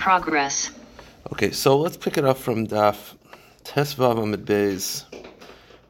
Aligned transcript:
progress. 0.00 0.70
Okay, 1.32 1.50
so 1.50 1.78
let's 1.78 1.96
pick 1.96 2.16
it 2.16 2.24
up 2.24 2.38
from 2.38 2.66
Daf 2.66 3.14
Tesvav 3.64 4.20
Amid 4.20 4.46
Beis. 4.46 5.04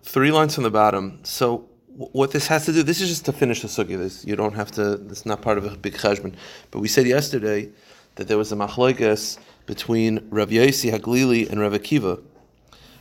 Three 0.02 0.32
lines 0.32 0.56
from 0.56 0.64
the 0.64 0.70
bottom. 0.70 1.20
So 1.22 1.68
what 1.94 2.32
this 2.32 2.48
has 2.48 2.66
to 2.66 2.72
do, 2.72 2.82
this 2.82 3.00
is 3.00 3.08
just 3.08 3.24
to 3.26 3.32
finish 3.32 3.62
the 3.62 3.68
sugya. 3.68 3.96
This 3.96 4.24
you 4.24 4.34
don't 4.34 4.54
have 4.54 4.72
to. 4.72 4.94
It's 5.08 5.24
not 5.24 5.40
part 5.42 5.58
of 5.58 5.64
a 5.64 5.76
big 5.76 5.94
cheshbon. 5.94 6.34
But 6.72 6.80
we 6.80 6.88
said 6.88 7.06
yesterday 7.06 7.70
that 8.16 8.26
there 8.26 8.36
was 8.36 8.50
a 8.50 8.56
machloikas 8.56 9.38
between 9.66 10.26
Rav 10.30 10.50
Yossi 10.50 10.92
Haglili 10.92 11.48
and 11.48 11.60
Rav 11.60 11.72
Akiva. 11.72 12.20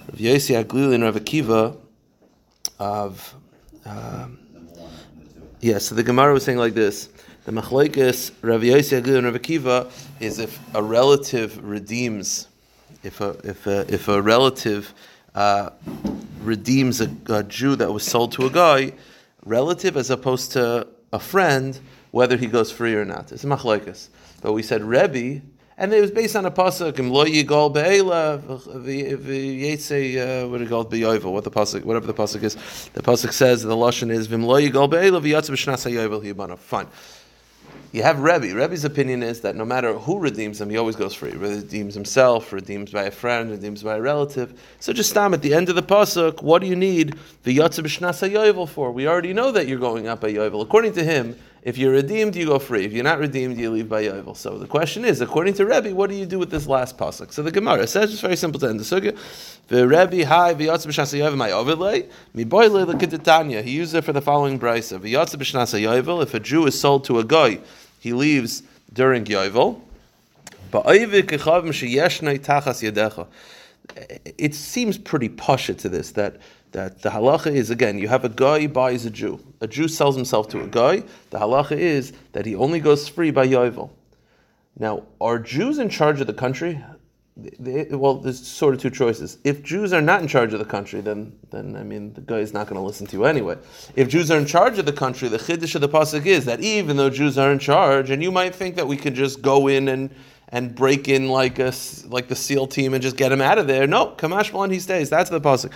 Rav 0.07 0.20
Yossi 0.20 0.64
Haglili 0.64 0.94
and 0.94 1.04
Rav 1.04 1.16
Akiva 1.16 1.76
of. 2.78 3.36
Um, 3.86 4.39
yeah, 5.62 5.80
so 5.80 5.96
the 5.96 6.04
Gemara 6.04 6.34
was 6.34 6.44
saying 6.46 6.60
like 6.60 6.76
this: 6.76 7.10
the 7.50 7.61
machlekes 7.61 8.31
Rav 8.43 8.63
Yosef 8.63 9.07
and 9.07 9.25
Rav 9.25 9.34
Akiva 9.34 9.91
is 10.20 10.38
if 10.38 10.59
a 10.75 10.84
relative 10.84 11.63
redeems, 11.63 12.48
if 13.02 13.22
a 13.22 13.30
if 13.44 13.66
a 13.66 13.91
if 13.91 14.08
a 14.08 14.22
relative 14.22 14.94
uh, 15.34 15.72
redeems 16.41 17.02
a, 17.02 17.09
a 17.27 17.44
Jew 17.44 17.75
that 17.77 17.91
was 17.91 18.03
sold 18.03 18.34
to 18.34 18.45
a 18.45 18.52
guy, 18.52 18.94
relative 19.45 19.98
as 19.98 20.12
opposed 20.12 20.52
to 20.52 20.85
a 21.12 21.17
friend, 21.17 21.80
whether 22.12 22.38
he 22.38 22.45
goes 22.45 22.72
free 22.72 22.94
or 22.94 23.03
not. 23.03 23.31
It's 23.31 23.44
a 23.44 23.48
machlekes. 23.48 24.09
But 24.44 24.53
we 24.53 24.61
said 24.61 24.84
Rebbe, 24.84 25.41
and 25.75 25.91
it 25.91 26.02
was 26.02 26.11
based 26.11 26.36
on 26.36 26.45
a 26.45 26.52
pasuk. 26.52 27.00
Im 27.00 27.09
lo 27.09 27.25
yigol 27.25 27.73
be'ela 27.73 28.44
v'yetze 28.44 30.44
uh, 30.44 30.47
what 30.47 30.61
it 30.61 30.70
called 30.70 30.91
be'yovel. 30.91 31.31
What 31.31 31.45
the 31.45 31.52
pasuk, 31.52 31.84
whatever 31.84 32.05
the 32.05 32.13
pasuk 32.13 32.44
is, 32.44 32.53
the 32.94 33.02
pasuk 33.02 33.34
says 33.34 33.63
the 33.63 33.75
lashon 33.75 34.11
is 34.11 34.27
v'im 34.27 34.45
lo 34.45 34.61
yigol 34.61 34.88
be'ela 34.88 35.20
v'yatz 35.20 35.50
b'shnas 35.50 35.89
hayovel 35.89 36.23
hiyabana. 36.23 36.59
Fine. 36.59 36.86
You 37.91 38.03
have 38.03 38.20
Rebbe. 38.20 38.53
Rebbe's 38.53 38.85
opinion 38.85 39.23
is 39.23 39.41
that 39.41 39.55
no 39.55 39.66
matter 39.66 39.93
who 39.93 40.20
redeems 40.20 40.61
him, 40.61 40.70
he 40.70 40.77
always 40.77 40.95
goes 40.95 41.16
free. 41.16 41.31
Redeems 41.31 41.95
himself, 41.95 42.53
redeems 42.53 42.91
by 42.91 43.05
a 43.05 43.11
friend, 43.11 43.49
redeems 43.49 43.81
by 43.81 43.95
a 43.95 44.02
relative. 44.02 44.61
So 44.80 44.93
just 44.93 45.09
stop 45.09 45.33
at 45.33 45.41
the 45.41 45.55
end 45.55 45.69
of 45.69 45.75
the 45.75 45.81
pasuk. 45.81 46.44
What 46.44 46.61
do 46.61 46.67
you 46.67 46.75
need 46.75 47.16
the 47.44 47.58
yatsa 47.58 47.83
b'shnas 47.83 48.30
hayovel 48.30 48.69
for? 48.69 48.91
We 48.91 49.08
already 49.08 49.33
know 49.33 49.52
that 49.53 49.67
you're 49.67 49.80
going 49.80 50.08
up 50.08 50.22
by 50.22 50.31
yovel. 50.33 50.61
According 50.61 50.94
to 50.94 51.03
him, 51.03 51.36
if 51.64 51.77
you're 51.77 51.91
redeemed, 51.91 52.36
you 52.38 52.45
go 52.45 52.58
free. 52.58 52.86
If 52.86 52.94
you're 52.94 53.03
not 53.03 53.19
redeemed, 53.19 53.58
you 53.58 53.72
leave 53.72 53.89
by 53.89 54.03
yovel. 54.03 54.38
So 54.38 54.59
the 54.59 54.67
question 54.67 55.03
is, 55.03 55.19
according 55.19 55.55
to 55.55 55.66
Rebbe, 55.66 55.94
what 55.94 56.11
do 56.11 56.16
you 56.16 56.27
do 56.27 56.38
with 56.38 56.52
this 56.52 56.67
last 56.67 56.95
pasuk? 56.95 57.33
So 57.33 57.42
the 57.42 57.52
Gemara 57.52 57.88
says 57.88 58.14
it's 58.14 58.21
very 58.21 58.36
simple 58.36 58.59
to 58.59 58.69
end 58.69 58.80
the 58.80 58.83
sugya. 58.83 59.17
The 59.67 59.88
Rebbe 59.88 60.25
hi 60.25 60.53
v'yatsa 60.53 60.88
b'shnas 60.88 61.19
hayovel 61.19 61.38
my 61.38 61.52
overlay 61.52 62.08
mi 62.36 62.44
boile. 62.44 62.86
He 63.64 63.71
used 63.71 63.95
it 63.95 64.03
for 64.03 64.14
the 64.14 64.21
following 64.21 64.59
brisa. 64.59 64.99
V'yatsa 64.99 65.36
b'shnas 65.36 65.73
hayovel. 65.73 66.21
If 66.21 66.36
a 66.36 66.39
Jew 66.39 66.67
is 66.67 66.80
sold 66.80 67.03
to 67.05 67.19
a 67.19 67.25
guy, 67.25 67.59
he 68.00 68.14
leaves 68.14 68.64
during 68.94 69.25
yovel. 69.25 69.81
It 74.38 74.53
seems 74.53 74.97
pretty 74.97 75.30
pasha 75.30 75.73
to 75.75 75.89
this 75.89 76.11
that 76.11 76.38
that 76.72 77.02
the 77.02 77.09
halacha 77.09 77.52
is 77.52 77.72
again 77.72 77.97
you 77.97 78.08
have 78.08 78.23
a 78.23 78.30
guy 78.30 78.67
buys 78.67 79.05
a 79.05 79.09
Jew, 79.09 79.39
a 79.61 79.67
Jew 79.67 79.88
sells 79.88 80.16
himself 80.16 80.47
to 80.50 80.64
a 80.64 80.67
guy. 80.67 81.03
The 81.31 81.39
halacha 81.39 81.77
is 81.77 82.14
that 82.33 82.45
he 82.45 82.55
only 82.55 82.80
goes 82.80 83.08
free 83.08 83.31
by 83.31 83.47
yovel. 83.47 83.89
Now, 84.77 85.03
are 85.20 85.39
Jews 85.39 85.80
in 85.80 85.89
charge 85.89 86.22
of 86.22 86.27
the 86.27 86.33
country? 86.33 86.81
Well, 87.92 88.16
there's 88.16 88.45
sort 88.45 88.73
of 88.73 88.82
two 88.82 88.90
choices. 88.90 89.38
If 89.44 89.64
Jews 89.64 89.94
are 89.94 90.02
not 90.02 90.22
in 90.22 90.28
charge 90.28 90.54
of 90.54 90.59
the 90.59 90.66
country, 90.66 91.02
then 91.02 91.38
then 91.52 91.76
I 91.76 91.84
mean 91.84 92.14
the 92.14 92.22
guy 92.22 92.38
is 92.38 92.54
not 92.54 92.68
going 92.68 92.80
to 92.80 92.86
listen 92.86 93.08
to 93.08 93.18
you 93.18 93.26
anyway. 93.26 93.58
If 93.95 94.09
Jews 94.09 94.32
are 94.32 94.38
in 94.38 94.45
charge 94.45 94.78
of 94.80 94.86
the 94.86 94.94
country, 94.94 95.28
the 95.30 95.38
chiddush 95.38 95.76
of 95.76 95.82
the 95.82 95.90
pasuk 95.90 96.26
is 96.26 96.45
that 96.45 96.60
even 96.62 96.98
though 96.98 97.10
Jews 97.10 97.38
are 97.38 97.52
in 97.52 97.60
charge, 97.60 98.10
and 98.10 98.22
you 98.22 98.32
might 98.32 98.56
think 98.56 98.76
that 98.76 98.88
we 98.88 98.98
can 98.98 99.16
just 99.16 99.42
go 99.42 99.67
in 99.67 99.88
and 99.88 100.10
and 100.52 100.75
break 100.75 101.08
in 101.08 101.30
like 101.30 101.59
a 101.59 101.73
like 102.08 102.28
the 102.28 102.36
SEAL 102.36 102.67
team 102.67 102.94
and 102.94 103.02
just 103.02 103.16
get 103.17 103.31
him 103.31 103.42
out 103.42 103.58
of 103.58 103.67
there. 103.67 103.88
No, 103.88 104.16
Kamash 104.17 104.72
he 104.72 104.80
stays. 104.80 105.09
That's 105.09 105.30
the 105.30 105.39
pasuk. 105.39 105.72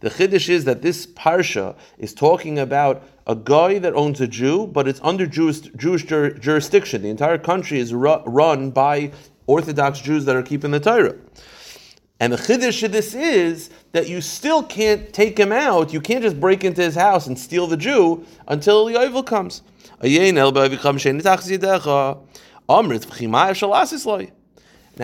The 0.00 0.10
chiddush 0.10 0.48
is 0.48 0.64
that 0.64 0.82
this 0.82 1.06
parsha 1.06 1.76
is 1.98 2.14
talking 2.14 2.58
about 2.58 3.02
a 3.26 3.36
guy 3.36 3.78
that 3.78 3.94
owns 3.94 4.20
a 4.20 4.26
Jew, 4.26 4.66
but 4.66 4.88
it's 4.88 5.00
under 5.02 5.26
Jewish, 5.26 5.60
Jewish 5.60 6.04
jur, 6.04 6.30
jurisdiction. 6.30 7.02
The 7.02 7.08
entire 7.08 7.38
country 7.38 7.78
is 7.78 7.94
ru- 7.94 8.22
run 8.26 8.70
by 8.70 9.12
Orthodox 9.46 10.00
Jews 10.00 10.24
that 10.24 10.34
are 10.34 10.42
keeping 10.42 10.72
the 10.72 10.80
Torah. 10.80 11.14
And 12.22 12.32
the 12.32 12.36
chiddush 12.36 12.84
of 12.84 12.92
this 12.92 13.14
is 13.14 13.70
that 13.90 14.08
you 14.08 14.20
still 14.20 14.62
can't 14.62 15.12
take 15.12 15.36
him 15.36 15.50
out. 15.50 15.92
You 15.92 16.00
can't 16.00 16.22
just 16.22 16.38
break 16.38 16.62
into 16.62 16.80
his 16.80 16.94
house 16.94 17.26
and 17.26 17.36
steal 17.36 17.66
the 17.66 17.76
Jew 17.76 18.24
until 18.46 18.84
the 18.84 18.94
Yovel 18.94 19.26
comes. 19.26 19.62
Now, 20.00 20.08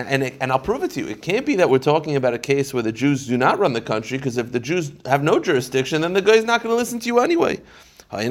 and, 0.03 0.23
it, 0.23 0.37
and 0.39 0.49
I'll 0.49 0.59
prove 0.59 0.81
it 0.83 0.91
to 0.91 1.01
you. 1.01 1.09
It 1.09 1.21
can't 1.21 1.45
be 1.45 1.57
that 1.57 1.69
we're 1.69 1.79
talking 1.79 2.15
about 2.15 2.33
a 2.33 2.39
case 2.39 2.73
where 2.73 2.83
the 2.83 2.93
Jews 2.93 3.27
do 3.27 3.37
not 3.37 3.59
run 3.59 3.73
the 3.73 3.81
country, 3.81 4.17
because 4.17 4.37
if 4.37 4.53
the 4.53 4.59
Jews 4.61 4.93
have 5.05 5.21
no 5.21 5.41
jurisdiction, 5.41 5.99
then 5.99 6.13
the 6.13 6.21
guy's 6.21 6.45
not 6.45 6.63
going 6.63 6.71
to 6.71 6.77
listen 6.77 7.01
to 7.01 7.07
you 7.07 7.19
anyway. 7.19 7.59
So 8.11 8.19
you 8.21 8.29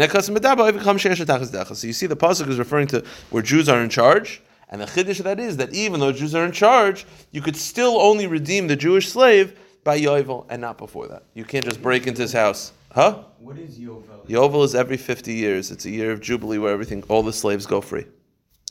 see, 1.92 2.06
the 2.06 2.16
pasuk 2.16 2.48
is 2.48 2.58
referring 2.58 2.86
to 2.86 3.04
where 3.28 3.42
Jews 3.42 3.68
are 3.68 3.82
in 3.82 3.90
charge, 3.90 4.40
and 4.70 4.80
the 4.80 4.86
chiddush 4.86 5.18
of 5.18 5.24
that 5.24 5.40
is 5.40 5.56
that 5.56 5.72
even 5.72 6.00
though 6.00 6.12
Jews 6.12 6.34
are 6.34 6.44
in 6.44 6.52
charge, 6.52 7.06
you 7.30 7.40
could 7.40 7.56
still 7.56 8.00
only 8.00 8.26
redeem 8.26 8.66
the 8.66 8.76
Jewish 8.76 9.08
slave 9.08 9.58
by 9.84 9.98
yovel 9.98 10.46
and 10.50 10.60
not 10.60 10.76
before 10.76 11.08
that. 11.08 11.24
You 11.34 11.44
can't 11.44 11.64
just 11.64 11.82
break 11.82 12.06
into 12.06 12.22
his 12.22 12.32
house, 12.32 12.72
huh? 12.92 13.24
What 13.38 13.58
is 13.58 13.78
Yovel? 13.78 14.26
Yovel 14.28 14.64
is 14.64 14.74
every 14.74 14.96
fifty 14.96 15.34
years. 15.34 15.70
It's 15.70 15.86
a 15.86 15.90
year 15.90 16.10
of 16.10 16.20
jubilee 16.20 16.58
where 16.58 16.72
everything, 16.72 17.02
all 17.08 17.22
the 17.22 17.32
slaves 17.32 17.64
go 17.66 17.80
free, 17.80 18.04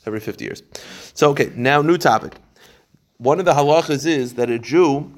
every 0.06 0.20
fifty 0.20 0.44
years. 0.44 0.62
So 1.14 1.30
okay, 1.30 1.50
now 1.56 1.82
new 1.82 1.98
topic. 1.98 2.34
One 3.16 3.40
of 3.40 3.44
the 3.44 3.52
halachas 3.52 4.06
is 4.06 4.34
that 4.34 4.48
a 4.50 4.58
Jew 4.58 5.12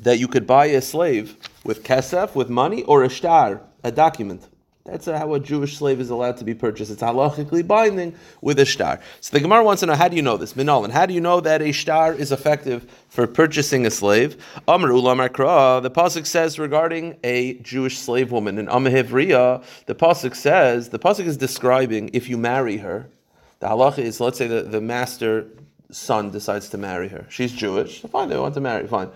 that 0.00 0.18
you 0.18 0.26
could 0.26 0.46
buy 0.46 0.66
a 0.66 0.80
slave 0.80 1.36
with 1.64 1.84
kesef, 1.84 2.34
with 2.34 2.48
money, 2.48 2.82
or 2.84 3.04
a 3.04 3.08
shtar, 3.08 3.62
a 3.84 3.92
document. 3.92 4.48
That's 4.90 5.04
how 5.04 5.34
a 5.34 5.40
Jewish 5.40 5.76
slave 5.76 6.00
is 6.00 6.08
allowed 6.08 6.38
to 6.38 6.44
be 6.44 6.54
purchased. 6.54 6.90
It's 6.90 7.02
halachically 7.02 7.66
binding 7.66 8.14
with 8.40 8.58
a 8.58 8.64
shtar. 8.64 9.00
So 9.20 9.36
the 9.36 9.40
Gemara 9.40 9.62
wants 9.62 9.80
to 9.80 9.86
know 9.86 9.94
how 9.94 10.08
do 10.08 10.16
you 10.16 10.22
know 10.22 10.38
this? 10.38 10.54
Minolan, 10.54 10.90
how 10.90 11.04
do 11.04 11.12
you 11.12 11.20
know 11.20 11.40
that 11.40 11.60
a 11.60 11.72
shtar 11.72 12.14
is 12.14 12.32
effective 12.32 12.90
for 13.10 13.26
purchasing 13.26 13.84
a 13.84 13.90
slave? 13.90 14.42
Amr 14.66 14.88
Kra, 15.28 15.82
the 15.82 15.90
Pasuk 15.90 16.26
says 16.26 16.58
regarding 16.58 17.18
a 17.22 17.58
Jewish 17.58 17.98
slave 17.98 18.32
woman 18.32 18.56
in 18.56 18.66
Amahivriya, 18.66 19.62
the 19.84 19.94
Pasuk 19.94 20.34
says, 20.34 20.88
the 20.88 20.98
Pasuk 20.98 21.26
is 21.26 21.36
describing 21.36 22.08
if 22.14 22.30
you 22.30 22.38
marry 22.38 22.78
her, 22.78 23.10
the 23.60 23.66
halacha 23.66 23.98
is, 23.98 24.20
let's 24.20 24.38
say 24.38 24.46
the, 24.46 24.62
the 24.62 24.80
master 24.80 25.48
son 25.90 26.30
decides 26.30 26.68
to 26.70 26.78
marry 26.78 27.08
her. 27.08 27.24
She's 27.28 27.52
Jewish, 27.52 28.02
fine, 28.02 28.28
they 28.28 28.38
want 28.38 28.54
to 28.54 28.60
marry, 28.60 28.86
fine. 28.86 29.10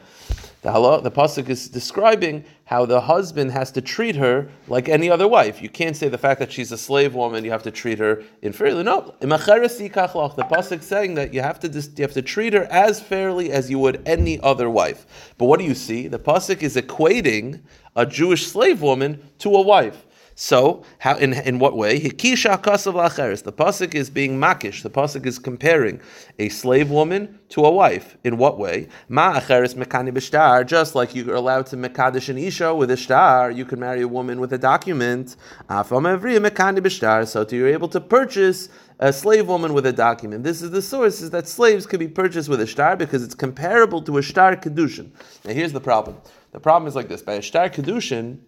The 0.62 0.70
halach, 0.70 1.02
the 1.02 1.10
pasuk 1.10 1.48
is 1.48 1.68
describing 1.68 2.44
how 2.64 2.86
the 2.86 3.00
husband 3.00 3.50
has 3.50 3.72
to 3.72 3.80
treat 3.80 4.14
her 4.14 4.48
like 4.68 4.88
any 4.88 5.10
other 5.10 5.26
wife. 5.26 5.60
You 5.60 5.68
can't 5.68 5.96
say 5.96 6.08
the 6.08 6.16
fact 6.16 6.38
that 6.38 6.52
she's 6.52 6.70
a 6.70 6.78
slave 6.78 7.14
woman, 7.14 7.44
you 7.44 7.50
have 7.50 7.64
to 7.64 7.72
treat 7.72 7.98
her 7.98 8.22
inferiorly. 8.42 8.84
No, 8.84 9.12
the 9.18 9.26
pasuk 9.26 10.82
saying 10.82 11.14
that 11.14 11.34
you 11.34 11.42
have 11.42 11.58
to 11.60 11.68
you 11.68 12.02
have 12.02 12.12
to 12.12 12.22
treat 12.22 12.52
her 12.52 12.64
as 12.70 13.02
fairly 13.02 13.50
as 13.50 13.70
you 13.70 13.80
would 13.80 14.00
any 14.06 14.40
other 14.40 14.70
wife. 14.70 15.34
But 15.36 15.46
what 15.46 15.58
do 15.58 15.64
you 15.66 15.74
see? 15.74 16.06
The 16.06 16.20
pasuk 16.20 16.62
is 16.62 16.76
equating 16.76 17.60
a 17.96 18.06
Jewish 18.06 18.46
slave 18.46 18.80
woman 18.82 19.30
to 19.40 19.54
a 19.56 19.60
wife. 19.60 20.06
So, 20.34 20.82
how 20.98 21.16
in, 21.16 21.34
in 21.34 21.58
what 21.58 21.76
way? 21.76 22.00
Hikisha 22.00 22.62
kasav 22.62 22.94
lacheres. 22.94 23.42
The 23.42 23.52
pasuk 23.52 23.94
is 23.94 24.08
being 24.08 24.38
makish. 24.38 24.82
The 24.82 24.90
pasuk 24.90 25.26
is 25.26 25.38
comparing 25.38 26.00
a 26.38 26.48
slave 26.48 26.90
woman 26.90 27.38
to 27.50 27.64
a 27.64 27.70
wife. 27.70 28.16
In 28.24 28.38
what 28.38 28.58
way? 28.58 28.88
Ma 29.08 29.38
acheres 29.38 29.74
b'shtar. 29.74 30.66
Just 30.66 30.94
like 30.94 31.14
you 31.14 31.30
are 31.30 31.34
allowed 31.34 31.66
to 31.66 31.76
mekadish 31.76 32.30
an 32.30 32.38
isha 32.38 32.74
with 32.74 32.90
a 32.90 32.96
shtar, 32.96 33.50
you 33.50 33.66
can 33.66 33.78
marry 33.78 34.00
a 34.00 34.08
woman 34.08 34.40
with 34.40 34.52
a 34.54 34.58
document. 34.58 35.36
Afam 35.68 36.18
evri 36.18 36.38
mekani 36.38 36.78
b'shtar. 36.78 37.28
So, 37.28 37.46
you're 37.54 37.68
able 37.68 37.88
to 37.88 38.00
purchase 38.00 38.70
a 38.98 39.12
slave 39.12 39.48
woman 39.48 39.74
with 39.74 39.84
a 39.84 39.92
document. 39.92 40.44
This 40.44 40.62
is 40.62 40.70
the 40.70 40.80
source: 40.80 41.20
is 41.20 41.30
that 41.30 41.46
slaves 41.46 41.86
can 41.86 41.98
be 41.98 42.08
purchased 42.08 42.48
with 42.48 42.60
a 42.60 42.66
shtar 42.66 42.96
because 42.96 43.22
it's 43.22 43.34
comparable 43.34 44.00
to 44.02 44.16
a 44.16 44.22
shtar 44.22 44.56
kedushin. 44.56 45.10
Now, 45.44 45.52
here's 45.52 45.72
the 45.72 45.80
problem. 45.80 46.16
The 46.52 46.60
problem 46.60 46.88
is 46.88 46.94
like 46.94 47.08
this: 47.08 47.20
by 47.20 47.34
a 47.34 47.42
shtar 47.42 47.68
kedushin, 47.68 48.38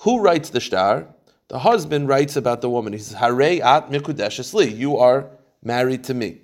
who 0.00 0.20
writes 0.20 0.50
the 0.50 0.60
shtar? 0.60 1.06
The 1.50 1.58
husband 1.58 2.06
writes 2.06 2.36
about 2.36 2.60
the 2.60 2.70
woman. 2.70 2.92
He 2.92 3.00
says, 3.00 3.16
Hare 3.18 3.60
at 3.60 3.90
mikudeshes 3.90 4.54
li. 4.54 4.72
You 4.72 4.98
are 4.98 5.26
married 5.64 6.04
to 6.04 6.14
me. 6.14 6.38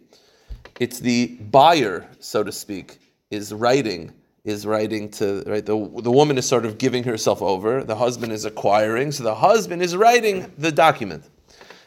It's 0.81 0.99
the 0.99 1.29
buyer, 1.49 2.09
so 2.19 2.43
to 2.43 2.51
speak, 2.51 2.99
is 3.31 3.55
writing, 3.55 4.13
is 4.43 4.67
writing 4.67 5.09
to, 5.11 5.45
right? 5.47 5.65
The, 5.65 5.77
the 6.03 6.11
woman 6.11 6.39
is 6.39 6.49
sort 6.49 6.67
of 6.67 6.77
giving 6.79 7.05
herself 7.05 7.41
over. 7.41 7.85
The 7.85 7.95
husband 7.95 8.33
is 8.33 8.45
acquiring. 8.45 9.13
So 9.13 9.23
the 9.23 9.37
husband 9.37 9.81
is 9.81 9.97
writing 9.97 10.53
the 10.59 10.73
document. 10.73 11.23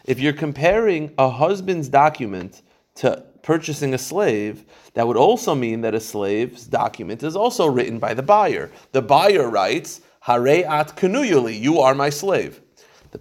If 0.05 0.21
you're 0.21 0.31
comparing 0.31 1.13
a 1.17 1.29
husband's 1.29 1.89
document 1.89 2.61
to 2.95 3.21
purchasing 3.43 3.93
a 3.93 3.97
slave, 3.97 4.63
that 4.93 5.05
would 5.05 5.17
also 5.17 5.53
mean 5.53 5.81
that 5.81 5.93
a 5.93 5.99
slave's 5.99 6.65
document 6.65 7.23
is 7.23 7.35
also 7.35 7.67
written 7.67 7.99
by 7.99 8.13
the 8.13 8.23
buyer. 8.23 8.71
The 8.93 9.01
buyer 9.01 9.49
writes, 9.49 9.99
Hare 10.21 10.65
at 10.65 10.95
kanuyuli, 10.95 11.59
you 11.59 11.81
are 11.81 11.93
my 11.93 12.09
slave. 12.09 12.61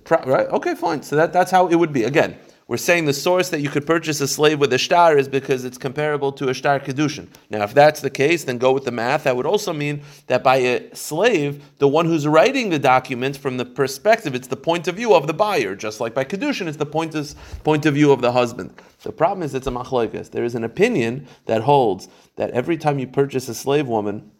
Pra- 0.05 0.25
right? 0.27 0.47
Okay, 0.49 0.75
fine. 0.75 1.03
So 1.03 1.17
that, 1.17 1.33
that's 1.33 1.51
how 1.51 1.69
it 1.69 1.77
would 1.77 1.93
be. 1.93 2.05
Again, 2.05 2.39
we're 2.69 2.77
saying 2.77 3.07
the 3.07 3.15
source 3.15 3.49
that 3.49 3.63
you 3.63 3.71
could 3.71 3.87
purchase 3.87 4.21
a 4.21 4.29
slave 4.29 4.61
with 4.61 4.71
a 4.75 4.79
shtar 4.79 5.17
is 5.17 5.27
because 5.27 5.65
it's 5.65 5.79
comparable 5.79 6.31
to 6.33 6.51
a 6.51 6.55
shtar 6.55 6.79
kedushin. 6.79 7.29
Now, 7.49 7.63
if 7.63 7.73
that's 7.73 8.03
the 8.03 8.11
case, 8.11 8.45
then 8.45 8.59
go 8.59 8.73
with 8.73 8.85
the 8.85 8.91
math. 8.91 9.25
That 9.25 9.37
would 9.37 9.47
also 9.47 9.73
mean 9.73 10.03
that 10.27 10.45
by 10.45 10.57
a 10.57 10.95
slave, 10.95 11.65
the 11.79 11.89
one 11.89 12.05
who's 12.05 12.27
writing 12.27 12.69
the 12.69 12.79
document 12.79 13.39
from 13.39 13.57
the 13.57 13.65
perspective, 13.65 14.35
it's 14.35 14.49
the 14.49 14.57
point 14.57 14.87
of 14.87 14.97
view 14.97 15.15
of 15.15 15.27
the 15.27 15.33
buyer, 15.33 15.75
just 15.75 15.99
like 15.99 16.13
by 16.13 16.25
kedushin, 16.25 16.67
it's 16.67 16.77
the 16.77 16.85
point 16.85 17.15
of, 17.15 17.35
point 17.65 17.87
of 17.87 17.95
view 17.95 18.13
of 18.13 18.21
the 18.21 18.33
husband. 18.33 18.75
The 19.03 19.13
problem 19.13 19.43
is 19.43 19.55
it's 19.55 19.67
a 19.67 19.71
machlokes. 19.71 20.31
There 20.31 20.45
is 20.45 20.55
an 20.55 20.65
opinion 20.65 21.27
that 21.47 21.63
holds 21.63 22.09
that 22.37 22.51
every 22.51 22.77
time 22.77 22.99
you 22.99 23.07
purchase 23.07 23.49
a 23.49 23.55
slave 23.55 23.87
woman, 23.87 24.31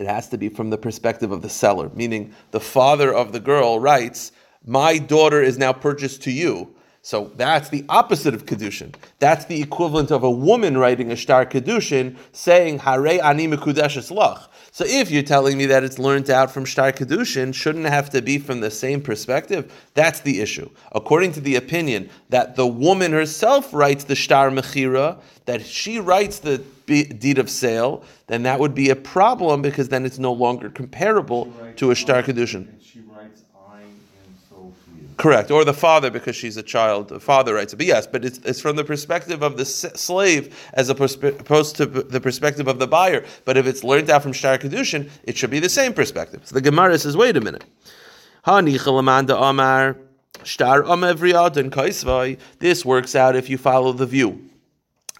it 0.00 0.08
has 0.08 0.28
to 0.30 0.38
be 0.38 0.48
from 0.48 0.70
the 0.70 0.78
perspective 0.78 1.30
of 1.30 1.42
the 1.42 1.48
seller, 1.48 1.88
meaning 1.94 2.34
the 2.50 2.58
father 2.58 3.14
of 3.14 3.32
the 3.32 3.38
girl 3.38 3.78
writes, 3.78 4.32
"My 4.66 4.98
daughter 4.98 5.42
is 5.42 5.58
now 5.58 5.72
purchased 5.72 6.22
to 6.22 6.30
you." 6.30 6.74
So 7.02 7.30
that's 7.36 7.70
the 7.70 7.84
opposite 7.88 8.34
of 8.34 8.44
kedushin. 8.44 8.94
That's 9.20 9.46
the 9.46 9.62
equivalent 9.62 10.10
of 10.10 10.22
a 10.22 10.30
woman 10.30 10.76
writing 10.76 11.10
a 11.10 11.16
shtar 11.16 11.46
kedushin 11.46 12.16
saying 12.32 12.80
"Hare 12.80 13.24
ani 13.24 13.48
mekudeshes 13.48 14.14
lach." 14.14 14.48
So 14.70 14.84
if 14.86 15.10
you're 15.10 15.22
telling 15.22 15.56
me 15.56 15.64
that 15.66 15.82
it's 15.82 15.98
learned 15.98 16.28
out 16.28 16.50
from 16.50 16.66
shtar 16.66 16.92
kedushin, 16.92 17.54
shouldn't 17.54 17.86
it 17.86 17.90
have 17.90 18.10
to 18.10 18.20
be 18.20 18.38
from 18.38 18.60
the 18.60 18.70
same 18.70 19.00
perspective? 19.00 19.72
That's 19.94 20.20
the 20.20 20.42
issue. 20.42 20.68
According 20.92 21.32
to 21.32 21.40
the 21.40 21.56
opinion 21.56 22.10
that 22.28 22.56
the 22.56 22.66
woman 22.66 23.12
herself 23.12 23.72
writes 23.72 24.04
the 24.04 24.14
shtar 24.14 24.50
mechira, 24.50 25.16
that 25.46 25.64
she 25.64 25.98
writes 25.98 26.38
the 26.38 26.58
deed 26.86 27.38
of 27.38 27.48
sale, 27.48 28.04
then 28.26 28.42
that 28.42 28.60
would 28.60 28.74
be 28.74 28.90
a 28.90 28.96
problem 28.96 29.62
because 29.62 29.88
then 29.88 30.04
it's 30.04 30.18
no 30.18 30.32
longer 30.32 30.68
comparable 30.68 31.50
to 31.76 31.90
a 31.90 31.94
shtar 31.94 32.22
kedushin. 32.22 32.68
Correct, 35.20 35.50
or 35.50 35.66
the 35.66 35.74
father 35.74 36.10
because 36.10 36.34
she's 36.34 36.56
a 36.56 36.62
child. 36.62 37.08
The 37.08 37.20
father 37.20 37.52
writes 37.52 37.74
it, 37.74 37.76
but 37.76 37.84
yes, 37.84 38.06
but 38.06 38.24
it's, 38.24 38.38
it's 38.38 38.58
from 38.58 38.76
the 38.76 38.84
perspective 38.84 39.42
of 39.42 39.58
the 39.58 39.66
slave 39.66 40.56
as 40.72 40.88
opposed 40.88 41.20
to 41.76 41.84
the 41.84 42.20
perspective 42.22 42.66
of 42.66 42.78
the 42.78 42.86
buyer. 42.86 43.26
But 43.44 43.58
if 43.58 43.66
it's 43.66 43.84
learned 43.84 44.08
out 44.08 44.22
from 44.22 44.32
Shtar 44.32 44.56
Kedushin, 44.56 45.10
it 45.24 45.36
should 45.36 45.50
be 45.50 45.60
the 45.60 45.68
same 45.68 45.92
perspective. 45.92 46.40
So 46.46 46.54
the 46.54 46.62
Gemara 46.62 46.98
says, 46.98 47.18
wait 47.18 47.36
a 47.36 47.40
minute. 47.42 47.64
This 52.58 52.84
works 52.86 53.14
out 53.14 53.36
if 53.36 53.50
you 53.50 53.58
follow 53.58 53.92
the 53.92 54.06
view 54.06 54.50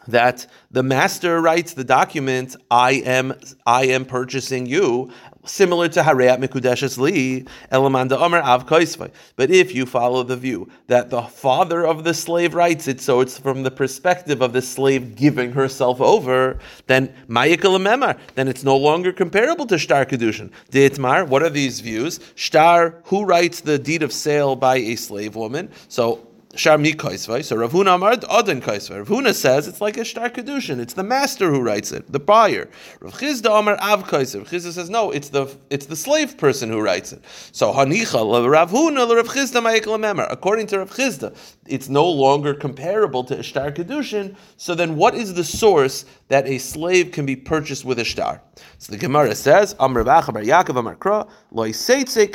that 0.09 0.47
the 0.71 0.83
master 0.83 1.41
writes 1.41 1.75
the 1.75 1.85
document, 1.85 2.57
I 2.71 2.93
am 2.93 3.35
I 3.67 3.87
am 3.87 4.05
purchasing 4.05 4.67
you, 4.67 5.13
similar 5.45 5.89
to 5.89 6.03
Hareat 6.03 6.39
Mikudeshes 6.41 6.99
Li, 6.99 7.47
Elamanda 7.73 8.21
Omer 8.21 8.41
Av 8.41 8.67
Koisvai. 8.67 9.11
But 9.37 9.51
if 9.51 9.75
you 9.75 9.87
follow 9.87 10.23
the 10.23 10.37
view 10.37 10.69
that 10.87 11.11
the 11.11 11.23
father 11.23 11.87
of 11.87 12.05
the 12.05 12.15
slave 12.15 12.55
writes 12.55 12.89
it, 12.89 13.01
so 13.01 13.21
it's 13.21 13.39
from 13.39 13.63
the 13.63 13.71
perspective 13.71 14.41
of 14.41 14.53
the 14.53 14.63
slave 14.63 15.17
giving 15.17 15.53
herself 15.53 16.01
over, 16.01 16.59
then 16.87 17.13
Mayikal 17.29 17.81
Memar, 17.81 18.19
then 18.35 18.49
it's 18.49 18.65
no 18.65 18.77
longer 18.77 19.13
comparable 19.13 19.67
to 19.67 19.79
Shtar 19.79 20.05
Kedushin. 20.05 20.51
Deitmar, 20.71 21.27
what 21.27 21.43
are 21.43 21.51
these 21.51 21.81
views? 21.81 22.21
Shtar, 22.35 23.01
who 23.05 23.25
writes 23.25 23.61
the 23.61 23.79
deed 23.79 24.03
of 24.03 24.13
sale 24.13 24.57
by 24.57 24.77
a 24.77 24.97
slave 24.97 25.37
woman? 25.37 25.71
So 25.89 26.27
Sharmi 26.55 26.95
Kaisvai. 26.97 27.45
So 27.45 27.57
Ravuna 27.57 27.95
Amar 27.95 28.13
Adin 28.29 28.61
Kaisvai. 28.61 29.35
Says 29.35 29.69
it's 29.69 29.81
like 29.81 29.97
a 29.97 30.05
Shtar 30.05 30.31
Kedushin. 30.31 30.81
It's 30.81 30.95
the 30.95 31.05
master 31.05 31.51
who 31.51 31.61
writes 31.61 31.93
it, 31.93 32.11
the 32.11 32.19
buyer. 32.19 32.69
Rav 33.01 33.15
Chisda 33.15 33.57
Amar 33.57 33.79
Av 33.81 34.05
Kaisvai. 34.05 34.49
Chisda 34.49 34.73
says 34.73 34.91
no, 34.91 35.13
it's 35.13 35.29
the 35.29 35.47
it's 35.71 35.87
the 35.87 35.95
slave 35.95 36.37
person 36.37 36.69
who 36.69 36.81
writes 36.81 37.13
it. 37.13 37.23
So 37.53 37.73
Hanicha 37.73 38.21
Ravuna 38.21 39.15
Rav 39.15 39.29
Chisda 39.29 39.63
Ma'ikla 39.63 40.27
According 40.31 40.67
to 40.69 40.79
Rav 40.79 40.91
Chisda, 40.91 41.37
it's 41.67 41.89
no 41.89 42.09
longer 42.09 42.55
comparable 42.55 43.23
to 43.25 43.43
Shtar 43.43 43.71
Kedushin. 43.71 44.35
So 44.57 44.75
then, 44.75 44.97
what 44.97 45.15
is 45.15 45.35
the 45.35 45.45
source 45.45 46.05
that 46.29 46.47
a 46.47 46.59
slave 46.59 47.13
can 47.13 47.27
be 47.27 47.37
purchased 47.37 47.85
with 47.85 47.99
a 48.01 48.05
shtar? 48.05 48.43
So 48.79 48.93
the 48.93 48.99
Gemara 48.99 49.35
says 49.35 49.75
Bar 49.75 49.89
Yaakov 49.89 50.77
Amar 50.77 50.97
Kra 50.97 51.29
Seitze 51.53 52.33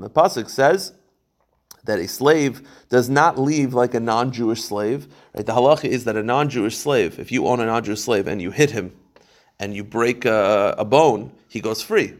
The 0.00 0.10
pasuk 0.10 0.48
says 0.48 0.92
that 1.84 1.98
a 1.98 2.08
slave 2.08 2.62
does 2.88 3.08
not 3.08 3.38
leave 3.38 3.74
like 3.74 3.94
a 3.94 4.00
non-Jewish 4.00 4.62
slave. 4.62 5.08
Right? 5.34 5.46
The 5.46 5.52
halacha 5.52 5.84
is 5.84 6.04
that 6.04 6.16
a 6.16 6.22
non-Jewish 6.22 6.76
slave, 6.76 7.18
if 7.18 7.32
you 7.32 7.46
own 7.46 7.60
a 7.60 7.66
non-Jewish 7.66 8.00
slave 8.00 8.26
and 8.26 8.42
you 8.42 8.50
hit 8.50 8.70
him 8.70 8.92
and 9.58 9.74
you 9.74 9.84
break 9.84 10.24
a, 10.24 10.74
a 10.78 10.84
bone, 10.84 11.32
he 11.48 11.60
goes 11.60 11.82
free. 11.82 12.14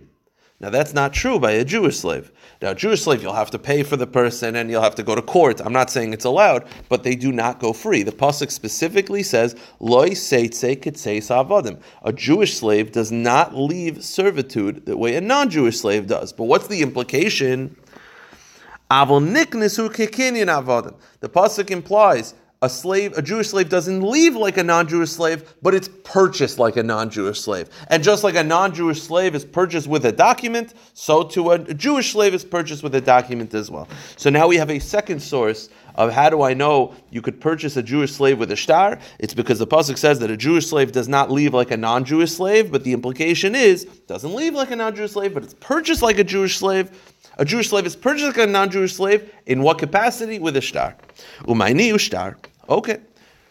Now 0.61 0.71
that's 0.71 0.93
not 0.93 1.13
true 1.13 1.39
by 1.39 1.53
a 1.53 1.65
Jewish 1.65 1.99
slave. 1.99 2.33
Now, 2.61 2.71
a 2.71 2.75
Jewish 2.75 3.03
slave, 3.03 3.23
you'll 3.23 3.35
have 3.35 3.53
to 3.53 3.59
pay 3.59 3.85
for 3.85 3.97
the 3.97 4.07
person 4.07 4.57
and 4.57 4.69
you'll 4.69 4.83
have 4.83 4.97
to 4.97 5.05
go 5.05 5.15
to 5.15 5.23
court. 5.23 5.61
I'm 5.61 5.73
not 5.73 5.91
saying 5.91 6.13
it's 6.13 6.25
allowed, 6.25 6.67
but 6.89 7.05
they 7.05 7.15
do 7.15 7.31
not 7.31 7.61
go 7.61 7.73
free. 7.73 8.03
The 8.03 8.11
pasuk 8.11 8.51
specifically 8.51 9.23
says, 9.23 9.55
"Loy 9.79 10.11
savadim." 10.11 11.81
A 12.03 12.13
Jewish 12.13 12.57
slave 12.57 12.91
does 12.91 13.13
not 13.13 13.55
leave 13.55 14.05
servitude 14.05 14.87
the 14.87 14.97
way 14.97 15.15
a 15.15 15.21
non-Jewish 15.21 15.79
slave 15.79 16.09
does. 16.09 16.33
But 16.33 16.45
what's 16.45 16.67
the 16.67 16.83
implication? 16.83 17.77
The 21.21 21.29
pasuk 21.29 21.71
implies 21.71 22.35
a 22.61 22.69
slave, 22.69 23.17
a 23.17 23.23
Jewish 23.23 23.51
slave 23.51 23.69
doesn't 23.69 24.03
leave 24.03 24.35
like 24.35 24.57
a 24.57 24.65
non-Jewish 24.65 25.11
slave, 25.11 25.55
but 25.63 25.75
it's 25.75 25.89
purchased 26.03 26.59
like 26.59 26.77
a 26.77 26.83
non-Jewish 26.83 27.41
slave. 27.41 27.69
And 27.89 28.03
just 28.03 28.25
like 28.25 28.35
a 28.35 28.43
non-Jewish 28.43 29.01
slave 29.01 29.37
is 29.37 29.45
purchased 29.45 29.87
with 29.87 30.07
a 30.07 30.13
document, 30.13 30.75
so 30.93 31.23
to 31.23 31.53
a 31.53 31.59
Jewish 31.75 32.13
slave 32.13 32.35
is 32.35 32.45
purchased 32.45 32.83
with 32.83 32.97
a 32.97 33.01
document 33.01 33.55
as 33.55 33.71
well. 33.71 33.87
So 34.17 34.29
now 34.29 34.49
we 34.49 34.57
have 34.57 34.71
a 34.71 34.81
second 34.81 35.21
source 35.21 35.69
of 35.95 36.13
how 36.13 36.31
do 36.31 36.43
I 36.43 36.55
know 36.55 36.95
you 37.11 37.21
could 37.21 37.41
purchase 37.41 37.77
a 37.77 37.83
Jewish 37.83 38.13
slave 38.13 38.39
with 38.39 38.51
a 38.53 38.57
shtar? 38.57 38.99
It's 39.19 39.35
because 39.35 39.59
the 39.59 39.67
pasuk 39.67 39.99
says 39.99 40.19
that 40.21 40.31
a 40.31 40.37
Jewish 40.37 40.67
slave 40.69 40.93
does 40.93 41.09
not 41.09 41.31
leave 41.31 41.55
like 41.55 41.71
a 41.73 41.77
non-Jewish 41.77 42.33
slave, 42.33 42.73
but 42.73 42.85
the 42.85 42.93
implication 42.93 43.55
is 43.55 43.85
doesn't 44.07 44.35
leave 44.35 44.55
like 44.55 44.71
a 44.71 44.77
non-Jewish 44.77 45.13
slave, 45.13 45.35
but 45.35 45.45
it's 45.45 45.55
purchased 45.55 46.03
like 46.03 46.19
a 46.19 46.25
Jewish 46.25 46.57
slave. 46.57 46.91
A 47.39 47.45
Jewish 47.45 47.69
slave 47.69 47.87
is 47.87 47.97
purchased 47.97 48.27
like 48.27 48.39
a 48.39 48.47
non-Jewish 48.47 48.95
slave. 48.95 49.33
In 49.47 49.63
what 49.63 49.79
capacity? 49.79 50.39
With 50.39 50.57
a 50.57 50.61
shtar. 50.61 50.97
Umayni 51.43 51.93
ushtar. 51.93 52.37
Okay. 52.69 52.99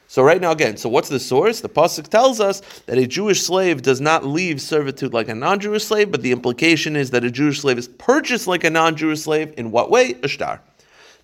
So 0.09 0.23
right 0.23 0.39
now 0.39 0.51
again, 0.51 0.77
so 0.77 0.87
what's 0.87 1.09
the 1.09 1.19
source? 1.19 1.59
The 1.59 1.69
pasuk 1.69 2.07
tells 2.07 2.39
us 2.39 2.61
that 2.85 2.97
a 2.97 3.05
Jewish 3.07 3.41
slave 3.41 3.81
does 3.81 3.99
not 3.99 4.25
leave 4.25 4.61
servitude 4.61 5.13
like 5.13 5.27
a 5.27 5.35
non-Jewish 5.35 5.83
slave, 5.83 6.11
but 6.11 6.21
the 6.21 6.31
implication 6.31 6.95
is 6.95 7.11
that 7.11 7.25
a 7.25 7.31
Jewish 7.31 7.59
slave 7.59 7.77
is 7.77 7.89
purchased 7.89 8.47
like 8.47 8.63
a 8.63 8.69
non-Jewish 8.69 9.21
slave. 9.21 9.53
In 9.57 9.71
what 9.71 9.89
way? 9.89 10.15
A 10.23 10.27
shtar. 10.27 10.61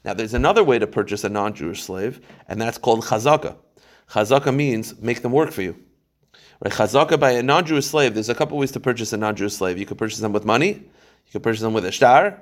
Now 0.04 0.14
there's 0.14 0.34
another 0.34 0.64
way 0.64 0.80
to 0.80 0.88
purchase 0.88 1.24
a 1.24 1.30
non-Jewish 1.30 1.82
slave, 1.82 2.20
and 2.50 2.60
that's 2.60 2.78
called 2.78 3.06
chazaka. 3.06 3.56
Chazaka 4.10 4.54
means 4.54 5.00
make 5.00 5.22
them 5.22 5.32
work 5.32 5.52
for 5.52 5.62
you. 5.62 5.78
Right? 6.62 6.74
Chazaka 6.74 7.18
by 7.18 7.32
a 7.32 7.44
non-Jewish 7.44 7.86
slave. 7.86 8.14
There's 8.14 8.30
a 8.30 8.36
couple 8.36 8.58
ways 8.58 8.72
to 8.74 8.82
purchase 8.82 9.14
a 9.14 9.18
non-Jewish 9.18 9.54
slave. 9.54 9.78
You 9.78 9.86
could 9.86 9.98
purchase 9.98 10.20
them 10.20 10.34
with 10.34 10.44
money. 10.44 10.72
You 10.72 11.32
could 11.32 11.44
purchase 11.44 11.62
them 11.62 11.74
with 11.74 11.86
a 11.86 11.92
shtar, 11.92 12.42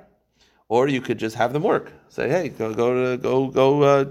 or 0.72 0.88
you 0.88 1.02
could 1.02 1.18
just 1.18 1.36
have 1.36 1.52
them 1.52 1.62
work. 1.62 1.92
Say, 2.08 2.30
hey, 2.30 2.48
go 2.48 2.72
go 2.72 2.88
to 2.94 3.18
go 3.18 3.48
go 3.48 3.82
uh, 3.82 4.04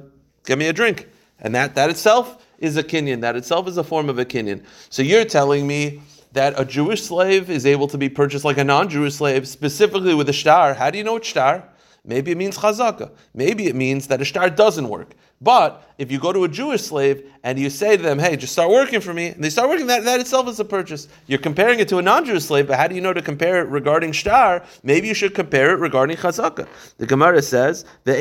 get 0.46 0.60
me 0.60 0.68
a 0.68 0.74
drink, 0.74 1.08
and 1.40 1.56
that 1.56 1.74
that 1.74 1.90
itself 1.90 2.46
is 2.60 2.78
a 2.78 2.84
kinyan. 2.84 3.22
That 3.22 3.36
itself 3.36 3.68
is 3.68 3.78
a 3.78 3.84
form 3.84 4.10
of 4.10 4.20
a 4.20 4.26
kinyan. 4.26 4.64
So 4.92 5.02
you're 5.02 5.26
telling 5.26 5.66
me 5.66 6.02
that 6.34 6.54
a 6.58 6.64
Jewish 6.64 7.02
slave 7.02 7.50
is 7.50 7.66
able 7.66 7.88
to 7.88 7.98
be 7.98 8.10
purchased 8.10 8.46
like 8.46 8.60
a 8.60 8.64
non-Jewish 8.64 9.16
slave, 9.16 9.48
specifically 9.48 10.14
with 10.14 10.30
a 10.30 10.34
shtar. 10.34 10.76
How 10.76 10.92
do 10.92 11.00
you 11.00 11.04
know 11.04 11.16
it's 11.16 11.28
shtar? 11.28 11.68
Maybe 12.06 12.30
it 12.30 12.38
means 12.38 12.60
chazaka. 12.60 13.10
Maybe 13.34 13.66
it 13.66 13.76
means 13.76 14.06
that 14.10 14.22
a 14.22 14.26
shtar 14.26 14.52
doesn't 14.52 14.88
work. 14.88 15.16
But 15.42 15.84
if 16.02 16.12
you 16.12 16.18
go 16.18 16.34
to 16.34 16.44
a 16.46 16.48
Jewish 16.48 16.82
slave 16.82 17.32
and 17.44 17.60
you 17.60 17.70
say 17.70 17.96
to 17.96 18.02
them, 18.02 18.18
hey, 18.18 18.36
just 18.36 18.54
start 18.54 18.72
working 18.72 19.00
for 19.02 19.14
me, 19.14 19.28
and 19.28 19.44
they 19.44 19.52
start 19.52 19.70
working, 19.70 19.86
that, 19.86 20.04
that 20.04 20.20
itself 20.20 20.48
is 20.48 20.60
a 20.60 20.66
purchase. 20.66 21.08
You're 21.28 21.38
comparing 21.38 21.80
it 21.80 21.88
to 21.90 22.00
a 22.00 22.02
non 22.02 22.26
Jewish 22.26 22.46
slave, 22.46 22.66
but 22.68 22.80
how 22.80 22.88
do 22.88 22.96
you 22.96 23.02
know 23.02 23.14
to 23.14 23.22
compare 23.22 23.62
it 23.62 23.70
regarding 23.70 24.12
shtar? 24.12 24.64
Maybe 24.82 25.08
you 25.08 25.14
should 25.14 25.36
compare 25.36 25.70
it 25.70 25.80
regarding 25.80 26.18
chazaka. 26.18 26.68
The 26.98 27.06
Gemara 27.06 27.44
says, 27.44 27.86
the 28.04 28.14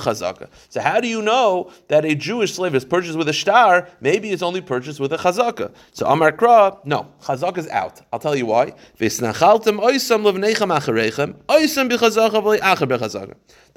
chazaka. 0.00 0.48
So 0.68 0.80
how 0.80 1.00
do 1.00 1.06
you 1.06 1.22
know 1.22 1.70
that 1.86 2.04
a 2.04 2.16
Jewish 2.16 2.54
slave 2.54 2.74
is 2.74 2.84
purchased 2.84 3.16
with 3.16 3.28
a 3.28 3.32
shtar? 3.32 3.88
Maybe 4.00 4.32
it's 4.32 4.42
only 4.42 4.60
purchased 4.60 4.98
with 4.98 5.12
a 5.12 5.16
chazaka. 5.16 5.72
So 5.92 6.06
Amar 6.08 6.32
Kra, 6.32 6.84
no, 6.84 7.06
chazaka 7.22 7.58
is 7.58 7.68
out. 7.68 8.00
I'll 8.12 8.18
tell 8.18 8.34
you 8.34 8.46
why. 8.46 8.74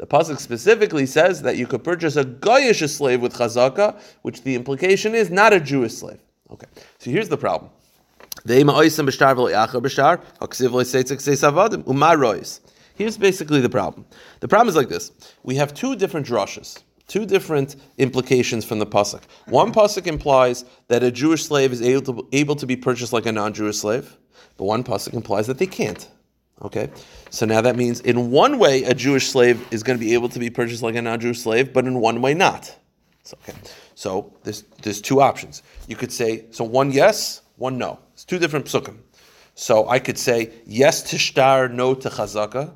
The 0.02 0.08
pasuk 0.08 0.40
specifically 0.40 1.06
says 1.06 1.44
that 1.44 1.58
you 1.58 1.68
could 1.68 1.84
purchase 1.92 2.16
a 2.16 2.24
goyish 2.24 2.90
slave 2.90 3.22
with 3.22 3.34
chazaka, 3.34 4.00
which 4.22 4.44
the 4.44 4.56
implication 4.56 5.14
is 5.14 5.30
not 5.30 5.52
a 5.52 5.60
Jewish 5.60 5.96
slave. 5.96 6.20
Okay, 6.50 6.68
so 7.00 7.12
here's 7.12 7.28
the 7.28 7.38
problem. 7.38 7.70
Here's 8.46 8.64
basically 13.18 13.60
the 13.60 13.70
problem. 13.70 14.06
The 14.40 14.48
problem 14.48 14.70
is 14.70 14.76
like 14.78 14.88
this: 14.88 15.12
we 15.44 15.56
have 15.56 15.74
two 15.74 15.98
different 15.98 16.26
drushes, 16.26 16.82
two 17.08 17.26
different 17.26 17.76
implications 17.98 18.64
from 18.64 18.80
the 18.80 18.86
pasuk. 18.86 19.24
One 19.48 19.74
pasuk 19.74 20.08
implies 20.08 20.64
that 20.88 21.04
a 21.04 21.12
Jewish 21.12 21.44
slave 21.44 21.74
is 21.74 21.82
able 21.82 22.14
to, 22.14 22.26
able 22.32 22.56
to 22.56 22.66
be 22.66 22.78
purchased 22.78 23.12
like 23.12 23.26
a 23.26 23.34
non-Jewish 23.34 23.80
slave, 23.80 24.16
but 24.56 24.64
one 24.64 24.86
pasuk 24.86 25.14
implies 25.14 25.48
that 25.48 25.58
they 25.58 25.68
can't. 25.68 26.08
Okay, 26.64 26.92
so 27.32 27.48
now 27.48 27.62
that 27.62 27.76
means 27.76 28.02
in 28.02 28.30
one 28.30 28.60
way 28.60 28.84
a 28.84 28.94
Jewish 28.94 29.30
slave 29.30 29.66
is 29.72 29.82
going 29.82 29.98
to 29.98 30.04
be 30.04 30.14
able 30.14 30.30
to 30.30 30.38
be 30.38 30.52
purchased 30.52 30.84
like 30.84 30.96
a 30.96 31.02
non-Jewish 31.02 31.40
slave, 31.40 31.74
but 31.74 31.86
in 31.86 32.00
one 32.00 32.22
way 32.22 32.36
not. 32.36 32.76
So, 33.24 33.38
okay, 33.42 33.58
so 33.96 34.32
there's 34.44 34.64
there's 34.84 35.02
two 35.02 35.22
options. 35.22 35.64
You 35.88 35.96
could 35.96 36.12
say 36.12 36.46
so 36.52 36.64
one 36.64 36.92
yes, 36.92 37.42
one 37.58 37.78
no. 37.78 38.00
It's 38.14 38.26
two 38.26 38.38
different 38.38 38.66
psukim. 38.66 38.98
So 39.56 39.90
I 39.90 40.00
could 40.00 40.18
say 40.18 40.52
yes 40.66 41.02
to 41.10 41.18
shtar, 41.18 41.68
no 41.68 41.94
to 41.96 42.10
chazaka, 42.10 42.72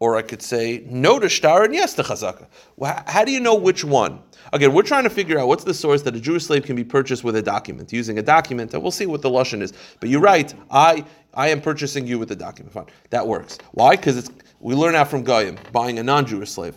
or 0.00 0.16
I 0.16 0.22
could 0.22 0.42
say 0.42 0.82
no 0.88 1.18
to 1.18 1.28
shtar 1.28 1.64
and 1.64 1.74
yes 1.74 1.94
to 1.94 2.02
chazaka. 2.02 2.46
Well, 2.76 3.02
how 3.06 3.24
do 3.24 3.30
you 3.30 3.38
know 3.38 3.54
which 3.54 3.84
one? 3.84 4.20
Again, 4.52 4.72
we're 4.72 4.82
trying 4.82 5.04
to 5.04 5.10
figure 5.10 5.38
out 5.38 5.46
what's 5.46 5.62
the 5.62 5.74
source 5.74 6.02
that 6.02 6.16
a 6.16 6.20
Jewish 6.20 6.46
slave 6.46 6.64
can 6.64 6.74
be 6.74 6.82
purchased 6.82 7.22
with 7.22 7.36
a 7.36 7.42
document, 7.42 7.92
using 7.92 8.18
a 8.18 8.22
document, 8.22 8.72
and 8.72 8.82
we'll 8.82 8.90
see 8.90 9.06
what 9.06 9.22
the 9.22 9.30
lashon 9.30 9.60
is. 9.60 9.72
But 10.00 10.08
you're 10.08 10.20
right. 10.20 10.52
I 10.70 11.04
I 11.34 11.48
am 11.48 11.60
purchasing 11.60 12.06
you 12.06 12.18
with 12.18 12.32
a 12.32 12.36
document. 12.36 12.72
Fine, 12.72 12.86
that 13.10 13.26
works. 13.26 13.58
Why? 13.72 13.94
Because 13.94 14.16
it's 14.16 14.30
we 14.58 14.74
learn 14.74 14.94
out 14.94 15.08
from 15.08 15.22
Goyim 15.22 15.58
buying 15.70 15.98
a 15.98 16.02
non-Jewish 16.02 16.50
slave. 16.50 16.74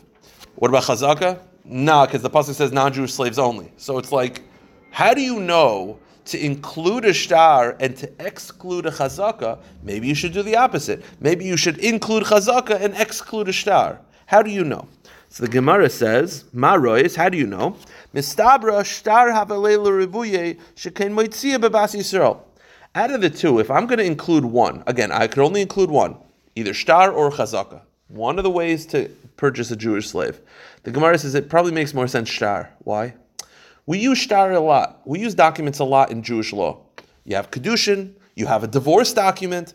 What 0.56 0.70
about 0.70 0.84
chazaka? 0.84 1.40
Nah, 1.64 2.06
because 2.06 2.22
the 2.22 2.30
pasuk 2.30 2.54
says 2.54 2.74
non-Jewish 2.74 3.14
slaves 3.14 3.40
only. 3.40 3.72
So 3.78 3.98
it's 3.98 4.12
like, 4.12 4.44
how 4.92 5.14
do 5.14 5.22
you 5.22 5.40
know? 5.40 5.98
To 6.26 6.44
include 6.44 7.06
a 7.06 7.14
shtar 7.14 7.76
and 7.80 7.96
to 7.98 8.12
exclude 8.20 8.86
a 8.86 8.92
chazaka, 8.92 9.60
maybe 9.84 10.08
you 10.08 10.16
should 10.16 10.34
do 10.34 10.44
the 10.44 10.56
opposite. 10.56 11.04
Maybe 11.20 11.46
you 11.46 11.58
should 11.58 11.78
include 11.80 12.24
chazaka 12.24 12.80
and 12.82 12.96
exclude 12.96 13.50
a 13.50 13.52
shtar. 13.52 14.00
How 14.26 14.42
do 14.42 14.50
you 14.50 14.64
know? 14.64 14.88
So 15.30 15.44
the 15.44 15.50
Gemara 15.50 15.90
says, 15.90 16.46
Marois, 16.54 17.16
how 17.16 17.28
do 17.30 17.38
you 17.38 17.48
know? 17.48 17.76
Mistabra 18.14 18.86
shtar. 18.86 19.32
Out 22.96 23.12
of 23.12 23.22
the 23.22 23.30
two, 23.32 23.60
if 23.60 23.72
I'm 23.72 23.88
going 23.88 23.98
to 23.98 24.06
include 24.06 24.46
one, 24.46 24.84
again, 24.86 25.12
I 25.12 25.26
could 25.26 25.44
only 25.44 25.62
include 25.62 25.90
one, 25.90 26.18
either 26.56 26.74
shtar 26.74 27.12
or 27.12 27.32
chazaka. 27.32 27.82
One 28.10 28.38
of 28.38 28.44
the 28.44 28.52
ways 28.52 28.86
to 28.88 29.10
purchase 29.36 29.72
a 29.72 29.76
Jewish 29.76 30.10
slave. 30.10 30.40
The 30.84 30.92
Gemara 30.92 31.18
says 31.18 31.34
it 31.34 31.50
probably 31.50 31.72
makes 31.72 31.96
more 31.96 32.08
sense 32.08 32.30
shtar. 32.30 32.70
Why? 32.80 33.16
We 33.86 33.98
use 34.00 34.18
shtar 34.18 34.52
a 34.52 34.60
lot. 34.60 35.02
We 35.06 35.20
use 35.20 35.36
documents 35.36 35.80
a 35.80 35.84
lot 35.84 36.12
in 36.12 36.24
Jewish 36.24 36.54
law. 36.54 36.80
You 37.26 37.36
have 37.36 37.52
kedushin, 37.52 38.14
you 38.36 38.46
have 38.48 38.64
a 38.64 38.68
divorce 38.68 39.14
document. 39.14 39.74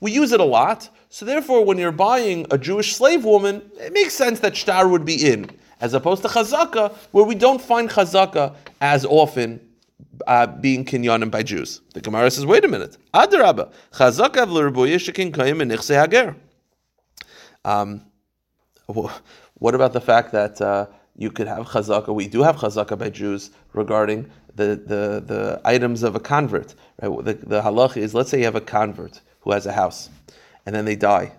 We 0.00 0.12
use 0.12 0.32
it 0.32 0.40
a 0.40 0.44
lot. 0.44 0.88
So 1.08 1.24
therefore, 1.24 1.64
when 1.64 1.78
you're 1.78 1.92
buying 1.92 2.46
a 2.50 2.58
Jewish 2.58 2.94
slave 2.94 3.24
woman, 3.24 3.62
it 3.78 3.92
makes 3.92 4.14
sense 4.14 4.40
that 4.40 4.56
shtar 4.56 4.88
would 4.88 5.04
be 5.04 5.30
in, 5.30 5.48
as 5.80 5.94
opposed 5.94 6.22
to 6.22 6.28
chazaka, 6.28 6.94
where 7.12 7.24
we 7.24 7.34
don't 7.34 7.60
find 7.60 7.88
chazaka 7.88 8.54
as 8.80 9.04
often 9.06 9.60
uh, 10.26 10.46
being 10.46 10.84
kinyanim 10.84 11.30
by 11.30 11.42
Jews. 11.42 11.80
The 11.94 12.00
Gemara 12.00 12.30
says, 12.30 12.44
wait 12.44 12.64
a 12.64 12.68
minute. 12.68 12.98
Adarabba, 13.14 13.72
chazaka. 13.92 14.46
Um, 17.64 18.02
what 19.54 19.74
about 19.74 19.92
the 19.92 20.00
fact 20.00 20.32
that 20.32 20.60
uh, 20.60 20.86
you 21.16 21.30
could 21.30 21.46
have 21.46 21.66
chazaka. 21.66 22.14
We 22.14 22.28
do 22.28 22.42
have 22.42 22.56
chazaka 22.56 22.98
by 22.98 23.10
Jews 23.10 23.50
regarding 23.72 24.30
the, 24.54 24.80
the, 24.86 25.22
the 25.24 25.60
items 25.64 26.02
of 26.02 26.14
a 26.14 26.20
convert. 26.20 26.74
Right? 27.00 27.24
The, 27.24 27.34
the 27.34 27.62
halach 27.62 27.96
is 27.96 28.14
let's 28.14 28.30
say 28.30 28.38
you 28.38 28.44
have 28.44 28.54
a 28.54 28.60
convert 28.60 29.20
who 29.40 29.52
has 29.52 29.66
a 29.66 29.72
house, 29.72 30.10
and 30.64 30.74
then 30.74 30.84
they 30.84 30.96
die. 30.96 31.32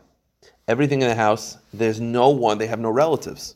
Everything 0.67 1.01
in 1.01 1.07
the 1.07 1.15
house, 1.15 1.57
there's 1.73 1.99
no 2.01 2.29
one. 2.29 2.57
They 2.57 2.67
have 2.67 2.79
no 2.79 2.89
relatives 2.89 3.55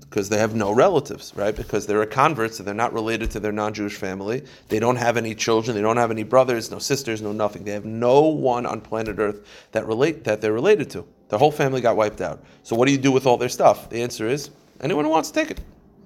because 0.00 0.28
they 0.28 0.38
have 0.38 0.56
no 0.56 0.72
relatives, 0.72 1.32
right? 1.36 1.54
Because 1.54 1.86
they're 1.86 2.02
a 2.02 2.06
convert, 2.06 2.52
so 2.52 2.64
they're 2.64 2.74
not 2.74 2.92
related 2.92 3.30
to 3.30 3.40
their 3.40 3.52
non-Jewish 3.52 3.94
family. 3.94 4.42
They 4.68 4.80
don't 4.80 4.96
have 4.96 5.16
any 5.16 5.36
children. 5.36 5.76
They 5.76 5.82
don't 5.82 5.96
have 5.96 6.10
any 6.10 6.24
brothers, 6.24 6.68
no 6.70 6.80
sisters, 6.80 7.22
no 7.22 7.30
nothing. 7.30 7.62
They 7.62 7.70
have 7.70 7.84
no 7.84 8.22
one 8.22 8.66
on 8.66 8.80
planet 8.80 9.20
Earth 9.20 9.46
that 9.70 9.86
relate 9.86 10.24
that 10.24 10.40
they're 10.40 10.52
related 10.52 10.90
to. 10.90 11.06
Their 11.28 11.38
whole 11.38 11.52
family 11.52 11.80
got 11.80 11.96
wiped 11.96 12.20
out. 12.20 12.42
So 12.64 12.74
what 12.74 12.86
do 12.86 12.92
you 12.92 12.98
do 12.98 13.12
with 13.12 13.24
all 13.24 13.36
their 13.36 13.48
stuff? 13.48 13.88
The 13.88 14.02
answer 14.02 14.26
is 14.26 14.50
Anyone 14.80 15.04
who 15.04 15.10
wants 15.10 15.30
to 15.30 15.40
take 15.40 15.50
it. 15.50 15.60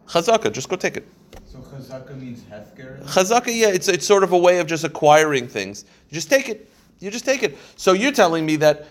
Chazaka, 0.08 0.52
just 0.52 0.68
go 0.68 0.76
take 0.76 0.96
it. 0.96 1.06
So 1.46 1.58
chazaka 1.58 2.18
means 2.18 2.42
hefker? 2.42 3.02
Chazaka, 3.04 3.46
yeah, 3.46 3.68
it's, 3.68 3.88
it's 3.88 4.06
sort 4.06 4.22
of 4.24 4.32
a 4.32 4.38
way 4.38 4.58
of 4.58 4.66
just 4.66 4.84
acquiring 4.84 5.48
things. 5.48 5.84
You 6.10 6.14
just 6.14 6.28
take 6.28 6.48
it. 6.48 6.70
You 6.98 7.10
just 7.10 7.24
take 7.24 7.42
it. 7.42 7.56
So 7.76 7.92
you're 7.92 8.12
telling 8.12 8.44
me 8.44 8.56
that 8.56 8.86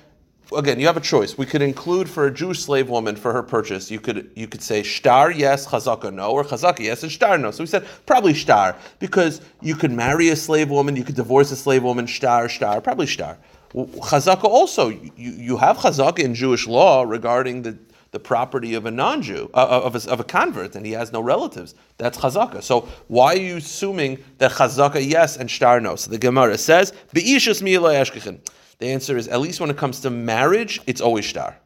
again, 0.56 0.80
you 0.80 0.88
have 0.88 0.98
a 0.98 1.02
choice. 1.02 1.38
We 1.38 1.46
could 1.46 1.62
include 1.62 2.10
for 2.10 2.28
a 2.28 2.34
Jewish 2.34 2.64
slave 2.64 2.90
woman 2.90 3.16
for 3.16 3.34
her 3.34 3.44
purchase. 3.44 3.90
You 3.90 4.00
could 4.00 4.32
you 4.36 4.48
could 4.48 4.62
say 4.62 4.84
shtar 4.84 5.32
yes, 5.32 5.68
chazaka 5.68 6.14
no, 6.14 6.32
or 6.32 6.44
chazaka 6.44 6.80
yes 6.80 7.04
and 7.04 7.12
shtar 7.12 7.38
no. 7.38 7.52
So 7.52 7.64
we 7.64 7.68
said 7.68 7.88
probably 8.06 8.34
shtar 8.34 8.76
because 9.00 9.42
you 9.62 9.76
could 9.76 9.92
marry 9.92 10.30
a 10.30 10.36
slave 10.36 10.70
woman, 10.70 10.96
you 10.96 11.04
could 11.04 11.16
divorce 11.16 11.52
a 11.52 11.56
slave 11.56 11.84
woman, 11.84 12.06
shtar 12.06 12.50
shtar, 12.50 12.82
probably 12.82 13.08
shtar. 13.08 13.38
Chazaka 13.74 14.44
also, 14.44 14.90
you, 14.90 15.12
you 15.18 15.58
have 15.58 15.78
chazaka 15.78 16.20
in 16.20 16.36
Jewish 16.36 16.68
law 16.68 17.04
regarding 17.04 17.64
the 17.64 17.78
the 18.14 18.20
property 18.20 18.76
of 18.76 18.86
a 18.86 18.92
non-Jew, 18.92 19.50
uh, 19.56 19.58
uh, 19.58 19.82
of, 19.86 19.96
a, 19.96 20.12
of 20.12 20.20
a 20.20 20.24
convert, 20.24 20.76
and 20.76 20.86
he 20.86 20.92
has 20.92 21.12
no 21.12 21.20
relatives. 21.20 21.74
That's 21.98 22.16
chazaka. 22.16 22.62
So 22.62 22.88
why 23.08 23.34
are 23.34 23.40
you 23.40 23.58
assuming 23.58 24.24
that 24.38 24.52
chazaka 24.52 25.06
yes 25.06 25.36
and 25.36 25.50
shtar 25.50 25.82
no? 25.82 25.96
So 25.96 26.12
the 26.12 26.20
Gemara 26.20 26.60
says, 26.60 26.94
"Beishus 27.14 27.64
"Beishas 27.64 28.40
The 28.78 28.88
answer 28.88 29.18
is 29.18 29.28
at 29.28 29.42
least 29.42 29.60
when 29.60 29.72
it 29.72 29.78
comes 29.78 30.00
to 30.02 30.12
marriage, 30.12 30.80
it's 30.86 31.02
always 31.02 31.26
shtar. 31.26 31.58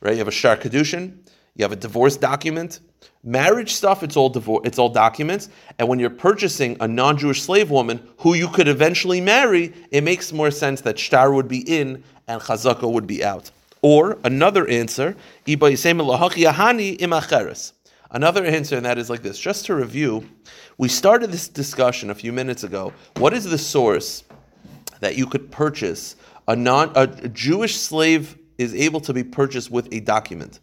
Right? 0.00 0.12
You 0.12 0.18
have 0.18 0.28
a 0.28 0.30
shtar 0.30 0.58
kedushin, 0.58 1.26
you 1.56 1.64
have 1.64 1.72
a 1.72 1.76
divorce 1.76 2.18
document. 2.18 2.80
Marriage 3.24 3.72
stuff, 3.72 4.02
it's 4.02 4.16
all 4.16 4.28
divorce, 4.28 4.62
it's 4.64 4.78
all 4.78 4.90
documents. 4.90 5.48
And 5.78 5.88
when 5.88 5.98
you're 5.98 6.10
purchasing 6.10 6.76
a 6.80 6.86
non-Jewish 6.86 7.42
slave 7.42 7.70
woman 7.70 8.06
who 8.18 8.34
you 8.34 8.48
could 8.48 8.68
eventually 8.68 9.20
marry, 9.22 9.72
it 9.90 10.04
makes 10.04 10.32
more 10.32 10.50
sense 10.50 10.82
that 10.82 10.98
shtar 10.98 11.32
would 11.32 11.48
be 11.48 11.60
in 11.60 12.04
and 12.28 12.42
chazaka 12.42 12.90
would 12.90 13.06
be 13.06 13.24
out. 13.24 13.50
Or 13.80 14.18
another 14.24 14.66
answer, 14.68 15.16
another 18.10 18.44
answer, 18.44 18.76
and 18.76 18.86
that 18.86 18.98
is 18.98 19.10
like 19.10 19.22
this. 19.22 19.38
Just 19.38 19.66
to 19.66 19.74
review, 19.74 20.28
we 20.78 20.88
started 20.88 21.30
this 21.30 21.48
discussion 21.48 22.10
a 22.10 22.14
few 22.14 22.32
minutes 22.32 22.64
ago. 22.64 22.92
What 23.18 23.32
is 23.34 23.44
the 23.44 23.58
source 23.58 24.24
that 25.00 25.16
you 25.16 25.26
could 25.26 25.50
purchase 25.50 26.16
a 26.48 26.56
non 26.56 26.92
a 26.96 27.06
Jewish 27.28 27.76
slave 27.76 28.38
is 28.56 28.74
able 28.74 29.00
to 29.02 29.12
be 29.12 29.22
purchased 29.22 29.70
with 29.70 29.92
a 29.92 30.00
document? 30.00 30.58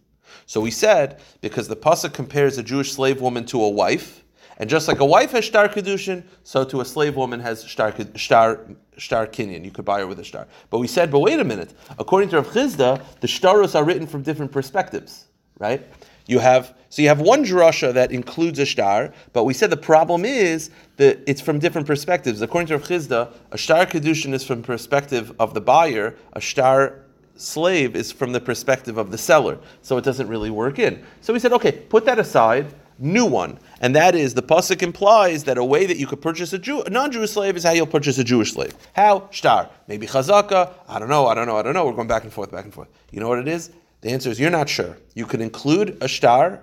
So 0.46 0.60
we 0.60 0.72
said 0.72 1.22
because 1.42 1.68
the 1.68 1.76
pasuk 1.76 2.14
compares 2.14 2.58
a 2.58 2.64
Jewish 2.64 2.92
slave 2.92 3.22
woman 3.22 3.46
to 3.46 3.64
a 3.64 3.70
wife, 3.70 4.25
and 4.58 4.70
just 4.70 4.88
like 4.88 5.00
a 5.00 5.06
wife 5.06 5.32
has 5.32 5.46
shtar 5.46 5.68
kedushin, 5.68 6.24
so 6.44 6.64
to 6.64 6.82
a 6.82 6.86
slave 6.86 7.16
woman 7.16 7.40
has 7.40 7.64
shtar 7.64 7.94
shtar 8.16 8.62
shtar 8.98 9.28
kinyan. 9.28 9.66
You 9.66 9.72
could 9.72 9.86
buy 9.86 10.00
her 10.00 10.08
with 10.08 10.20
a 10.20 10.24
shtar. 10.24 10.48
But 10.70 10.80
we 10.80 10.88
said, 10.88 11.12
but 11.12 11.20
wait 11.20 11.40
a 11.40 11.44
minute. 11.44 11.74
According 12.00 12.30
to 12.30 12.38
Rav 12.38 12.48
Chisda, 12.48 13.02
the 13.20 13.28
shtaros 13.28 13.76
are 13.76 13.84
written 13.84 14.08
from 14.08 14.22
different 14.22 14.52
perspectives, 14.52 15.26
right? 15.60 15.86
You 16.28 16.40
have 16.40 16.76
so 16.90 17.02
you 17.02 17.10
have 17.10 17.20
one 17.20 17.44
drasha 17.44 17.94
that 17.94 18.12
includes 18.12 18.58
a 18.60 18.66
shtar, 18.66 19.12
but 19.34 19.44
we 19.44 19.54
said 19.54 19.70
the 19.70 19.78
problem 19.78 20.24
is 20.24 20.70
that 20.96 21.20
it's 21.28 21.42
from 21.42 21.60
different 21.60 21.86
perspectives. 21.86 22.42
According 22.42 22.68
to 22.68 22.78
Rav 22.78 22.88
Chisda, 22.88 23.34
a 23.52 23.58
shtar 23.58 23.86
kedushin 23.86 24.34
is 24.34 24.46
from 24.46 24.64
perspective 24.64 25.34
of 25.38 25.54
the 25.54 25.62
buyer. 25.62 26.16
A 26.34 26.40
shtar 26.40 27.02
slave 27.36 27.98
is 27.98 28.14
from 28.14 28.32
the 28.32 28.40
perspective 28.40 28.98
of 28.98 29.12
the 29.12 29.18
seller. 29.18 29.58
So 29.82 29.98
it 29.98 30.06
doesn't 30.06 30.30
really 30.30 30.50
work 30.50 30.80
in. 30.80 31.04
So 31.20 31.34
we 31.34 31.40
said, 31.40 31.52
okay, 31.52 31.74
put 31.74 32.06
that 32.06 32.18
aside 32.18 32.74
new 32.98 33.26
one, 33.26 33.60
and 33.82 33.96
that 33.96 34.16
is 34.16 34.34
the 34.34 34.42
pasuk 34.42 34.82
implies 34.82 35.44
that 35.46 35.58
a 35.58 35.64
way 35.64 35.86
that 35.86 35.98
you 35.98 36.08
could 36.08 36.22
purchase 36.22 36.54
a 36.54 36.58
Jew, 36.58 36.82
a 36.82 36.90
non-Jewish 36.90 37.32
slave, 37.32 37.56
is 37.58 37.64
how 37.64 37.72
you'll 37.72 37.88
purchase 37.88 38.18
a 38.18 38.24
Jewish 38.24 38.54
slave. 38.54 38.74
How 38.94 39.28
shtar? 39.32 39.70
Maybe 39.88 40.08
chazaka? 40.08 40.72
I 40.88 41.00
don't 41.00 41.10
know. 41.10 41.28
I 41.28 41.36
don't 41.36 41.48
know. 41.48 41.58
I 41.58 41.62
don't 41.62 41.74
know. 41.74 41.86
We're 41.86 41.94
going 41.94 42.08
back 42.08 42.24
and 42.24 42.34
forth, 42.34 42.52
back 42.52 42.66
and 42.66 42.74
forth. 42.74 42.90
You 43.12 43.20
know 43.20 43.28
what 43.28 43.40
it 43.40 43.48
is? 43.48 43.72
The 44.02 44.12
answer 44.12 44.30
is 44.30 44.40
you're 44.40 44.50
not 44.50 44.70
sure. 44.70 44.98
You 45.14 45.26
could 45.26 45.42
include 45.42 45.98
a 46.02 46.08
shtar 46.08 46.62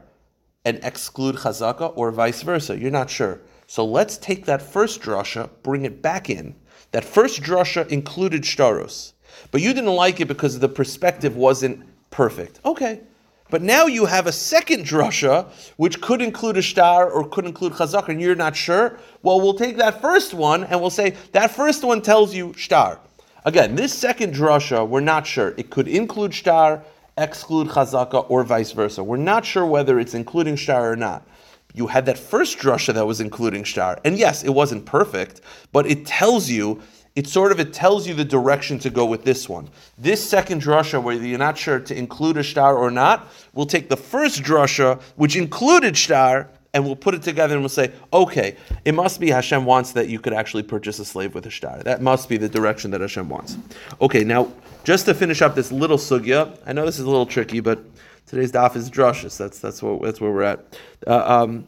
and 0.64 0.78
exclude 0.82 1.36
chazaka, 1.36 1.92
or 1.96 2.10
vice 2.12 2.42
versa. 2.42 2.78
You're 2.78 2.90
not 2.90 3.10
sure. 3.10 3.40
So 3.66 3.84
let's 3.84 4.16
take 4.18 4.44
that 4.46 4.62
first 4.62 5.00
drasha, 5.00 5.50
bring 5.62 5.84
it 5.84 6.02
back 6.02 6.30
in. 6.30 6.54
That 6.92 7.04
first 7.04 7.42
drasha 7.42 7.88
included 7.88 8.42
shtaros, 8.42 9.14
but 9.50 9.60
you 9.62 9.72
didn't 9.72 9.94
like 9.94 10.20
it 10.20 10.28
because 10.28 10.58
the 10.58 10.68
perspective 10.68 11.36
wasn't 11.36 11.84
perfect. 12.10 12.60
Okay, 12.64 13.00
but 13.52 13.60
now 13.60 13.84
you 13.84 14.06
have 14.06 14.26
a 14.26 14.32
second 14.32 14.86
drasha, 14.86 15.46
which 15.76 16.00
could 16.00 16.22
include 16.22 16.56
a 16.56 16.62
shtar 16.62 17.10
or 17.10 17.28
could 17.28 17.44
include 17.44 17.74
chazak, 17.74 18.08
and 18.08 18.18
you're 18.18 18.34
not 18.34 18.56
sure. 18.56 18.98
Well, 19.22 19.42
we'll 19.42 19.52
take 19.52 19.76
that 19.76 20.00
first 20.00 20.32
one 20.32 20.64
and 20.64 20.80
we'll 20.80 20.88
say 20.88 21.10
that 21.32 21.50
first 21.50 21.84
one 21.84 22.00
tells 22.00 22.34
you 22.34 22.54
shtar. 22.54 22.98
Again, 23.44 23.74
this 23.74 23.92
second 23.92 24.32
drasha, 24.32 24.88
we're 24.88 25.00
not 25.00 25.26
sure. 25.26 25.52
It 25.58 25.68
could 25.68 25.86
include 25.86 26.32
shtar, 26.32 26.82
exclude 27.18 27.68
chazaka, 27.68 28.24
or 28.30 28.42
vice 28.42 28.72
versa. 28.72 29.04
We're 29.04 29.18
not 29.18 29.44
sure 29.44 29.66
whether 29.66 30.00
it's 30.00 30.14
including 30.14 30.56
shtar 30.56 30.90
or 30.90 30.96
not. 30.96 31.22
You 31.74 31.88
had 31.88 32.06
that 32.06 32.18
first 32.18 32.58
drasha 32.58 32.94
that 32.94 33.06
was 33.06 33.20
including 33.20 33.64
shtar, 33.64 34.00
and 34.02 34.16
yes, 34.16 34.44
it 34.44 34.50
wasn't 34.54 34.86
perfect, 34.86 35.42
but 35.72 35.86
it 35.86 36.06
tells 36.06 36.48
you 36.48 36.80
it 37.14 37.26
sort 37.26 37.52
of 37.52 37.60
it 37.60 37.72
tells 37.72 38.06
you 38.06 38.14
the 38.14 38.24
direction 38.24 38.78
to 38.80 38.90
go 38.90 39.04
with 39.04 39.24
this 39.24 39.48
one. 39.48 39.68
This 39.98 40.26
second 40.26 40.62
drasha, 40.62 41.02
where 41.02 41.14
you're 41.14 41.38
not 41.38 41.58
sure 41.58 41.78
to 41.80 41.96
include 41.96 42.36
a 42.38 42.42
shtar 42.42 42.76
or 42.76 42.90
not, 42.90 43.28
we'll 43.52 43.66
take 43.66 43.88
the 43.88 43.96
first 43.96 44.42
drasha, 44.42 45.00
which 45.16 45.36
included 45.36 45.96
shtar, 45.96 46.48
and 46.74 46.84
we'll 46.84 46.96
put 46.96 47.14
it 47.14 47.22
together 47.22 47.54
and 47.54 47.62
we'll 47.62 47.68
say, 47.68 47.92
okay, 48.12 48.56
it 48.84 48.94
must 48.94 49.20
be 49.20 49.28
Hashem 49.28 49.66
wants 49.66 49.92
that 49.92 50.08
you 50.08 50.18
could 50.18 50.32
actually 50.32 50.62
purchase 50.62 50.98
a 50.98 51.04
slave 51.04 51.34
with 51.34 51.44
a 51.44 51.50
shtar. 51.50 51.82
That 51.82 52.00
must 52.00 52.28
be 52.30 52.38
the 52.38 52.48
direction 52.48 52.90
that 52.92 53.02
Hashem 53.02 53.28
wants. 53.28 53.58
Okay, 54.00 54.24
now 54.24 54.50
just 54.84 55.04
to 55.06 55.14
finish 55.14 55.42
up 55.42 55.54
this 55.54 55.70
little 55.70 55.98
sugya, 55.98 56.58
I 56.66 56.72
know 56.72 56.86
this 56.86 56.98
is 56.98 57.04
a 57.04 57.10
little 57.10 57.26
tricky, 57.26 57.60
but 57.60 57.84
today's 58.26 58.52
daf 58.52 58.74
is 58.74 58.90
drushes. 58.90 59.36
That's 59.36 59.58
that's 59.58 59.82
what 59.82 60.00
that's 60.00 60.20
where 60.20 60.32
we're 60.32 60.42
at. 60.42 60.78
Uh, 61.06 61.42
um, 61.42 61.66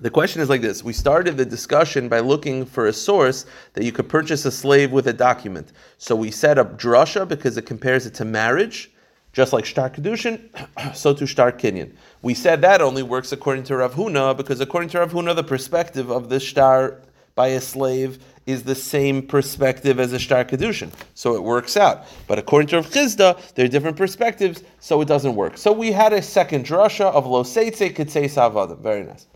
the 0.00 0.10
question 0.10 0.42
is 0.42 0.48
like 0.48 0.60
this: 0.60 0.82
We 0.82 0.92
started 0.92 1.36
the 1.36 1.44
discussion 1.44 2.08
by 2.08 2.18
looking 2.18 2.66
for 2.66 2.86
a 2.86 2.92
source 2.92 3.46
that 3.74 3.84
you 3.84 3.92
could 3.92 4.08
purchase 4.08 4.44
a 4.44 4.50
slave 4.50 4.90
with 4.90 5.06
a 5.06 5.12
document. 5.12 5.72
So 5.98 6.16
we 6.16 6.30
set 6.30 6.58
up 6.58 6.78
drasha 6.78 7.28
because 7.28 7.56
it 7.56 7.62
compares 7.62 8.04
it 8.04 8.14
to 8.14 8.24
marriage, 8.24 8.90
just 9.32 9.52
like 9.52 9.64
shtar 9.64 9.90
kedushin, 9.90 10.40
so 10.94 11.14
to 11.14 11.26
shtar 11.26 11.52
kinyan. 11.52 11.92
We 12.22 12.34
said 12.34 12.60
that 12.62 12.82
only 12.82 13.04
works 13.04 13.30
according 13.30 13.64
to 13.64 13.76
Rav 13.76 13.94
Huna 13.94 14.36
because 14.36 14.60
according 14.60 14.90
to 14.90 14.98
Rav 14.98 15.12
Huna, 15.12 15.36
the 15.36 15.44
perspective 15.44 16.10
of 16.10 16.28
the 16.28 16.40
shtar 16.40 17.00
by 17.36 17.48
a 17.48 17.60
slave 17.60 18.18
is 18.46 18.64
the 18.64 18.74
same 18.74 19.22
perspective 19.22 20.00
as 20.00 20.12
a 20.12 20.18
shtar 20.18 20.44
kedushin, 20.44 20.92
so 21.14 21.36
it 21.36 21.42
works 21.42 21.76
out. 21.76 22.04
But 22.26 22.40
according 22.40 22.66
to 22.68 22.76
Rav 22.76 22.90
Chisda, 22.90 23.54
there 23.54 23.64
are 23.64 23.68
different 23.68 23.96
perspectives, 23.96 24.64
so 24.80 25.00
it 25.00 25.08
doesn't 25.08 25.36
work. 25.36 25.56
So 25.56 25.72
we 25.72 25.92
had 25.92 26.12
a 26.12 26.20
second 26.20 26.66
drasha 26.66 27.12
of 27.12 27.26
lo 27.26 27.44
seitze 27.44 27.94
kitzei 27.94 28.24
savadim. 28.24 28.80
Very 28.80 29.04
nice. 29.04 29.26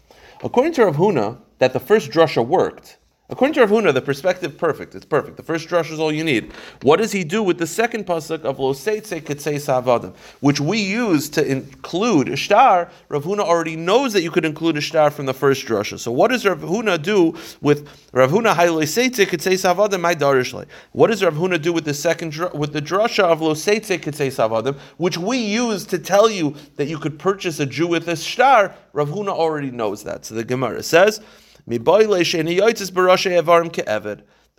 According 0.43 0.73
to 0.75 0.85
Rav 0.85 0.97
Huna, 0.97 1.39
that 1.59 1.73
the 1.73 1.81
first 1.81 2.11
drasha 2.11 2.47
worked. 2.47 2.99
According 3.31 3.53
to 3.55 3.61
Rav 3.61 3.69
Huna, 3.69 3.93
the 3.93 4.01
perspective 4.01 4.57
perfect. 4.57 4.95
It's 4.95 5.05
perfect. 5.05 5.37
The 5.37 5.43
first 5.43 5.69
drasha 5.69 5.93
is 5.93 6.01
all 6.01 6.11
you 6.11 6.25
need. 6.25 6.51
What 6.81 6.97
does 6.97 7.13
he 7.13 7.25
do 7.25 7.43
with 7.43 7.59
the 7.59 7.67
second 7.67 8.07
pasuk 8.07 8.41
of 8.41 8.59
Lo 8.59 8.73
Seitze 8.73 9.21
Ketzei 9.21 9.57
Savadim, 9.57 10.17
which 10.41 10.61
we 10.61 10.79
use 10.79 11.29
to 11.31 11.47
include 11.47 12.31
a 12.31 12.37
shtar? 12.37 12.91
Rav 13.11 13.25
Huna 13.25 13.41
already 13.41 13.77
knows 13.77 14.15
that 14.15 14.23
you 14.23 14.31
could 14.31 14.47
include 14.47 14.79
a 14.79 14.81
shtar 14.81 15.11
from 15.11 15.27
the 15.27 15.35
first 15.35 15.67
drasha. 15.67 15.99
So 15.99 16.11
what 16.11 16.29
does 16.29 16.47
Rav 16.47 16.61
Huna 16.61 17.03
do 17.03 17.37
with 17.61 17.87
Rav 18.13 18.31
Huna 18.31 18.57
Lo 18.57 18.81
Seitze 18.81 19.27
Ketzei 19.27 19.59
Savadim? 19.59 20.01
My 20.01 20.15
darishle. 20.15 20.65
What 20.93 21.09
does 21.09 21.23
Rav 21.23 21.35
Huna 21.35 21.61
do 21.61 21.75
with 21.75 21.85
the 21.85 21.93
second 21.93 22.35
with 22.55 22.73
the 22.73 22.81
drasha 22.81 23.25
of 23.25 23.43
Lo 23.43 23.53
Seitze 23.53 23.99
Ketzei 23.99 24.29
Savadim, 24.29 24.75
which 24.97 25.19
we 25.19 25.37
use 25.37 25.85
to 25.85 25.99
tell 25.99 26.31
you 26.31 26.57
that 26.77 26.87
you 26.87 26.97
could 26.97 27.19
purchase 27.19 27.61
a 27.61 27.67
Jew 27.67 27.89
with 27.89 28.09
a 28.09 28.17
shtar? 28.17 28.75
Rav 28.95 29.11
Huna 29.11 29.29
already 29.29 29.71
knows 29.71 30.03
that. 30.05 30.25
So 30.25 30.35
the 30.35 30.45
Gemara 30.45 30.83
says. 30.83 31.21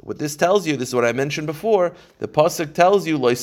What 0.02 0.18
this 0.18 0.36
tells 0.36 0.68
you, 0.68 0.78
this 0.78 0.90
is 0.90 0.96
what 0.96 1.06
I 1.06 1.12
mentioned 1.12 1.48
before. 1.48 1.94
The 2.20 2.28
pasuk 2.28 2.74
tells 2.74 3.08
you, 3.08 3.18
the 3.18 3.34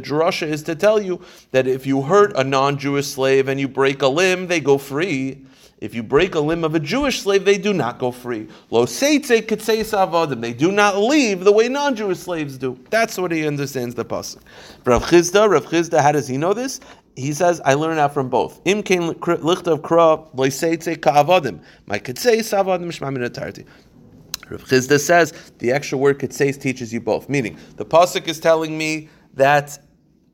drasha 0.00 0.46
is 0.46 0.62
to 0.62 0.74
tell 0.74 1.02
you 1.02 1.20
that 1.50 1.66
if 1.66 1.86
you 1.86 2.02
hurt 2.02 2.32
a 2.36 2.44
non-Jewish 2.44 3.08
slave 3.08 3.48
and 3.48 3.58
you 3.58 3.68
break 3.68 4.02
a 4.02 4.08
limb, 4.08 4.46
they 4.46 4.60
go 4.60 4.78
free. 4.78 5.44
If 5.80 5.94
you 5.94 6.02
break 6.02 6.34
a 6.34 6.40
limb 6.40 6.62
of 6.62 6.74
a 6.74 6.80
Jewish 6.80 7.22
slave, 7.22 7.46
they 7.46 7.56
do 7.56 7.72
not 7.72 7.98
go 7.98 8.12
free. 8.12 8.48
Lo 8.70 8.84
They 8.84 10.52
do 10.52 10.72
not 10.72 10.98
leave 10.98 11.40
the 11.40 11.52
way 11.52 11.68
non-Jewish 11.68 12.18
slaves 12.18 12.58
do. 12.58 12.78
That's 12.90 13.16
what 13.16 13.32
he 13.32 13.46
understands 13.46 13.94
the 13.94 14.04
pasuk. 14.04 14.42
Rav 14.84 15.02
Chisda, 15.04 15.48
Rav 15.48 15.64
Chisda, 15.66 16.00
how 16.02 16.12
does 16.12 16.28
he 16.28 16.36
know 16.36 16.52
this? 16.52 16.80
He 17.20 17.32
says, 17.32 17.60
I 17.64 17.74
learn 17.74 17.98
out 17.98 18.14
from 18.14 18.28
both. 18.28 18.60
Im 18.64 18.82
kein 18.82 19.14
lichtav 19.14 19.80
kra 19.80 20.34
loiseitze 20.34 21.00
ka'avadim. 21.00 21.62
My 21.86 21.98
say 21.98 22.38
savadim 22.38 22.86
shma 22.86 23.12
min 23.12 23.22
Rav 24.50 24.64
Chisda 24.64 24.98
says 24.98 25.32
the 25.58 25.70
extra 25.70 25.96
word 25.96 26.18
kitseis 26.18 26.60
teaches 26.60 26.92
you 26.92 27.00
both. 27.00 27.28
Meaning, 27.28 27.56
the 27.76 27.84
pasuk 27.84 28.26
is 28.26 28.40
telling 28.40 28.76
me 28.76 29.08
that 29.34 29.78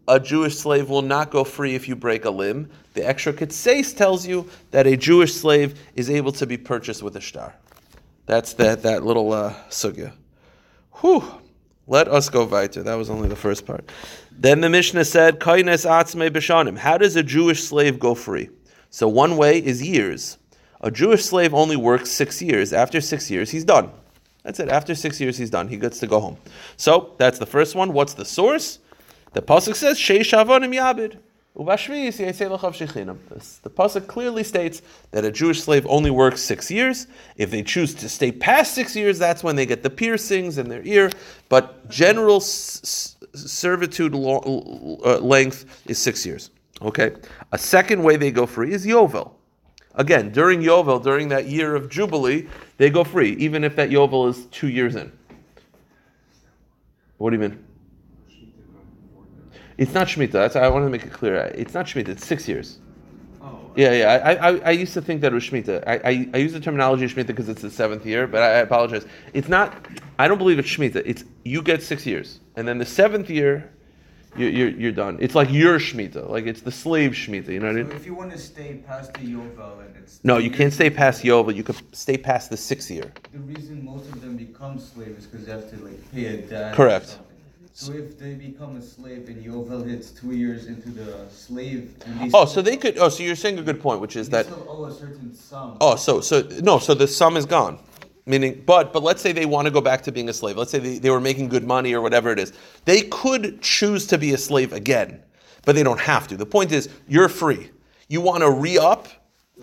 a 0.08 0.18
Jewish 0.18 0.56
slave 0.56 0.88
will 0.88 1.02
not 1.02 1.30
go 1.30 1.44
free 1.44 1.74
if 1.74 1.86
you 1.88 1.96
break 1.96 2.24
a 2.24 2.30
limb. 2.30 2.70
The 2.94 3.06
extra 3.06 3.32
kitseis 3.32 3.94
tells 3.94 4.26
you 4.26 4.48
that 4.70 4.86
a 4.86 4.96
Jewish 4.96 5.34
slave 5.34 5.78
is 5.96 6.08
able 6.08 6.32
to 6.32 6.46
be 6.46 6.56
purchased 6.56 7.02
with 7.02 7.16
a 7.16 7.20
shtar. 7.20 7.54
That's 8.24 8.54
that 8.54 8.82
that 8.82 9.04
little 9.04 9.32
uh, 9.32 9.54
sugya. 9.68 10.12
Whew. 11.00 11.22
Let 11.88 12.08
us 12.08 12.28
go 12.28 12.44
weiter. 12.44 12.82
That 12.82 12.96
was 12.96 13.10
only 13.10 13.28
the 13.28 13.36
first 13.36 13.64
part. 13.64 13.90
Then 14.32 14.60
the 14.60 14.68
Mishnah 14.68 15.04
said, 15.04 15.38
Kaines 15.38 15.88
atzme 15.88 16.30
b'shanim. 16.30 16.76
How 16.78 16.98
does 16.98 17.14
a 17.14 17.22
Jewish 17.22 17.62
slave 17.62 18.00
go 18.00 18.14
free? 18.14 18.50
So 18.90 19.06
one 19.06 19.36
way 19.36 19.58
is 19.58 19.86
years. 19.86 20.38
A 20.80 20.90
Jewish 20.90 21.24
slave 21.24 21.54
only 21.54 21.76
works 21.76 22.10
six 22.10 22.42
years. 22.42 22.72
After 22.72 23.00
six 23.00 23.30
years, 23.30 23.50
he's 23.50 23.64
done. 23.64 23.90
That's 24.42 24.60
it. 24.60 24.68
After 24.68 24.94
six 24.94 25.20
years, 25.20 25.38
he's 25.38 25.50
done. 25.50 25.68
He 25.68 25.76
gets 25.76 26.00
to 26.00 26.06
go 26.06 26.20
home. 26.20 26.38
So 26.76 27.14
that's 27.18 27.38
the 27.38 27.46
first 27.46 27.74
one. 27.74 27.92
What's 27.92 28.14
the 28.14 28.24
source? 28.24 28.78
The 29.32 29.42
pasuk 29.42 29.74
says, 29.74 29.98
Sheish 29.98 30.32
avonim 30.32 30.74
yabid. 30.74 31.18
The 33.62 33.70
pasuk 33.70 34.06
clearly 34.06 34.44
states 34.44 34.82
that 35.12 35.24
a 35.24 35.30
Jewish 35.30 35.62
slave 35.62 35.86
only 35.86 36.10
works 36.10 36.42
six 36.42 36.70
years. 36.70 37.06
If 37.38 37.50
they 37.50 37.62
choose 37.62 37.94
to 37.94 38.08
stay 38.10 38.30
past 38.30 38.74
six 38.74 38.94
years, 38.94 39.18
that's 39.18 39.42
when 39.42 39.56
they 39.56 39.64
get 39.64 39.82
the 39.82 39.88
piercings 39.88 40.58
in 40.58 40.68
their 40.68 40.82
ear. 40.84 41.10
But 41.48 41.88
general 41.88 42.36
s- 42.36 43.16
servitude 43.32 44.14
lo- 44.14 45.00
uh, 45.04 45.18
length 45.20 45.82
is 45.86 45.98
six 45.98 46.26
years. 46.26 46.50
Okay. 46.82 47.12
A 47.52 47.58
second 47.58 48.02
way 48.02 48.16
they 48.16 48.30
go 48.30 48.44
free 48.44 48.72
is 48.74 48.84
Yovel. 48.84 49.32
Again, 49.94 50.30
during 50.32 50.60
Yovel, 50.60 51.02
during 51.02 51.28
that 51.28 51.46
year 51.46 51.74
of 51.74 51.88
Jubilee, 51.88 52.48
they 52.76 52.90
go 52.90 53.02
free, 53.02 53.32
even 53.36 53.64
if 53.64 53.76
that 53.76 53.88
Yovel 53.88 54.28
is 54.28 54.44
two 54.46 54.68
years 54.68 54.94
in. 54.94 55.10
What 57.16 57.30
do 57.30 57.36
you 57.36 57.40
mean? 57.40 57.65
It's 59.78 59.92
not 59.92 60.06
Shemitah. 60.06 60.32
That's, 60.32 60.56
I 60.56 60.68
want 60.68 60.86
to 60.86 60.90
make 60.90 61.04
it 61.04 61.12
clear. 61.12 61.36
It's 61.54 61.74
not 61.74 61.86
Shemitah. 61.86 62.08
It's 62.08 62.26
six 62.26 62.48
years. 62.48 62.78
Oh. 63.42 63.70
Yeah, 63.76 63.92
yeah. 63.92 64.22
I, 64.24 64.32
I, 64.34 64.56
I 64.58 64.70
used 64.70 64.94
to 64.94 65.02
think 65.02 65.20
that 65.20 65.32
it 65.32 65.34
was 65.34 65.44
Shemitah. 65.44 65.86
I, 65.86 65.94
I, 65.96 66.28
I 66.34 66.36
use 66.38 66.52
the 66.52 66.60
terminology 66.60 67.06
Shemitah 67.06 67.26
because 67.26 67.48
it's 67.48 67.62
the 67.62 67.70
seventh 67.70 68.06
year, 68.06 68.26
but 68.26 68.42
I, 68.42 68.46
I, 68.46 68.58
apologize. 68.58 69.06
It's 69.34 69.48
not, 69.48 69.86
I 70.18 70.28
don't 70.28 70.38
believe 70.38 70.58
it's 70.58 70.68
Shemitah. 70.68 71.02
It's, 71.04 71.24
you 71.44 71.60
get 71.60 71.82
six 71.82 72.06
years. 72.06 72.40
And 72.56 72.66
then 72.66 72.78
the 72.78 72.86
seventh 72.86 73.28
year, 73.28 73.70
you, 74.36 74.46
you're, 74.46 74.68
you're 74.68 74.92
done. 74.92 75.18
It's 75.20 75.34
like 75.34 75.50
your 75.50 75.78
Shemitah. 75.78 76.28
Like 76.28 76.46
it's 76.46 76.62
the 76.62 76.72
slave 76.72 77.12
Shemitah. 77.12 77.48
You 77.48 77.60
know 77.60 77.66
what 77.66 77.76
I 77.76 77.82
mean? 77.82 77.92
if 77.92 78.06
you 78.06 78.14
want 78.14 78.32
to 78.32 78.38
stay 78.38 78.82
past 78.86 79.14
the 79.14 79.20
Yovel 79.20 79.80
and 79.80 79.96
it's. 79.96 80.20
No, 80.24 80.38
you 80.38 80.50
can't 80.50 80.72
stay 80.72 80.90
past 80.90 81.22
Yovel. 81.22 81.54
You 81.54 81.62
could 81.62 81.76
stay 81.94 82.16
past 82.16 82.50
the 82.50 82.56
sixth 82.56 82.90
year. 82.90 83.12
The 83.32 83.38
reason 83.38 83.84
most 83.84 84.08
of 84.10 84.20
them 84.20 84.36
become 84.36 84.78
slaves 84.78 85.24
is 85.24 85.26
because 85.26 85.46
they 85.46 85.52
have 85.52 85.70
to 85.70 85.84
like 85.84 86.12
pay 86.12 86.26
a 86.26 86.36
debt. 86.42 86.74
Correct. 86.74 87.18
So 87.78 87.92
if 87.92 88.18
they 88.18 88.32
become 88.32 88.76
a 88.76 88.80
slave 88.80 89.28
and 89.28 89.44
Yovel 89.44 89.86
hits 89.86 90.10
two 90.10 90.34
years 90.34 90.66
into 90.66 90.88
the 90.88 91.28
slave, 91.28 91.94
oh, 92.32 92.46
so 92.46 92.62
they 92.62 92.78
could. 92.78 92.96
Oh, 92.96 93.10
so 93.10 93.22
you're 93.22 93.36
saying 93.36 93.58
a 93.58 93.62
good 93.62 93.82
point, 93.82 94.00
which 94.00 94.16
is 94.16 94.30
that. 94.30 94.46
Still 94.46 94.66
owe 94.66 94.86
a 94.86 94.90
certain 94.90 95.34
sum. 95.34 95.76
Oh, 95.82 95.94
so 95.94 96.22
so 96.22 96.40
no, 96.62 96.78
so 96.78 96.94
the 96.94 97.06
sum 97.06 97.36
is 97.36 97.44
gone. 97.44 97.78
Meaning, 98.24 98.62
but 98.64 98.94
but 98.94 99.02
let's 99.02 99.20
say 99.20 99.32
they 99.32 99.44
want 99.44 99.66
to 99.66 99.70
go 99.70 99.82
back 99.82 100.00
to 100.04 100.10
being 100.10 100.30
a 100.30 100.32
slave. 100.32 100.56
Let's 100.56 100.70
say 100.70 100.78
they, 100.78 100.96
they 100.96 101.10
were 101.10 101.20
making 101.20 101.50
good 101.50 101.64
money 101.64 101.92
or 101.92 102.00
whatever 102.00 102.30
it 102.30 102.38
is. 102.38 102.54
They 102.86 103.02
could 103.02 103.60
choose 103.60 104.06
to 104.06 104.16
be 104.16 104.32
a 104.32 104.38
slave 104.38 104.72
again, 104.72 105.22
but 105.66 105.74
they 105.74 105.82
don't 105.82 106.00
have 106.00 106.26
to. 106.28 106.36
The 106.38 106.46
point 106.46 106.72
is, 106.72 106.88
you're 107.06 107.28
free. 107.28 107.70
You 108.08 108.22
want 108.22 108.42
to 108.42 108.50
re 108.50 108.78
up 108.78 109.08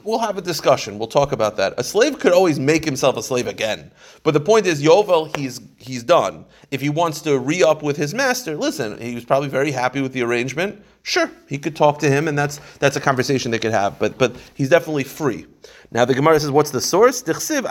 We'll 0.02 0.18
have 0.18 0.40
a 0.40 0.42
discussion. 0.42 0.98
We'll 0.98 1.08
talk 1.08 1.34
about 1.34 1.56
that. 1.58 1.76
A 1.78 1.84
slave 1.84 2.18
could 2.18 2.32
always 2.32 2.60
make 2.60 2.84
himself 2.84 3.16
a 3.16 3.22
slave 3.22 3.46
again. 3.46 3.92
But 4.24 4.34
the 4.34 4.40
point 4.40 4.66
is, 4.66 4.82
Yovel, 4.82 5.38
he's 5.38 5.62
he's 5.78 6.04
done. 6.04 6.46
If 6.72 6.82
he 6.82 6.90
wants 6.90 7.22
to 7.22 7.38
re 7.38 7.62
up 7.62 7.84
with 7.84 7.96
his 7.96 8.12
master, 8.12 8.58
listen, 8.58 9.00
he 9.00 9.14
was 9.14 9.24
probably 9.24 9.50
very 9.50 9.70
happy 9.70 10.02
with 10.02 10.14
the 10.14 10.24
arrangement. 10.24 10.84
Sure, 11.04 11.30
he 11.48 11.60
could 11.60 11.76
talk 11.76 12.00
to 12.00 12.10
him, 12.10 12.28
and 12.28 12.36
that's 12.36 12.60
that's 12.80 12.96
a 12.96 13.00
conversation 13.00 13.52
they 13.52 13.60
could 13.60 13.72
have. 13.72 14.00
But 14.00 14.18
but 14.18 14.36
he's 14.56 14.70
definitely 14.70 15.04
free. 15.04 15.46
Now 15.92 16.06
the 16.06 16.16
Gemara 16.16 16.40
says, 16.40 16.50
what's 16.50 16.72
the 16.72 16.82
source? 16.82 17.22
The 17.22 17.34
pasuk 17.34 17.68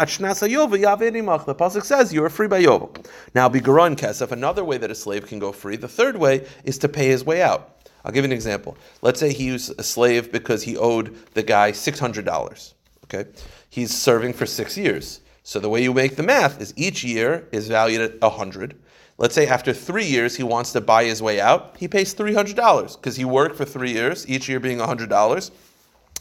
says 1.83 2.13
you 2.13 2.25
are 2.25 2.31
free 2.31 2.47
by 2.47 2.63
Yovel. 2.63 3.05
Now 3.35 3.49
bigaron 3.49 3.97
kesef. 3.97 4.31
Another 4.31 4.65
way 4.65 4.79
that 4.79 4.93
a 4.93 4.95
slave 4.95 5.27
can 5.27 5.41
go 5.41 5.51
free. 5.51 5.75
The 5.75 5.89
third 5.89 6.17
way 6.17 6.47
is 6.63 6.79
to 6.79 6.89
pay 6.89 7.09
his 7.09 7.25
way 7.25 7.43
out. 7.43 7.82
I'll 8.05 8.13
give 8.13 8.25
an 8.25 8.33
example. 8.33 8.77
Let's 9.01 9.21
say 9.21 9.33
he 9.33 9.51
was 9.51 9.71
a 9.71 9.83
slave 9.83 10.33
because 10.33 10.65
he 10.65 10.77
owed 10.77 11.17
the 11.35 11.43
guy 11.43 11.73
$600. 11.73 12.75
Okay? 13.05 13.31
He's 13.69 13.95
serving 13.95 14.33
for 14.33 14.47
six 14.47 14.77
years. 14.77 15.21
So 15.45 15.59
the 15.59 15.69
way 15.69 15.83
you 15.83 15.93
make 15.93 16.17
the 16.17 16.23
math 16.23 16.61
is 16.61 16.73
each 16.77 17.05
year 17.05 17.49
is 17.53 17.69
valued 17.69 18.01
at 18.01 18.21
100. 18.21 18.79
Let's 19.19 19.35
say 19.35 19.47
after 19.47 19.73
three 19.73 20.05
years 20.05 20.37
he 20.37 20.43
wants 20.43 20.73
to 20.73 20.81
buy 20.81 21.05
his 21.05 21.23
way 21.23 21.41
out, 21.41 21.77
he 21.79 21.89
pays 21.89 22.15
$300 22.15 22.97
because 22.97 23.17
he 23.17 23.25
worked 23.25 23.57
for 23.57 23.65
three 23.65 23.93
years, 23.93 24.29
each 24.29 24.49
year 24.49 24.61
being 24.61 24.79
$100. 24.79 25.51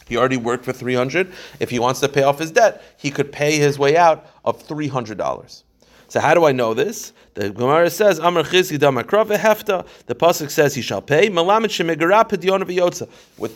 He 0.06 0.16
already 0.16 0.36
worked 0.36 0.64
for 0.64 0.72
300. 0.72 1.32
If 1.58 1.70
he 1.70 1.78
wants 1.78 2.00
to 2.00 2.08
pay 2.08 2.22
off 2.22 2.38
his 2.38 2.50
debt, 2.50 2.82
he 2.96 3.10
could 3.10 3.32
pay 3.32 3.58
his 3.58 3.78
way 3.78 3.96
out 3.96 4.26
of 4.44 4.66
$300. 4.66 5.62
So 6.12 6.20
how 6.20 6.34
do 6.34 6.44
I 6.44 6.52
know 6.52 6.74
this? 6.74 7.14
The 7.32 7.48
Gemara 7.48 7.88
says, 7.88 8.20
Amr 8.20 8.42
Chizki 8.42 8.76
Damakrove 8.78 9.34
Hefta. 9.34 9.86
The 10.04 10.14
Pasuk 10.14 10.50
says 10.50 10.74
he 10.74 10.82
shall 10.82 11.00
pay. 11.00 11.30
What 11.30 11.64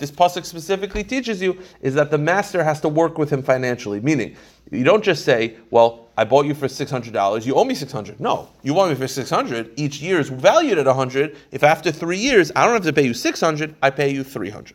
this 0.01 0.11
Pasuk 0.11 0.47
specifically 0.47 1.05
teaches 1.05 1.43
you 1.43 1.61
is 1.83 1.93
that 1.93 2.11
the 2.11 2.17
master 2.17 2.65
has 2.65 2.81
to 2.81 2.89
work 2.89 3.19
with 3.19 3.29
him 3.29 3.43
financially. 3.43 4.01
Meaning, 4.01 4.37
you 4.71 4.85
don't 4.85 5.05
just 5.05 5.27
say, 5.27 5.59
well, 5.69 6.09
I 6.17 6.25
bought 6.25 6.47
you 6.47 6.55
for 6.55 6.67
$600, 6.67 7.45
you 7.45 7.55
owe 7.55 7.65
me 7.65 7.75
600 7.75 8.21
No, 8.21 8.49
you 8.63 8.73
want 8.73 8.91
me 8.91 8.97
for 8.97 9.07
600 9.07 9.73
each 9.77 10.01
year 10.01 10.19
is 10.19 10.31
valued 10.31 10.79
at 10.79 10.87
100 10.87 11.37
If 11.53 11.63
after 11.63 11.93
three 11.93 12.17
years, 12.17 12.51
I 12.57 12.65
don't 12.65 12.73
have 12.73 12.85
to 12.85 12.93
pay 12.95 13.05
you 13.05 13.13
600 13.13 13.75
I 13.83 13.91
pay 13.91 14.09
you 14.09 14.25
300 14.25 14.75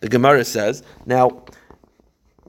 The 0.00 0.08
Gemara 0.08 0.46
says, 0.46 0.82
now, 1.04 1.44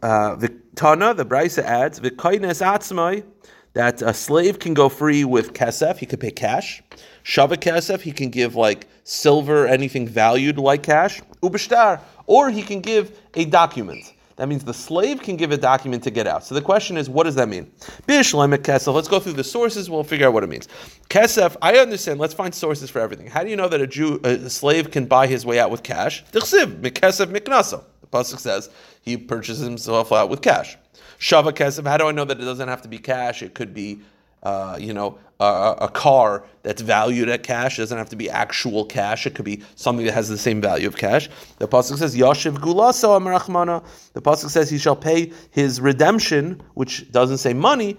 uh, 0.01 0.37
Tana, 0.75 1.13
the 1.13 1.25
Brisa 1.25 1.63
adds, 1.63 1.99
V'koines 1.99 2.61
atzmai, 2.61 3.25
that 3.73 4.01
a 4.01 4.13
slave 4.13 4.59
can 4.59 4.73
go 4.73 4.89
free 4.89 5.23
with 5.23 5.53
kesef, 5.53 5.97
he 5.97 6.05
could 6.05 6.19
pay 6.19 6.31
cash. 6.31 6.81
Shava 7.23 7.55
kesef, 7.55 8.01
he 8.01 8.11
can 8.11 8.29
give 8.29 8.55
like 8.55 8.87
silver, 9.03 9.67
anything 9.67 10.07
valued 10.07 10.57
like 10.57 10.83
cash. 10.83 11.21
Ubishtar, 11.41 12.01
or 12.25 12.49
he 12.49 12.61
can 12.61 12.81
give 12.81 13.19
a 13.35 13.45
document. 13.45 14.13
That 14.39 14.47
means 14.47 14.63
the 14.63 14.73
slave 14.73 15.21
can 15.21 15.35
give 15.35 15.51
a 15.51 15.57
document 15.57 16.01
to 16.03 16.11
get 16.11 16.25
out. 16.25 16.45
So 16.45 16.55
the 16.55 16.61
question 16.61 16.95
is, 16.95 17.09
what 17.09 17.25
does 17.25 17.35
that 17.35 17.49
mean? 17.49 17.69
Bishlemek 18.07 18.59
kesef. 18.59 18.93
Let's 18.93 19.09
go 19.09 19.19
through 19.19 19.33
the 19.33 19.43
sources. 19.43 19.89
We'll 19.89 20.05
figure 20.05 20.27
out 20.27 20.33
what 20.33 20.45
it 20.45 20.49
means. 20.49 20.69
Kesef. 21.09 21.57
I 21.61 21.75
understand. 21.77 22.21
Let's 22.21 22.33
find 22.33 22.55
sources 22.55 22.89
for 22.89 22.99
everything. 22.99 23.27
How 23.27 23.43
do 23.43 23.49
you 23.49 23.57
know 23.57 23.67
that 23.67 23.81
a 23.81 23.87
Jew, 23.87 24.21
a 24.23 24.49
slave, 24.49 24.91
can 24.91 25.07
buy 25.07 25.27
his 25.27 25.45
way 25.45 25.59
out 25.59 25.71
with 25.71 25.83
cash? 25.83 26.23
Dichsiv 26.31 26.79
mikesef 26.79 27.25
miknaso. 27.25 27.83
The 27.99 28.07
pasuk 28.07 28.39
says 28.39 28.69
he 29.01 29.17
purchases 29.17 29.65
himself 29.65 30.13
out 30.13 30.29
with 30.29 30.41
cash. 30.41 30.77
Shava 31.19 31.51
kesef. 31.51 31.85
How 31.85 31.97
do 31.97 32.07
I 32.07 32.11
know 32.11 32.25
that 32.25 32.39
it 32.39 32.45
doesn't 32.45 32.67
have 32.67 32.81
to 32.83 32.87
be 32.87 32.97
cash? 32.97 33.43
It 33.43 33.53
could 33.53 33.73
be 33.73 34.01
uh, 34.43 34.77
you 34.79 34.93
know, 34.93 35.17
a, 35.39 35.75
a, 35.81 35.89
car 35.89 36.45
that's 36.63 36.81
valued 36.81 37.27
at 37.27 37.43
cash. 37.43 37.77
It 37.77 37.81
doesn't 37.81 37.97
have 37.97 38.09
to 38.09 38.15
be 38.15 38.29
actual 38.29 38.85
cash. 38.85 39.27
It 39.27 39.35
could 39.35 39.45
be 39.45 39.61
something 39.75 40.05
that 40.05 40.13
has 40.13 40.29
the 40.29 40.37
same 40.37 40.61
value 40.61 40.87
of 40.87 40.95
cash. 40.95 41.29
The 41.57 41.67
pasuk 41.67 41.97
says 41.97 42.15
Yashiv 42.15 42.57
Gulaso 42.57 43.19
Amarachmana. 43.19 43.83
The 44.13 44.21
pasuk 44.21 44.49
says 44.49 44.69
he 44.69 44.77
shall 44.77 44.95
pay 44.95 45.33
his 45.51 45.81
redemption, 45.81 46.61
which 46.75 47.11
doesn't 47.11 47.39
say 47.39 47.53
money. 47.53 47.97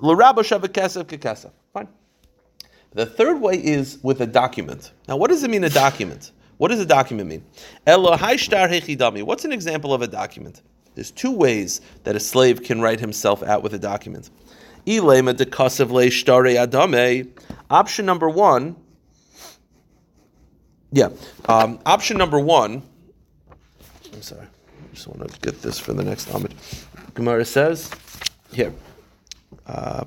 L'rabba 0.00 0.42
kesef 0.42 1.04
kekesef. 1.04 1.52
Fine. 1.72 1.88
The 2.92 3.06
third 3.06 3.40
way 3.40 3.54
is 3.54 3.98
with 4.02 4.20
a 4.20 4.26
document. 4.26 4.92
Now, 5.06 5.16
what 5.16 5.30
does 5.30 5.44
it 5.44 5.50
mean 5.50 5.62
a 5.62 5.70
document? 5.70 6.32
What 6.56 6.68
does 6.68 6.80
a 6.80 6.86
document 6.86 7.28
mean? 7.28 7.44
What's 7.84 9.44
an 9.44 9.52
example 9.52 9.94
of 9.94 10.02
a 10.02 10.08
document? 10.08 10.62
There's 10.98 11.12
two 11.12 11.30
ways 11.30 11.80
that 12.02 12.16
a 12.16 12.20
slave 12.20 12.64
can 12.64 12.80
write 12.80 12.98
himself 12.98 13.40
out 13.44 13.62
with 13.62 13.72
a 13.72 13.78
document. 13.78 14.30
Option 17.70 18.04
number 18.04 18.28
one. 18.28 18.74
Yeah. 20.90 21.10
Um, 21.48 21.78
option 21.86 22.18
number 22.18 22.40
one. 22.40 22.82
I'm 24.12 24.22
sorry. 24.22 24.42
I 24.42 24.92
just 24.92 25.06
want 25.06 25.30
to 25.30 25.38
get 25.38 25.62
this 25.62 25.78
for 25.78 25.92
the 25.92 26.02
next 26.02 26.34
Amid. 26.34 26.52
Gemara 27.14 27.44
says 27.44 27.92
here. 28.50 28.74
Uh, 29.68 30.02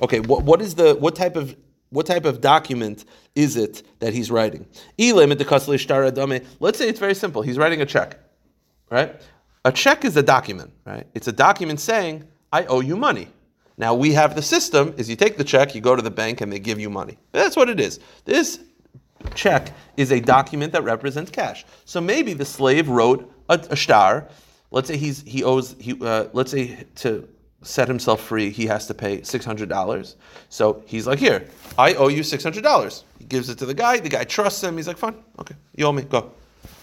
okay, 0.00 0.20
what, 0.20 0.42
what 0.42 0.62
is 0.62 0.74
the 0.74 0.94
what 0.94 1.14
type 1.14 1.36
of 1.36 1.54
what 1.90 2.06
type 2.06 2.24
of 2.24 2.40
document 2.40 3.04
is 3.34 3.56
it 3.56 3.82
that 4.00 4.12
he's 4.12 4.30
writing? 4.30 4.66
Let's 4.98 6.78
say 6.78 6.88
it's 6.88 6.98
very 6.98 7.14
simple. 7.14 7.42
He's 7.42 7.58
writing 7.58 7.80
a 7.80 7.86
check, 7.86 8.18
right? 8.90 9.20
A 9.64 9.72
check 9.72 10.04
is 10.04 10.16
a 10.16 10.22
document, 10.22 10.72
right? 10.84 11.06
It's 11.14 11.28
a 11.28 11.32
document 11.32 11.80
saying, 11.80 12.24
I 12.52 12.64
owe 12.64 12.80
you 12.80 12.96
money. 12.96 13.28
Now 13.76 13.94
we 13.94 14.12
have 14.12 14.34
the 14.34 14.42
system 14.42 14.94
is 14.96 15.08
you 15.08 15.16
take 15.16 15.36
the 15.36 15.44
check, 15.44 15.74
you 15.74 15.80
go 15.80 15.94
to 15.94 16.02
the 16.02 16.10
bank, 16.10 16.40
and 16.40 16.52
they 16.52 16.58
give 16.58 16.80
you 16.80 16.90
money. 16.90 17.16
That's 17.32 17.56
what 17.56 17.68
it 17.68 17.78
is. 17.78 18.00
This 18.24 18.60
check 19.34 19.72
is 19.96 20.12
a 20.12 20.20
document 20.20 20.72
that 20.72 20.82
represents 20.82 21.30
cash. 21.30 21.64
So 21.84 22.00
maybe 22.00 22.34
the 22.34 22.44
slave 22.44 22.88
wrote 22.88 23.32
a, 23.48 23.60
a 23.70 23.76
shtar. 23.76 24.28
Let's 24.70 24.88
say 24.88 24.96
he's 24.96 25.22
he 25.22 25.44
owes 25.44 25.76
he 25.78 25.96
uh, 26.00 26.26
let's 26.32 26.50
say 26.50 26.84
to 26.96 27.28
set 27.62 27.88
himself 27.88 28.20
free 28.20 28.50
he 28.50 28.66
has 28.66 28.86
to 28.86 28.94
pay 28.94 29.22
six 29.22 29.44
hundred 29.44 29.68
dollars. 29.68 30.16
So 30.48 30.82
he's 30.86 31.06
like, 31.06 31.18
here, 31.18 31.48
I 31.76 31.94
owe 31.94 32.08
you 32.08 32.22
six 32.22 32.42
hundred 32.42 32.62
dollars. 32.62 33.04
He 33.18 33.24
gives 33.24 33.48
it 33.48 33.58
to 33.58 33.66
the 33.66 33.74
guy. 33.74 33.98
The 33.98 34.08
guy 34.08 34.24
trusts 34.24 34.62
him. 34.62 34.76
He's 34.76 34.86
like, 34.86 34.98
fine, 34.98 35.16
okay, 35.38 35.54
you 35.76 35.86
owe 35.86 35.92
me, 35.92 36.02
go. 36.02 36.32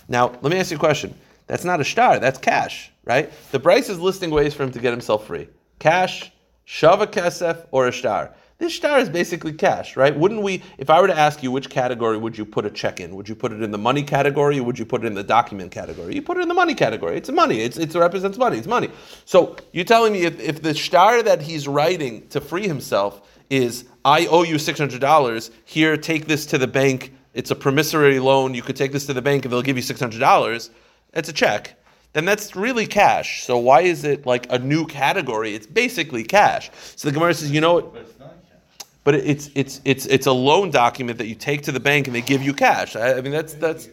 Now 0.07 0.27
let 0.41 0.51
me 0.51 0.59
ask 0.59 0.71
you 0.71 0.77
a 0.77 0.79
question. 0.79 1.13
That's 1.47 1.63
not 1.63 1.79
a 1.79 1.83
shtar, 1.83 2.19
that's 2.19 2.39
cash, 2.39 2.91
right? 3.03 3.31
The 3.51 3.59
Bryce 3.59 3.89
is 3.89 3.99
listing 3.99 4.31
ways 4.31 4.53
for 4.53 4.63
him 4.63 4.71
to 4.71 4.79
get 4.79 4.91
himself 4.91 5.27
free. 5.27 5.47
Cash, 5.79 6.31
shava 6.67 7.05
kesef, 7.05 7.67
or 7.71 7.87
a 7.87 7.91
shtar. 7.91 8.33
This 8.57 8.71
shtar 8.71 8.99
is 8.99 9.09
basically 9.09 9.51
cash, 9.51 9.97
right? 9.97 10.15
Wouldn't 10.15 10.41
we, 10.41 10.63
if 10.77 10.89
I 10.89 11.01
were 11.01 11.07
to 11.07 11.17
ask 11.17 11.43
you 11.43 11.51
which 11.51 11.69
category 11.69 12.17
would 12.17 12.37
you 12.37 12.45
put 12.45 12.65
a 12.65 12.69
check 12.69 13.01
in? 13.01 13.15
Would 13.15 13.27
you 13.27 13.35
put 13.35 13.51
it 13.51 13.61
in 13.61 13.71
the 13.71 13.77
money 13.77 14.01
category 14.01 14.59
or 14.59 14.63
would 14.63 14.79
you 14.79 14.85
put 14.85 15.03
it 15.03 15.07
in 15.07 15.13
the 15.13 15.23
document 15.23 15.71
category? 15.71 16.15
You 16.15 16.21
put 16.21 16.37
it 16.37 16.41
in 16.41 16.47
the 16.47 16.53
money 16.53 16.73
category. 16.73 17.17
It's 17.17 17.29
money. 17.29 17.59
It's, 17.59 17.77
it 17.77 17.93
represents 17.93 18.37
money. 18.37 18.57
It's 18.57 18.67
money. 18.67 18.89
So 19.25 19.57
you're 19.73 19.83
telling 19.83 20.13
me 20.13 20.23
if, 20.23 20.39
if 20.39 20.61
the 20.61 20.73
shtar 20.73 21.21
that 21.23 21.41
he's 21.41 21.67
writing 21.67 22.27
to 22.29 22.39
free 22.39 22.67
himself 22.67 23.29
is, 23.49 23.85
I 24.05 24.27
owe 24.27 24.43
you 24.43 24.55
$600, 24.55 25.51
here, 25.65 25.97
take 25.97 26.25
this 26.25 26.45
to 26.47 26.57
the 26.57 26.67
bank. 26.67 27.13
It's 27.33 27.51
a 27.51 27.55
promissory 27.55 28.19
loan. 28.19 28.53
You 28.53 28.61
could 28.61 28.77
take 28.77 28.93
this 28.93 29.05
to 29.07 29.13
the 29.13 29.21
bank 29.21 29.43
and 29.43 29.51
they'll 29.51 29.61
give 29.61 29.75
you 29.75 29.83
$600 29.83 30.69
it's 31.15 31.29
a 31.29 31.33
check, 31.33 31.75
then 32.13 32.25
that's 32.25 32.55
really 32.55 32.85
cash. 32.85 33.43
So 33.43 33.57
why 33.57 33.81
is 33.81 34.03
it 34.03 34.25
like 34.25 34.51
a 34.51 34.59
new 34.59 34.85
category? 34.85 35.55
It's 35.55 35.65
basically 35.65 36.23
cash. 36.23 36.69
So 36.95 37.07
the 37.07 37.13
Gemara 37.13 37.33
says, 37.33 37.51
you 37.51 37.61
know 37.61 37.75
what? 37.75 37.95
But 39.05 39.13
it's 39.13 39.51
it's 39.53 39.81
it's 39.85 40.07
it's 40.07 40.25
a 40.25 40.31
loan 40.31 40.71
document 40.71 41.19
that 41.19 41.27
you 41.27 41.35
take 41.35 41.61
to 41.61 41.71
the 41.71 41.79
bank 41.79 42.07
and 42.07 42.15
they 42.15 42.21
give 42.21 42.41
you 42.41 42.53
cash. 42.53 42.95
I, 42.95 43.19
I 43.19 43.21
mean 43.21 43.31
that's 43.31 43.53
that's. 43.53 43.87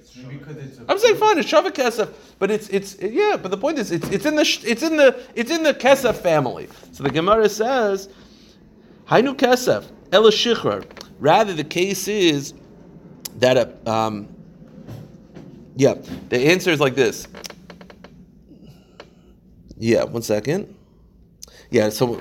I'm 0.89 0.99
saying 0.99 1.17
fine, 1.17 1.39
it's 1.39 1.53
shavak 1.53 1.73
kesef, 1.73 2.11
but 2.39 2.51
it's 2.51 2.71
it's 2.71 2.99
yeah. 2.99 3.37
But 3.41 3.51
the 3.51 3.59
point 3.59 3.79
is, 3.79 3.93
it's 3.93 4.09
it's 4.09 4.25
in 4.25 4.37
the 4.37 4.61
it's 4.65 4.83
in 4.83 4.97
the 4.97 5.23
it's 5.35 5.51
in 5.51 5.65
the 5.65 5.75
kesef 5.75 6.17
family. 6.17 6.67
So 6.93 7.03
the 7.03 7.11
Gemara 7.11 7.51
says, 7.51 8.09
hainu 9.07 9.37
kesef 9.37 9.85
el 10.13 10.31
Rather, 11.21 11.53
the 11.53 11.65
case 11.65 12.09
is 12.09 12.55
that 13.37 13.59
a 13.59 13.91
um, 13.91 14.35
yeah, 15.77 15.95
the 16.31 16.39
answer 16.39 16.71
is 16.71 16.81
like 16.81 16.95
this. 16.95 17.29
Yeah, 19.77 20.05
one 20.05 20.23
second. 20.23 20.75
Yeah, 21.71 21.91
so. 21.91 22.19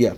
Yeah, 0.00 0.14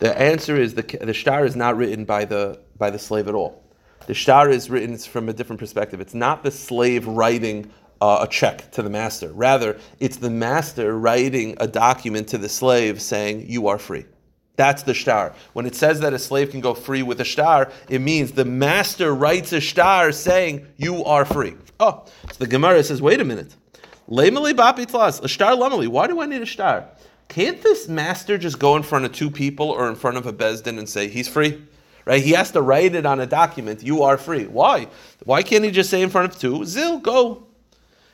the 0.00 0.18
answer 0.20 0.56
is 0.56 0.74
the 0.74 0.82
the 0.82 1.14
shtar 1.14 1.44
is 1.46 1.54
not 1.54 1.76
written 1.76 2.04
by 2.04 2.24
the 2.24 2.58
by 2.76 2.90
the 2.90 2.98
slave 2.98 3.28
at 3.28 3.36
all. 3.36 3.62
The 4.08 4.14
shtar 4.14 4.50
is 4.50 4.68
written 4.68 4.98
from 4.98 5.28
a 5.28 5.32
different 5.32 5.60
perspective. 5.60 6.00
It's 6.00 6.12
not 6.12 6.42
the 6.42 6.50
slave 6.50 7.06
writing 7.06 7.70
uh, 8.00 8.18
a 8.22 8.26
check 8.26 8.72
to 8.72 8.82
the 8.82 8.90
master. 8.90 9.30
Rather, 9.32 9.78
it's 10.00 10.16
the 10.16 10.28
master 10.28 10.98
writing 10.98 11.56
a 11.60 11.68
document 11.68 12.26
to 12.30 12.38
the 12.38 12.48
slave 12.48 13.00
saying, 13.00 13.48
"You 13.48 13.68
are 13.68 13.78
free." 13.78 14.06
That's 14.56 14.82
the 14.82 14.92
shtar. 14.92 15.36
When 15.52 15.66
it 15.66 15.76
says 15.76 16.00
that 16.00 16.12
a 16.12 16.18
slave 16.18 16.50
can 16.50 16.60
go 16.60 16.74
free 16.74 17.04
with 17.04 17.20
a 17.20 17.24
shtar, 17.24 17.70
it 17.88 18.00
means 18.00 18.32
the 18.32 18.44
master 18.44 19.14
writes 19.14 19.52
a 19.52 19.60
shtar 19.60 20.10
saying, 20.10 20.66
You 20.76 21.04
are 21.04 21.24
free. 21.24 21.54
Oh, 21.80 22.04
so 22.28 22.36
the 22.38 22.46
Gemara 22.46 22.82
says, 22.84 23.00
Wait 23.00 23.20
a 23.20 23.24
minute. 23.24 23.56
Lemeli 24.10 24.52
bapi 24.52 24.84
tlas, 24.84 25.22
a 25.22 25.28
shtar 25.28 25.52
lemeli. 25.52 25.88
Why 25.88 26.06
do 26.06 26.20
I 26.20 26.26
need 26.26 26.42
a 26.42 26.46
shtar? 26.46 26.86
Can't 27.32 27.62
this 27.62 27.88
master 27.88 28.36
just 28.36 28.58
go 28.58 28.76
in 28.76 28.82
front 28.82 29.06
of 29.06 29.12
two 29.12 29.30
people 29.30 29.70
or 29.70 29.88
in 29.88 29.94
front 29.94 30.18
of 30.18 30.26
a 30.26 30.34
bezdin 30.34 30.78
and 30.78 30.86
say, 30.86 31.08
He's 31.08 31.28
free? 31.28 31.62
Right? 32.04 32.22
He 32.22 32.32
has 32.32 32.50
to 32.50 32.60
write 32.60 32.94
it 32.94 33.06
on 33.06 33.20
a 33.20 33.26
document. 33.26 33.82
You 33.82 34.02
are 34.02 34.18
free. 34.18 34.44
Why? 34.44 34.88
Why 35.24 35.42
can't 35.42 35.64
he 35.64 35.70
just 35.70 35.88
say 35.88 36.02
in 36.02 36.10
front 36.10 36.30
of 36.30 36.38
two, 36.38 36.66
Zil, 36.66 36.98
go? 36.98 37.44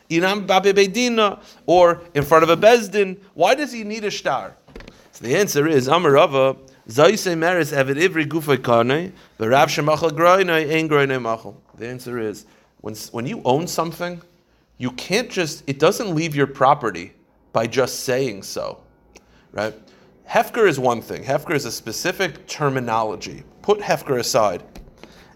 Inam 0.08 1.40
or 1.66 2.00
in 2.14 2.22
front 2.22 2.44
of 2.44 2.50
a 2.50 2.56
bezdin. 2.56 3.18
Why 3.34 3.56
does 3.56 3.72
he 3.72 3.82
need 3.82 4.04
a 4.04 4.10
shtar? 4.12 4.54
So 5.10 5.24
the 5.24 5.34
answer 5.34 5.66
is 5.66 5.88
Amar 5.88 6.12
Rava. 6.12 6.54
Zaysei 6.88 7.36
meres 7.36 7.72
evet 7.72 7.96
ivri 7.96 8.24
gufay 8.24 8.58
karnei, 8.58 9.10
the. 9.36 9.46
The 11.76 11.88
answer 11.88 12.18
is 12.20 12.46
when 12.82 12.94
when 13.10 13.26
you 13.26 13.42
own 13.44 13.66
something, 13.66 14.22
you 14.76 14.92
can't 14.92 15.28
just 15.28 15.64
it 15.66 15.80
doesn't 15.80 16.14
leave 16.14 16.36
your 16.36 16.46
property 16.46 17.14
by 17.52 17.66
just 17.66 18.04
saying 18.04 18.44
so, 18.44 18.80
right? 19.52 19.74
Hefker 20.28 20.68
is 20.68 20.78
one 20.78 21.00
thing. 21.00 21.24
Hefker 21.24 21.54
is 21.54 21.64
a 21.64 21.72
specific 21.72 22.46
terminology. 22.46 23.42
Put 23.62 23.80
Hefker 23.80 24.18
aside. 24.18 24.62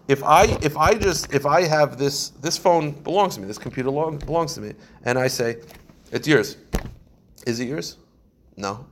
If 0.08 0.22
I 0.22 0.44
if 0.62 0.76
I 0.76 0.94
just 0.94 1.32
if 1.32 1.46
I 1.46 1.62
have 1.62 1.96
this 1.96 2.30
this 2.30 2.58
phone 2.58 2.90
belongs 2.90 3.36
to 3.36 3.40
me, 3.40 3.46
this 3.46 3.58
computer 3.58 3.90
belongs 3.90 4.54
to 4.54 4.60
me, 4.60 4.74
and 5.04 5.18
I 5.18 5.28
say, 5.28 5.60
it's 6.10 6.28
yours. 6.28 6.56
Is 7.46 7.60
it 7.60 7.68
yours? 7.68 7.96
No. 8.56 8.86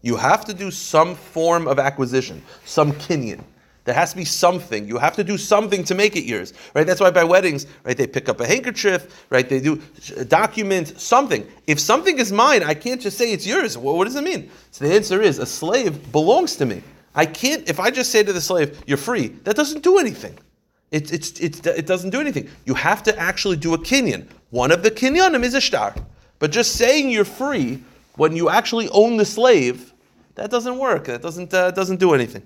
You 0.00 0.16
have 0.16 0.44
to 0.46 0.54
do 0.54 0.70
some 0.70 1.14
form 1.14 1.68
of 1.68 1.78
acquisition, 1.78 2.42
some 2.64 2.92
kinyan. 2.92 3.42
There 3.84 3.94
has 3.94 4.10
to 4.10 4.16
be 4.16 4.24
something. 4.24 4.86
You 4.86 4.98
have 4.98 5.16
to 5.16 5.24
do 5.24 5.36
something 5.36 5.82
to 5.84 5.94
make 5.94 6.14
it 6.14 6.24
yours, 6.24 6.54
right? 6.74 6.86
That's 6.86 7.00
why 7.00 7.10
by 7.10 7.24
weddings, 7.24 7.66
right, 7.84 7.96
they 7.96 8.06
pick 8.06 8.28
up 8.28 8.40
a 8.40 8.46
handkerchief, 8.46 9.26
right? 9.30 9.48
They 9.48 9.60
do 9.60 9.82
a 10.16 10.20
uh, 10.20 10.24
document, 10.24 11.00
something. 11.00 11.46
If 11.66 11.80
something 11.80 12.18
is 12.18 12.30
mine, 12.30 12.62
I 12.62 12.74
can't 12.74 13.00
just 13.00 13.18
say 13.18 13.32
it's 13.32 13.46
yours. 13.46 13.76
Well, 13.76 13.96
what 13.96 14.04
does 14.04 14.14
it 14.14 14.22
mean? 14.22 14.50
So 14.70 14.84
the 14.86 14.94
answer 14.94 15.20
is 15.20 15.38
a 15.38 15.46
slave 15.46 16.12
belongs 16.12 16.54
to 16.56 16.66
me. 16.66 16.82
I 17.14 17.26
can't. 17.26 17.68
If 17.68 17.80
I 17.80 17.90
just 17.90 18.12
say 18.12 18.22
to 18.22 18.32
the 18.32 18.40
slave, 18.40 18.80
"You're 18.86 18.96
free," 18.96 19.28
that 19.44 19.56
doesn't 19.56 19.82
do 19.82 19.98
anything. 19.98 20.38
It, 20.92 21.12
it's, 21.12 21.40
it's, 21.40 21.66
it 21.66 21.86
doesn't 21.86 22.10
do 22.10 22.20
anything. 22.20 22.48
You 22.66 22.74
have 22.74 23.02
to 23.04 23.18
actually 23.18 23.56
do 23.56 23.74
a 23.74 23.78
kinyan. 23.78 24.28
One 24.50 24.70
of 24.70 24.82
the 24.82 24.90
kinyanim 24.90 25.42
is 25.42 25.54
a 25.54 25.60
shtar. 25.60 25.94
But 26.38 26.52
just 26.52 26.76
saying 26.76 27.10
you're 27.10 27.24
free 27.24 27.82
when 28.16 28.36
you 28.36 28.50
actually 28.50 28.88
own 28.90 29.16
the 29.16 29.24
slave 29.24 29.91
that 30.34 30.50
doesn't 30.50 30.78
work. 30.78 31.04
That 31.04 31.22
doesn't 31.22 31.52
uh, 31.52 31.70
doesn't 31.70 32.00
do 32.00 32.14
anything. 32.14 32.44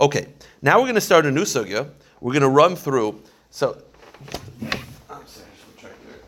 Okay, 0.00 0.28
now 0.62 0.78
we're 0.78 0.84
going 0.84 0.94
to 0.96 1.00
start 1.00 1.26
a 1.26 1.30
new 1.30 1.44
sugya. 1.44 1.90
We're 2.20 2.32
going 2.32 2.42
to 2.42 2.48
run 2.48 2.76
through. 2.76 3.22
So 3.50 3.82
I'm 5.08 5.26
sorry, 5.26 5.46
just 5.56 5.78
check 5.78 5.92
there. 6.06 6.20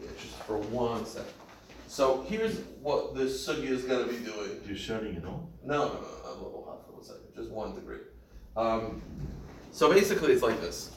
Yeah, 0.00 0.08
just 0.20 0.36
for 0.42 0.56
one 0.58 1.04
second. 1.04 1.28
So 1.86 2.24
here's 2.28 2.58
what 2.80 3.14
this 3.14 3.46
sugi 3.46 3.68
is 3.68 3.84
going 3.84 4.08
to 4.08 4.12
be 4.12 4.24
doing. 4.24 4.60
You're 4.66 4.76
shutting 4.76 5.14
it 5.14 5.24
on? 5.24 5.46
No, 5.62 5.88
no, 5.88 5.94
no, 5.94 6.06
I'm 6.24 6.40
a 6.40 6.44
little 6.44 6.64
hot 6.66 6.86
for 6.86 6.92
one 6.94 7.04
second. 7.04 7.22
Just 7.36 7.50
one 7.50 7.74
degree. 7.74 7.98
Um, 8.56 9.02
so 9.72 9.92
basically, 9.92 10.32
it's 10.32 10.42
like 10.42 10.60
this. 10.60 10.90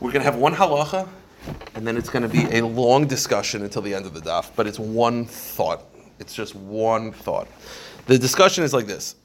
We're 0.00 0.12
going 0.12 0.24
to 0.24 0.30
have 0.30 0.36
one 0.36 0.54
halacha, 0.54 1.08
and 1.74 1.86
then 1.86 1.96
it's 1.96 2.08
going 2.08 2.22
to 2.22 2.28
be 2.28 2.44
a 2.56 2.64
long 2.64 3.06
discussion 3.06 3.62
until 3.62 3.82
the 3.82 3.94
end 3.94 4.06
of 4.06 4.14
the 4.14 4.20
daf, 4.20 4.50
but 4.54 4.66
it's 4.66 4.78
one 4.78 5.24
thought. 5.24 5.84
It's 6.18 6.34
just 6.34 6.54
one 6.54 7.12
thought. 7.12 7.48
The 8.06 8.18
discussion 8.18 8.64
is 8.64 8.72
like 8.72 8.86
this. 8.86 9.16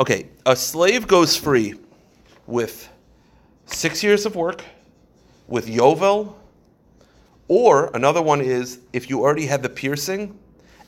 Okay, 0.00 0.28
a 0.46 0.56
slave 0.56 1.06
goes 1.06 1.36
free 1.36 1.74
with 2.46 2.88
six 3.66 4.02
years 4.02 4.26
of 4.26 4.34
work, 4.36 4.62
with 5.46 5.66
Yovel, 5.66 6.34
or 7.48 7.90
another 7.94 8.22
one 8.22 8.40
is 8.40 8.80
if 8.92 9.08
you 9.10 9.20
already 9.22 9.46
had 9.46 9.62
the 9.62 9.68
piercing, 9.68 10.38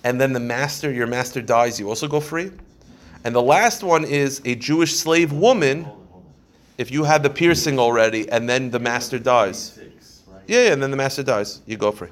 and 0.05 0.21
then 0.21 0.33
the 0.33 0.41
master, 0.41 0.93
your 0.93 1.07
master 1.07 1.43
dies, 1.43 1.79
you 1.79 1.89
also 1.89 2.09
go 2.09 2.21
free. 2.21 2.51
And 3.25 3.35
the 3.35 3.43
last 3.43 3.83
one 3.83 4.05
is 4.05 4.41
a 4.45 4.55
Jewish 4.55 4.95
slave 4.95 5.33
woman, 5.33 5.83
Hold 5.85 5.97
on, 5.99 6.07
hold 6.11 6.25
on. 6.25 6.33
if 6.79 6.91
you 6.91 7.05
had 7.05 7.23
the 7.23 7.31
piercing 7.31 7.79
already, 7.79 8.29
and 8.31 8.49
then 8.49 8.71
the 8.71 8.79
master 8.79 9.19
dies. 9.19 9.79
Yeah, 10.47 10.65
yeah, 10.65 10.73
and 10.73 10.83
then 10.83 10.91
the 10.91 10.97
master 10.97 11.23
dies, 11.23 11.61
you 11.67 11.77
go 11.77 11.91
free. 11.93 12.11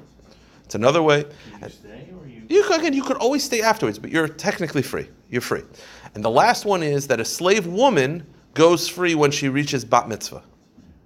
It's 0.65 0.75
another 0.75 1.01
way. 1.01 1.23
Can 1.23 1.63
you 1.63 1.69
stay 1.69 2.04
you? 2.49 2.67
Again, 2.71 2.93
you 2.93 3.03
could 3.03 3.17
always 3.17 3.43
stay 3.43 3.61
afterwards, 3.61 3.99
but 3.99 4.09
you're 4.09 4.27
technically 4.27 4.81
free. 4.81 5.09
You're 5.29 5.41
free. 5.41 5.63
And 6.13 6.23
the 6.23 6.29
last 6.29 6.65
one 6.65 6.83
is 6.83 7.07
that 7.07 7.19
a 7.19 7.25
slave 7.25 7.67
woman 7.67 8.25
goes 8.53 8.87
free 8.87 9.15
when 9.15 9.31
she 9.31 9.49
reaches 9.49 9.85
bat 9.85 10.07
mitzvah. 10.07 10.43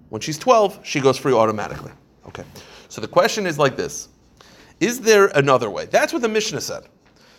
When 0.08 0.20
she's 0.20 0.38
12, 0.38 0.80
she 0.82 1.00
goes 1.00 1.16
free 1.18 1.32
automatically. 1.32 1.92
Okay. 2.26 2.44
So 2.88 3.00
the 3.00 3.08
question 3.08 3.46
is 3.46 3.58
like 3.58 3.76
this 3.76 4.08
Is 4.80 5.00
there 5.00 5.26
another 5.28 5.70
way? 5.70 5.86
That's 5.86 6.12
what 6.12 6.22
the 6.22 6.28
Mishnah 6.28 6.60
said. 6.60 6.84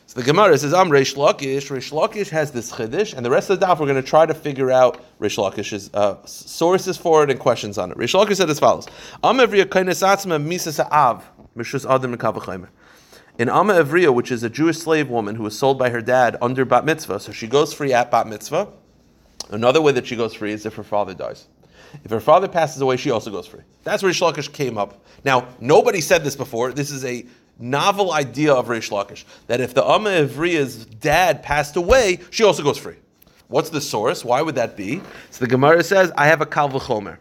So 0.08 0.20
the 0.20 0.26
Gemara 0.26 0.58
says, 0.58 0.74
I'm 0.74 0.90
Reish 0.90 1.16
Lakish. 1.16 1.70
Reish 1.70 1.92
Lakish 1.94 2.28
has 2.30 2.52
this 2.52 2.70
chiddush, 2.70 3.14
and 3.14 3.26
the 3.26 3.30
rest 3.30 3.50
of 3.50 3.60
the 3.60 3.66
daf 3.66 3.80
we're 3.80 3.86
going 3.86 3.96
to 3.96 4.08
try 4.08 4.26
to 4.26 4.34
figure 4.34 4.70
out 4.70 5.02
Reish 5.22 5.38
Lakish's 5.38 5.90
uh, 5.94 6.18
sources 6.26 6.98
for 6.98 7.24
it 7.24 7.30
and 7.30 7.40
questions 7.40 7.78
on 7.78 7.92
it. 7.92 7.98
Reish 7.98 8.14
Lakish 8.14 8.36
said 8.36 8.50
as 8.50 8.60
follows: 8.60 8.88
evriya 9.24 9.64
kainas 9.64 10.04
atzma 10.06 10.44
misas 10.44 10.84
mishus 11.56 11.90
adam 11.90 12.16
mekavachaymer. 12.16 12.68
In 13.42 13.50
Amma 13.50 13.74
Evriya, 13.74 14.14
which 14.14 14.32
is 14.32 14.44
a 14.44 14.52
Jewish 14.52 14.78
slave 14.78 15.10
woman 15.10 15.34
who 15.34 15.42
was 15.42 15.58
sold 15.58 15.80
by 15.80 15.90
her 15.90 16.00
dad 16.00 16.38
under 16.44 16.64
bat 16.64 16.86
mitzvah, 16.86 17.20
so 17.20 17.32
she 17.32 17.48
goes 17.48 17.74
free 17.74 17.92
at 17.92 18.12
bat 18.12 18.28
mitzvah. 18.28 18.68
Another 19.50 19.82
way 19.82 19.92
that 19.94 20.06
she 20.06 20.16
goes 20.16 20.36
free 20.36 20.52
is 20.52 20.68
if 20.68 20.76
her 20.76 20.84
father 20.84 21.16
dies. 21.16 21.48
If 22.04 22.12
her 22.12 22.20
father 22.20 22.48
passes 22.48 22.84
away, 22.84 22.98
she 22.98 23.10
also 23.10 23.32
goes 23.32 23.48
free. 23.48 23.62
That's 23.84 24.04
where 24.04 24.10
Rish 24.10 24.22
Lakish 24.22 24.54
came 24.54 24.78
up. 24.78 25.04
Now, 25.26 25.48
nobody 25.60 26.02
said 26.02 26.24
this 26.24 26.36
before. 26.36 26.72
This 26.72 26.92
is 26.92 27.04
a 27.04 27.26
novel 27.58 28.14
idea 28.14 28.54
of 28.54 28.70
Rish 28.70 28.92
Lakish 28.92 29.24
that 29.48 29.60
if 29.60 29.74
the 29.74 29.84
Amma 29.84 30.12
Evriya's 30.12 30.86
dad 30.86 31.42
passed 31.42 31.78
away, 31.78 32.20
she 32.30 32.44
also 32.44 32.62
goes 32.62 32.78
free. 32.78 32.98
What's 33.48 33.72
the 33.72 33.82
source? 33.82 34.24
Why 34.24 34.44
would 34.44 34.54
that 34.54 34.78
be? 34.78 35.02
So 35.32 35.44
the 35.44 35.48
Gemara 35.48 35.84
says, 35.84 36.12
I 36.16 36.28
have 36.28 36.42
a 36.42 36.46
Kal 36.46 36.70
V'chomer. 36.70 37.18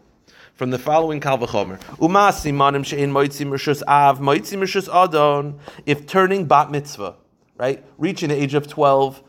From 0.60 0.68
the 0.68 0.78
following 0.78 1.20
Kal 1.20 1.38
V'chomer. 1.38 1.80
Uma 2.02 2.28
simanim 2.32 2.84
she'in 2.84 3.10
moitzi 3.10 3.46
mershus 3.46 3.82
av, 3.88 4.18
moitzi 4.18 4.58
mershus 4.58 4.94
adon. 4.94 5.58
If 5.86 6.06
turning 6.06 6.44
bat 6.44 6.70
mitzvah, 6.70 7.14
right, 7.56 7.82
reaching 7.96 8.28
the 8.28 8.34
age 8.34 8.52
of 8.52 8.68
12, 8.68 9.22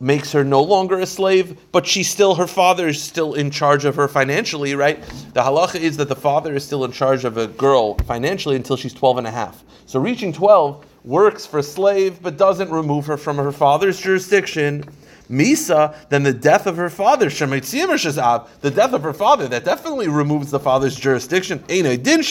makes 0.00 0.32
her 0.32 0.42
no 0.42 0.62
longer 0.62 0.98
a 0.98 1.04
slave, 1.04 1.60
but 1.72 1.86
she's 1.86 2.08
still 2.08 2.36
her 2.36 2.46
father 2.46 2.88
is 2.88 3.02
still 3.02 3.34
in 3.34 3.50
charge 3.50 3.84
of 3.84 3.96
her 3.96 4.08
financially, 4.08 4.74
right? 4.74 5.02
The 5.34 5.42
halacha 5.42 5.78
is 5.78 5.98
that 5.98 6.08
the 6.08 6.16
father 6.16 6.54
is 6.54 6.64
still 6.64 6.86
in 6.86 6.92
charge 6.92 7.26
of 7.26 7.36
a 7.36 7.48
girl 7.48 7.98
financially 7.98 8.56
until 8.56 8.78
she's 8.78 8.94
12 8.94 9.18
and 9.18 9.26
a 9.26 9.30
half. 9.30 9.62
So 9.84 10.00
reaching 10.00 10.32
12 10.32 10.86
works 11.04 11.44
for 11.44 11.60
slave 11.60 12.22
but 12.22 12.38
doesn't 12.38 12.70
remove 12.70 13.04
her 13.04 13.18
from 13.18 13.36
her 13.36 13.52
father's 13.52 14.00
jurisdiction. 14.00 14.84
Misa, 15.32 15.96
then 16.10 16.22
the 16.22 16.32
death 16.32 16.66
of 16.66 16.76
her 16.76 16.90
father, 16.90 17.30
the 17.30 18.72
death 18.74 18.92
of 18.92 19.02
her 19.02 19.14
father, 19.14 19.48
that 19.48 19.64
definitely 19.64 20.08
removes 20.08 20.50
the 20.50 20.60
father's 20.60 20.94
jurisdiction. 20.94 21.64
She's 21.68 22.30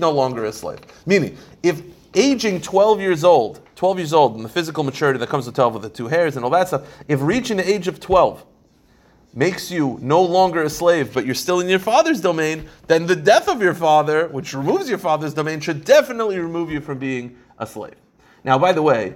no 0.00 0.10
longer 0.10 0.44
a 0.44 0.52
slave. 0.52 0.80
Meaning, 1.06 1.36
if 1.62 1.82
aging 2.14 2.60
12 2.60 3.00
years 3.00 3.22
old, 3.22 3.60
12 3.76 3.98
years 3.98 4.12
old, 4.12 4.34
and 4.34 4.44
the 4.44 4.48
physical 4.48 4.82
maturity 4.82 5.20
that 5.20 5.28
comes 5.28 5.46
with 5.46 5.54
12 5.54 5.74
with 5.74 5.82
the 5.84 5.88
two 5.88 6.08
hairs 6.08 6.34
and 6.34 6.44
all 6.44 6.50
that 6.50 6.66
stuff, 6.68 6.82
if 7.06 7.22
reaching 7.22 7.58
the 7.58 7.72
age 7.72 7.86
of 7.86 8.00
12 8.00 8.44
makes 9.34 9.70
you 9.70 9.98
no 10.02 10.20
longer 10.20 10.64
a 10.64 10.70
slave, 10.70 11.14
but 11.14 11.24
you're 11.24 11.34
still 11.34 11.60
in 11.60 11.68
your 11.68 11.78
father's 11.78 12.20
domain, 12.20 12.68
then 12.88 13.06
the 13.06 13.16
death 13.16 13.48
of 13.48 13.62
your 13.62 13.72
father, 13.72 14.28
which 14.28 14.52
removes 14.52 14.88
your 14.88 14.98
father's 14.98 15.32
domain, 15.32 15.60
should 15.60 15.84
definitely 15.84 16.38
remove 16.38 16.70
you 16.70 16.80
from 16.80 16.98
being 16.98 17.36
a 17.58 17.66
slave. 17.66 17.94
Now, 18.44 18.58
by 18.58 18.72
the 18.72 18.82
way, 18.82 19.14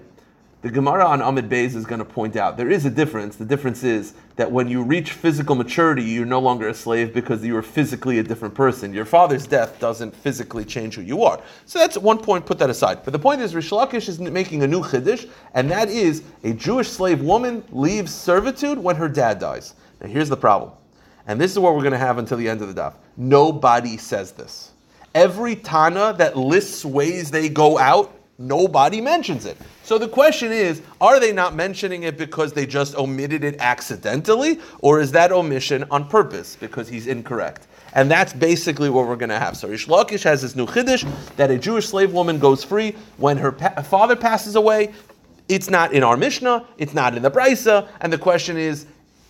the 0.62 0.71
Gemara 0.71 1.05
on 1.07 1.21
Amid 1.21 1.49
Beis 1.49 1.77
is 1.77 1.85
going 1.85 1.99
to 1.99 2.05
point 2.05 2.35
out 2.35 2.57
there 2.57 2.71
is 2.71 2.87
a 2.87 2.90
difference. 2.90 3.37
The 3.37 3.45
difference 3.45 3.85
is 3.85 4.14
that 4.37 4.51
when 4.51 4.69
you 4.69 4.83
reach 4.83 5.12
physical 5.12 5.55
maturity, 5.55 6.03
you're 6.03 6.25
no 6.25 6.40
longer 6.40 6.69
a 6.69 6.75
slave 6.75 7.12
because 7.12 7.45
you 7.45 7.57
are 7.57 7.62
physically 7.62 8.19
a 8.19 8.23
different 8.23 8.55
person. 8.55 8.92
Your 8.92 9.05
father's 9.05 9.47
death 9.47 9.79
doesn't 9.79 10.16
physically 10.16 10.64
change 10.64 10.95
who 10.95 11.03
you 11.03 11.23
are. 11.23 11.40
So 11.66 11.79
that's 11.79 11.99
one 11.99 12.19
point, 12.19 12.47
put 12.47 12.59
that 12.59 12.71
aside. 12.71 13.05
But 13.05 13.12
the 13.12 13.19
point 13.19 13.42
is, 13.42 13.55
Rish 13.55 13.71
Lakish 13.71 14.09
is 14.09 14.19
making 14.19 14.62
a 14.62 14.66
new 14.66 14.81
chiddush, 14.81 15.29
and 15.55 15.71
that 15.71 15.88
is 15.88 16.23
a 16.42 16.53
Jewish 16.55 16.88
slave 16.88 17.21
woman 17.21 17.62
leaves 17.71 18.14
servitude 18.14 18.79
when 18.79 18.97
her 18.97 19.09
dad 19.09 19.38
dies. 19.38 19.75
Now 20.01 20.09
here's 20.09 20.29
the 20.29 20.37
problem. 20.37 20.73
And 21.27 21.40
this 21.40 21.53
is 21.53 21.59
what 21.59 21.75
we're 21.75 21.83
going 21.83 21.92
to 21.92 21.99
have 21.99 22.19
until 22.19 22.38
the 22.38 22.49
end 22.49 22.62
of 22.62 22.75
the 22.75 22.81
daf. 22.81 22.95
Nobody 23.16 23.97
says 23.97 24.33
this. 24.33 24.73
Every 25.14 25.57
Tana 25.57 26.14
that 26.19 26.37
lists 26.37 26.85
ways 26.85 27.31
they 27.31 27.49
go 27.49 27.79
out, 27.79 28.12
nobody 28.38 29.01
mentions 29.01 29.46
it. 29.46 29.57
So 29.83 29.99
the 29.99 30.09
question 30.09 30.53
is, 30.53 30.83
are 31.01 31.20
they 31.20 31.33
not 31.33 31.55
mentioning 31.55 32.03
it 32.03 32.18
because 32.18 32.53
they 32.53 32.66
just 32.66 32.96
omitted 32.96 33.44
it 33.44 33.57
accidentally, 33.61 34.61
or 34.81 35.01
is 35.01 35.12
that 35.12 35.33
omission 35.33 35.85
on 35.90 36.09
purpose 36.09 36.57
because 36.57 36.88
he's 36.88 37.07
incorrect? 37.07 37.66
And 37.94 38.11
that's 38.11 38.35
basically 38.35 38.90
what 38.90 39.07
we're 39.07 39.16
going 39.16 39.31
to 39.31 39.38
have. 39.38 39.57
So 39.57 39.68
Rish 39.68 39.87
Lakish 39.87 40.22
has 40.25 40.42
this 40.42 40.55
new 40.55 40.66
chiddush 40.66 41.09
that 41.37 41.51
a 41.51 41.59
Jewish 41.59 41.88
slave 41.88 42.12
woman 42.12 42.38
goes 42.38 42.62
free 42.62 42.94
when 43.16 43.38
her 43.38 43.53
pa- 43.53 43.81
father 43.83 44.16
passes 44.16 44.55
away. 44.55 44.92
It's 45.49 45.70
not 45.70 45.92
in 45.92 46.03
our 46.03 46.16
Mishnah, 46.16 46.66
it's 46.77 46.92
not 46.92 47.16
in 47.16 47.22
the 47.22 47.31
Brisa, 47.31 47.88
and 48.01 48.12
the 48.12 48.18
question 48.18 48.57
is, 48.59 48.87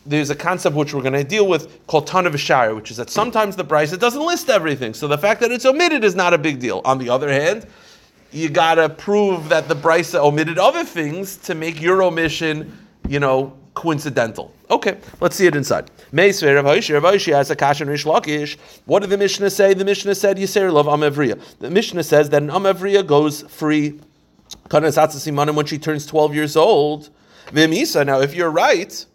there's 0.07 0.31
a 0.31 0.37
concept 0.37 0.77
which 0.77 0.95
we're 0.95 1.03
going 1.03 1.13
to 1.13 1.25
deal 1.25 1.47
with 1.49 1.85
called 1.87 2.07
Tana 2.07 2.31
V'Shire, 2.31 2.75
which 2.75 2.91
is 2.91 2.97
that 2.97 3.11
sometimes 3.11 3.57
the 3.57 3.65
Brisa 3.65 3.99
doesn't 3.99 4.25
list 4.25 4.49
everything, 4.49 4.95
so 4.95 5.09
the 5.09 5.19
fact 5.19 5.41
that 5.41 5.53
it's 5.53 5.67
omitted 5.67 6.05
is 6.05 6.15
not 6.15 6.33
a 6.33 6.39
big 6.39 6.59
deal. 6.59 6.81
On 6.85 6.99
the 6.99 7.11
other 7.11 7.29
hand, 7.29 7.67
you 8.33 8.49
gotta 8.49 8.89
prove 8.89 9.49
that 9.49 9.69
the 9.69 9.75
Brisa 9.75 10.21
omitted 10.21 10.59
other 10.59 10.85
things 10.85 11.37
to 11.39 11.55
make 11.55 11.81
your 11.81 12.03
omission, 12.03 12.77
you 13.09 13.21
know, 13.21 13.57
coincidental. 13.75 14.53
Okay, 14.71 14.99
let's 15.21 15.37
see 15.37 15.47
it 15.47 15.55
inside. 15.55 15.91
Meisvei 16.13 16.55
Rav 16.55 16.65
Hoshi, 17.05 17.33
has 17.33 17.51
a 17.51 17.57
kashan 17.57 17.89
Rish 17.89 18.05
Lakish. 18.05 18.57
What 18.87 19.01
did 19.01 19.11
the 19.11 19.19
Mishnah 19.19 19.51
say? 19.51 19.75
The 19.75 19.85
Mishnah 19.85 20.15
said 20.15 20.39
Yisrael 20.39 20.73
love 20.73 20.87
Amavriya. 20.87 21.41
The 21.61 21.71
Mishnah 21.71 22.03
says 22.03 22.31
that 22.31 22.43
an 22.43 22.49
Amavriya 22.49 23.07
goes 23.07 23.43
free 23.43 24.01
when 24.71 25.67
she 25.67 25.79
turns 25.79 26.07
12 26.07 26.35
years 26.35 26.57
old. 26.57 27.11
Vimisa. 27.49 28.05
Now, 28.05 28.21
if 28.21 28.35
you're 28.35 28.51
right, 28.51 29.07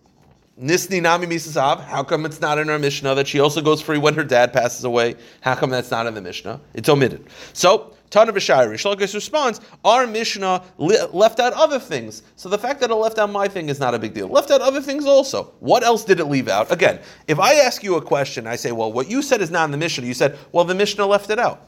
Nisni 0.61 1.01
Nami 1.01 1.27
Misasav, 1.27 1.83
how 1.83 2.03
come 2.03 2.25
it's 2.25 2.39
not 2.39 2.57
in 2.57 2.69
our 2.69 2.79
Mishnah 2.79 3.15
that 3.15 3.27
she 3.27 3.39
also 3.39 3.61
goes 3.61 3.81
free 3.81 3.97
when 3.97 4.13
her 4.13 4.23
dad 4.23 4.53
passes 4.53 4.83
away? 4.83 5.15
How 5.41 5.55
come 5.55 5.69
that's 5.69 5.91
not 5.91 6.07
in 6.07 6.13
the 6.13 6.21
Mishnah? 6.21 6.61
It's 6.73 6.87
omitted. 6.87 7.27
So, 7.53 7.93
Tana 8.11 8.33
B'Shari, 8.33 8.73
Shalkish 8.73 9.13
responds, 9.15 9.61
our 9.85 10.05
Mishnah 10.05 10.63
left 10.77 11.39
out 11.39 11.53
other 11.53 11.79
things. 11.79 12.23
So 12.35 12.49
the 12.49 12.57
fact 12.57 12.81
that 12.81 12.91
it 12.91 12.95
left 12.95 13.17
out 13.17 13.31
my 13.31 13.47
thing 13.47 13.69
is 13.69 13.79
not 13.79 13.95
a 13.95 13.99
big 13.99 14.13
deal. 14.13 14.27
Left 14.27 14.51
out 14.51 14.59
other 14.59 14.81
things 14.81 15.05
also. 15.05 15.53
What 15.61 15.81
else 15.81 16.03
did 16.03 16.19
it 16.19 16.25
leave 16.25 16.49
out? 16.49 16.69
Again, 16.71 16.99
if 17.27 17.39
I 17.39 17.53
ask 17.55 17.83
you 17.83 17.95
a 17.95 18.01
question, 18.01 18.47
I 18.47 18.57
say, 18.57 18.73
well, 18.73 18.91
what 18.91 19.09
you 19.09 19.21
said 19.21 19.41
is 19.41 19.49
not 19.49 19.63
in 19.63 19.71
the 19.71 19.77
Mishnah. 19.77 20.05
You 20.05 20.13
said, 20.13 20.37
well, 20.51 20.65
the 20.65 20.75
Mishnah 20.75 21.05
left 21.05 21.29
it 21.29 21.39
out. 21.39 21.67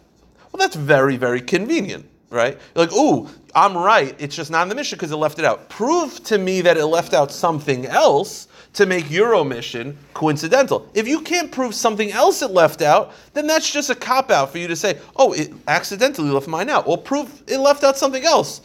Well, 0.52 0.60
that's 0.60 0.76
very, 0.76 1.16
very 1.16 1.40
convenient, 1.40 2.06
right? 2.30 2.60
You're 2.76 2.86
like, 2.86 2.94
ooh, 2.94 3.30
I'm 3.56 3.78
right. 3.78 4.14
It's 4.20 4.36
just 4.36 4.52
not 4.52 4.64
in 4.64 4.70
the 4.70 4.76
Mishnah 4.76 4.98
because 4.98 5.12
it 5.12 5.16
left 5.16 5.40
it 5.40 5.46
out. 5.46 5.70
Prove 5.70 6.22
to 6.26 6.38
me 6.38 6.60
that 6.60 6.76
it 6.76 6.86
left 6.86 7.14
out 7.14 7.32
something 7.32 7.86
else 7.86 8.50
to 8.74 8.86
make 8.86 9.10
your 9.10 9.36
omission 9.36 9.98
coincidental. 10.14 10.90
If 10.94 11.08
you 11.08 11.22
can't 11.22 11.52
prove 11.52 11.76
something 11.76 12.12
else 12.12 12.42
it 12.42 12.52
left 12.52 12.82
out, 12.82 13.14
then 13.34 13.48
that's 13.48 13.72
just 13.72 13.90
a 13.90 13.96
cop 13.96 14.32
out 14.32 14.52
for 14.52 14.58
you 14.58 14.68
to 14.68 14.76
say, 14.76 15.00
oh, 15.16 15.34
it 15.34 15.54
accidentally 15.68 16.30
left 16.30 16.48
mine 16.48 16.70
out. 16.70 16.88
Well, 16.88 16.98
prove 16.98 17.44
it 17.48 17.60
left 17.60 17.84
out 17.84 17.98
something 17.98 18.24
else. 18.24 18.62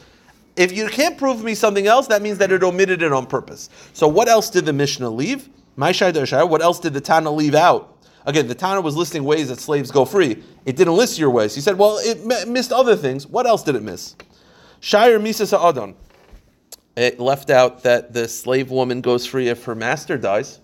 If 0.57 0.73
you 0.73 0.89
can't 0.89 1.17
prove 1.17 1.45
me 1.45 1.55
something 1.55 1.87
else, 1.87 2.09
that 2.09 2.23
means 2.23 2.39
that 2.39 2.51
it 2.51 2.65
omitted 2.65 3.03
it 3.03 3.13
on 3.13 3.27
purpose. 3.27 3.69
So, 3.93 4.09
what 4.09 4.29
else 4.29 4.51
did 4.51 4.65
the 4.65 4.73
Mishnah 4.73 5.09
leave? 5.09 5.49
My 5.77 5.93
Shai 5.93 6.11
What 6.45 6.63
else 6.63 6.81
did 6.81 6.95
the 6.95 7.01
Tana 7.01 7.31
leave 7.31 7.55
out? 7.55 7.97
Again, 8.27 8.49
the 8.49 8.55
Tana 8.55 8.81
was 8.81 8.97
listing 8.97 9.23
ways 9.23 9.49
that 9.49 9.61
slaves 9.61 9.93
go 9.93 10.05
free. 10.05 10.43
It 10.67 10.77
didn't 10.77 10.97
list 10.97 11.19
your 11.19 11.31
ways. 11.31 11.55
He 11.55 11.61
said, 11.61 11.79
well, 11.79 11.99
it 12.01 12.49
missed 12.49 12.73
other 12.73 12.97
things. 12.97 13.27
What 13.27 13.47
else 13.47 13.63
did 13.63 13.77
it 13.77 13.83
miss? 13.83 14.17
Shire 14.81 15.21
Misa 15.21 15.47
Sa'adon. 15.47 15.95
It 16.99 17.21
left 17.21 17.49
out 17.49 17.85
that 17.85 18.13
the 18.13 18.27
slave 18.27 18.73
woman 18.73 19.01
goes 19.03 19.25
free 19.25 19.47
if 19.47 19.63
her 19.67 19.77
master 19.77 20.19
dies. 20.19 20.59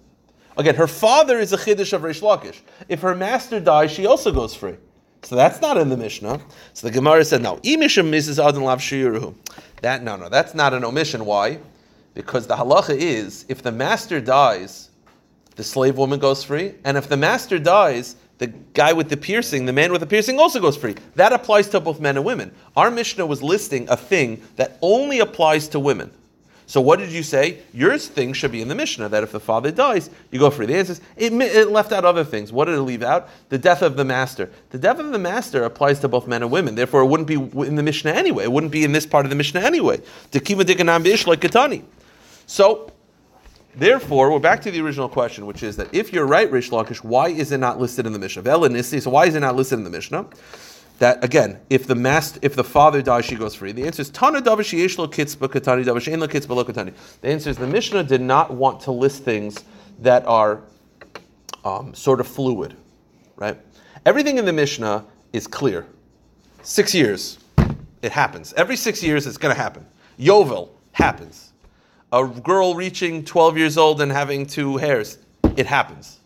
Again, 0.56 0.74
her 0.74 0.88
father 0.88 1.38
is 1.38 1.52
a 1.52 1.56
chiddush 1.56 1.92
of 1.92 2.02
Reish 2.02 2.22
Lakish. 2.22 2.60
If 2.88 3.02
her 3.02 3.14
master 3.14 3.60
dies, 3.60 3.92
she 3.92 4.04
also 4.04 4.32
goes 4.32 4.52
free. 4.52 4.74
So 5.22 5.36
that's 5.36 5.60
not 5.60 5.76
in 5.76 5.90
the 5.90 5.96
Mishnah. 5.96 6.40
So 6.72 6.88
the 6.88 6.92
Gemara 6.92 7.24
said, 7.24 7.40
no. 7.40 7.58
Imisham 7.58 8.10
Mrs. 8.10 8.44
Adon 8.44 8.64
Lav. 8.64 8.82
That 9.80 10.02
no, 10.02 10.16
no, 10.16 10.28
that's 10.28 10.54
not 10.54 10.74
an 10.74 10.84
omission. 10.84 11.24
Why? 11.24 11.60
Because 12.14 12.48
the 12.48 12.56
halacha 12.56 12.96
is 12.96 13.44
if 13.48 13.62
the 13.62 13.70
master 13.70 14.20
dies, 14.20 14.90
the 15.54 15.62
slave 15.62 15.96
woman 15.96 16.18
goes 16.18 16.42
free, 16.42 16.74
and 16.84 16.96
if 16.96 17.08
the 17.08 17.16
master 17.16 17.60
dies, 17.60 18.16
the 18.38 18.48
guy 18.48 18.92
with 18.92 19.08
the 19.08 19.16
piercing, 19.16 19.66
the 19.66 19.72
man 19.72 19.92
with 19.92 20.00
the 20.00 20.06
piercing, 20.08 20.40
also 20.40 20.60
goes 20.60 20.76
free. 20.76 20.96
That 21.14 21.32
applies 21.32 21.68
to 21.68 21.78
both 21.78 22.00
men 22.00 22.16
and 22.16 22.26
women. 22.26 22.52
Our 22.76 22.90
Mishnah 22.90 23.24
was 23.24 23.40
listing 23.40 23.88
a 23.88 23.96
thing 23.96 24.42
that 24.56 24.78
only 24.82 25.20
applies 25.20 25.68
to 25.68 25.78
women. 25.78 26.10
So 26.66 26.80
what 26.80 26.98
did 26.98 27.10
you 27.10 27.22
say? 27.22 27.58
Your 27.72 27.98
thing 27.98 28.32
should 28.32 28.52
be 28.52 28.62
in 28.62 28.68
the 28.68 28.74
Mishnah 28.74 29.08
that 29.10 29.22
if 29.22 29.32
the 29.32 29.40
father 29.40 29.70
dies, 29.70 30.08
you 30.30 30.38
go 30.38 30.50
free. 30.50 30.66
The 30.66 30.76
answer 30.76 30.92
is 30.92 31.00
it, 31.16 31.32
it 31.32 31.70
left 31.70 31.92
out 31.92 32.04
other 32.04 32.24
things. 32.24 32.52
What 32.52 32.64
did 32.66 32.74
it 32.74 32.80
leave 32.82 33.02
out? 33.02 33.28
The 33.50 33.58
death 33.58 33.82
of 33.82 33.96
the 33.96 34.04
master. 34.04 34.50
The 34.70 34.78
death 34.78 34.98
of 34.98 35.10
the 35.12 35.18
master 35.18 35.64
applies 35.64 36.00
to 36.00 36.08
both 36.08 36.26
men 36.26 36.42
and 36.42 36.50
women. 36.50 36.74
Therefore, 36.74 37.02
it 37.02 37.06
wouldn't 37.06 37.28
be 37.28 37.34
in 37.34 37.74
the 37.74 37.82
Mishnah 37.82 38.12
anyway. 38.12 38.44
It 38.44 38.52
wouldn't 38.52 38.72
be 38.72 38.82
in 38.82 38.92
this 38.92 39.04
part 39.04 39.26
of 39.26 39.30
the 39.30 39.36
Mishnah 39.36 39.60
anyway. 39.60 40.00
Like 40.32 40.42
katani. 40.44 41.84
So. 42.46 42.90
Therefore, 43.76 44.30
we're 44.30 44.38
back 44.38 44.62
to 44.62 44.70
the 44.70 44.80
original 44.80 45.08
question, 45.08 45.46
which 45.46 45.64
is 45.64 45.74
that 45.78 45.92
if 45.92 46.12
you're 46.12 46.26
right, 46.26 46.48
Rish 46.48 46.70
Lakish, 46.70 46.98
why 46.98 47.30
is 47.30 47.50
it 47.50 47.58
not 47.58 47.80
listed 47.80 48.06
in 48.06 48.12
the 48.12 48.20
Mishnah? 48.20 48.44
So 49.00 49.10
why 49.10 49.26
is 49.26 49.34
it 49.34 49.40
not 49.40 49.56
listed 49.56 49.78
in 49.78 49.84
the 49.84 49.90
Mishnah? 49.90 50.26
That 50.98 51.24
again, 51.24 51.60
if 51.70 51.86
the 51.86 51.94
master, 51.94 52.38
if 52.42 52.54
the 52.54 52.64
father 52.64 53.02
dies, 53.02 53.24
she 53.24 53.34
goes 53.34 53.54
free. 53.54 53.72
The 53.72 53.84
answer 53.84 54.02
is 54.02 54.10
Tana 54.10 54.40
Davash 54.40 54.78
Yeshlo 54.78 55.10
Kitzba 55.10 55.48
Katani 55.48 55.84
Davash 55.84 56.12
Ein 56.12 56.20
Kitzba 56.20 56.54
Lo 56.54 56.64
Katani. 56.64 56.94
The 57.20 57.28
answer 57.28 57.50
is 57.50 57.56
the 57.56 57.66
Mishnah 57.66 58.04
did 58.04 58.20
not 58.20 58.52
want 58.52 58.80
to 58.82 58.92
list 58.92 59.24
things 59.24 59.64
that 60.00 60.24
are 60.26 60.62
um, 61.64 61.94
sort 61.94 62.20
of 62.20 62.28
fluid, 62.28 62.76
right? 63.36 63.58
Everything 64.06 64.38
in 64.38 64.44
the 64.44 64.52
Mishnah 64.52 65.04
is 65.32 65.46
clear. 65.46 65.86
Six 66.62 66.94
years, 66.94 67.38
it 68.02 68.12
happens. 68.12 68.52
Every 68.54 68.76
six 68.76 69.02
years, 69.02 69.26
it's 69.26 69.38
going 69.38 69.54
to 69.54 69.60
happen. 69.60 69.86
Yovel 70.18 70.70
happens. 70.92 71.52
A 72.12 72.26
girl 72.26 72.74
reaching 72.74 73.24
12 73.24 73.58
years 73.58 73.76
old 73.76 74.00
and 74.00 74.12
having 74.12 74.46
two 74.46 74.76
hairs, 74.76 75.18
it 75.56 75.66
happens. 75.66 76.20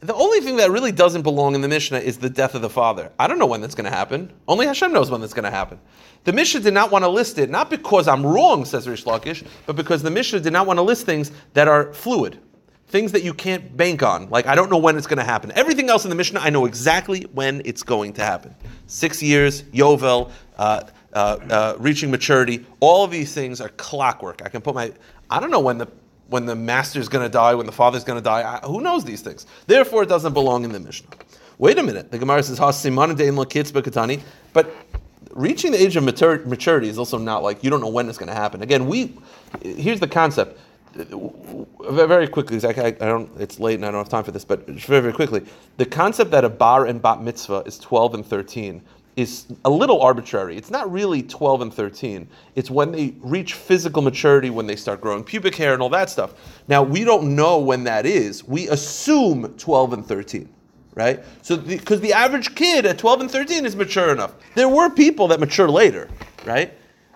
The 0.00 0.14
only 0.14 0.40
thing 0.40 0.56
that 0.56 0.70
really 0.70 0.92
doesn't 0.92 1.22
belong 1.22 1.54
in 1.54 1.62
the 1.62 1.68
Mishnah 1.68 1.98
is 1.98 2.18
the 2.18 2.28
death 2.28 2.54
of 2.54 2.60
the 2.60 2.68
father. 2.68 3.10
I 3.18 3.26
don't 3.26 3.38
know 3.38 3.46
when 3.46 3.62
that's 3.62 3.74
going 3.74 3.90
to 3.90 3.96
happen. 3.96 4.30
Only 4.46 4.66
Hashem 4.66 4.92
knows 4.92 5.10
when 5.10 5.22
that's 5.22 5.32
going 5.32 5.44
to 5.44 5.50
happen. 5.50 5.80
The 6.24 6.34
Mishnah 6.34 6.60
did 6.60 6.74
not 6.74 6.90
want 6.90 7.04
to 7.04 7.08
list 7.08 7.38
it, 7.38 7.48
not 7.48 7.70
because 7.70 8.06
I'm 8.06 8.24
wrong, 8.24 8.66
says 8.66 8.86
Rish 8.86 9.04
Lakish, 9.04 9.46
but 9.64 9.74
because 9.74 10.02
the 10.02 10.10
Mishnah 10.10 10.40
did 10.40 10.52
not 10.52 10.66
want 10.66 10.78
to 10.78 10.82
list 10.82 11.06
things 11.06 11.32
that 11.54 11.66
are 11.66 11.94
fluid, 11.94 12.38
things 12.88 13.10
that 13.12 13.22
you 13.22 13.32
can't 13.32 13.74
bank 13.74 14.02
on. 14.02 14.28
Like, 14.28 14.46
I 14.46 14.54
don't 14.54 14.70
know 14.70 14.76
when 14.76 14.98
it's 14.98 15.06
going 15.06 15.18
to 15.18 15.24
happen. 15.24 15.50
Everything 15.52 15.88
else 15.88 16.04
in 16.04 16.10
the 16.10 16.16
Mishnah, 16.16 16.40
I 16.40 16.50
know 16.50 16.66
exactly 16.66 17.22
when 17.32 17.62
it's 17.64 17.82
going 17.82 18.12
to 18.14 18.22
happen. 18.22 18.54
Six 18.86 19.22
years, 19.22 19.62
Yovel, 19.62 20.30
uh, 20.58 20.82
uh, 21.14 21.38
uh, 21.48 21.76
reaching 21.78 22.10
maturity, 22.10 22.66
all 22.80 23.02
of 23.02 23.10
these 23.10 23.32
things 23.32 23.62
are 23.62 23.70
clockwork. 23.70 24.42
I 24.44 24.50
can 24.50 24.60
put 24.60 24.74
my, 24.74 24.92
I 25.30 25.40
don't 25.40 25.50
know 25.50 25.60
when 25.60 25.78
the 25.78 25.88
when 26.28 26.46
the 26.46 26.56
master's 26.56 27.08
going 27.08 27.24
to 27.24 27.28
die, 27.30 27.54
when 27.54 27.66
the 27.66 27.72
father's 27.72 28.04
going 28.04 28.18
to 28.18 28.24
die. 28.24 28.42
I, 28.42 28.66
who 28.66 28.80
knows 28.80 29.04
these 29.04 29.22
things? 29.22 29.46
Therefore, 29.66 30.02
it 30.02 30.08
doesn't 30.08 30.32
belong 30.32 30.64
in 30.64 30.72
the 30.72 30.80
Mishnah. 30.80 31.08
Wait 31.58 31.78
a 31.78 31.82
minute. 31.82 32.10
The 32.10 32.18
Gemara 32.18 32.42
says. 32.42 32.58
But 34.52 34.74
reaching 35.32 35.72
the 35.72 35.82
age 35.82 35.96
of 35.96 36.04
matur- 36.04 36.46
maturity 36.46 36.88
is 36.88 36.98
also 36.98 37.18
not 37.18 37.42
like 37.42 37.62
you 37.62 37.70
don't 37.70 37.80
know 37.80 37.88
when 37.88 38.08
it's 38.08 38.18
going 38.18 38.28
to 38.28 38.34
happen. 38.34 38.62
Again, 38.62 38.86
we 38.86 39.14
here's 39.62 40.00
the 40.00 40.08
concept. 40.08 40.58
Very 41.90 42.26
quickly, 42.26 42.58
I, 42.66 42.86
I 42.86 42.90
don't. 42.92 43.30
It's 43.38 43.60
late 43.60 43.74
and 43.74 43.84
I 43.84 43.90
don't 43.90 44.00
have 44.00 44.08
time 44.08 44.24
for 44.24 44.30
this, 44.32 44.46
but 44.46 44.66
very, 44.66 45.02
very 45.02 45.12
quickly, 45.12 45.44
the 45.76 45.84
concept 45.84 46.30
that 46.30 46.42
a 46.42 46.48
bar 46.48 46.86
and 46.86 47.02
bat 47.02 47.22
mitzvah 47.22 47.64
is 47.66 47.78
twelve 47.78 48.14
and 48.14 48.24
thirteen 48.24 48.82
is 49.16 49.46
a 49.64 49.70
little 49.70 50.02
arbitrary. 50.02 50.58
It's 50.58 50.70
not 50.70 50.90
really 50.92 51.22
12 51.22 51.62
and 51.62 51.74
13. 51.74 52.28
It's 52.54 52.70
when 52.70 52.92
they 52.92 53.14
reach 53.20 53.54
physical 53.54 54.02
maturity, 54.02 54.50
when 54.50 54.66
they 54.66 54.76
start 54.76 55.00
growing 55.00 55.24
pubic 55.24 55.54
hair 55.54 55.72
and 55.72 55.82
all 55.82 55.88
that 55.88 56.10
stuff. 56.10 56.34
Now, 56.68 56.82
we 56.82 57.02
don't 57.02 57.34
know 57.34 57.58
when 57.58 57.84
that 57.84 58.04
is. 58.04 58.44
We 58.44 58.68
assume 58.68 59.54
12 59.56 59.92
and 59.94 60.06
13, 60.06 60.48
right? 60.94 61.24
So, 61.40 61.56
because 61.56 62.00
the, 62.02 62.08
the 62.08 62.12
average 62.12 62.54
kid 62.54 62.84
at 62.84 62.98
12 62.98 63.22
and 63.22 63.30
13 63.30 63.64
is 63.64 63.74
mature 63.74 64.12
enough. 64.12 64.34
There 64.54 64.68
were 64.68 64.90
people 64.90 65.28
that 65.28 65.40
mature 65.40 65.68
later, 65.68 66.08
right? 66.44 66.74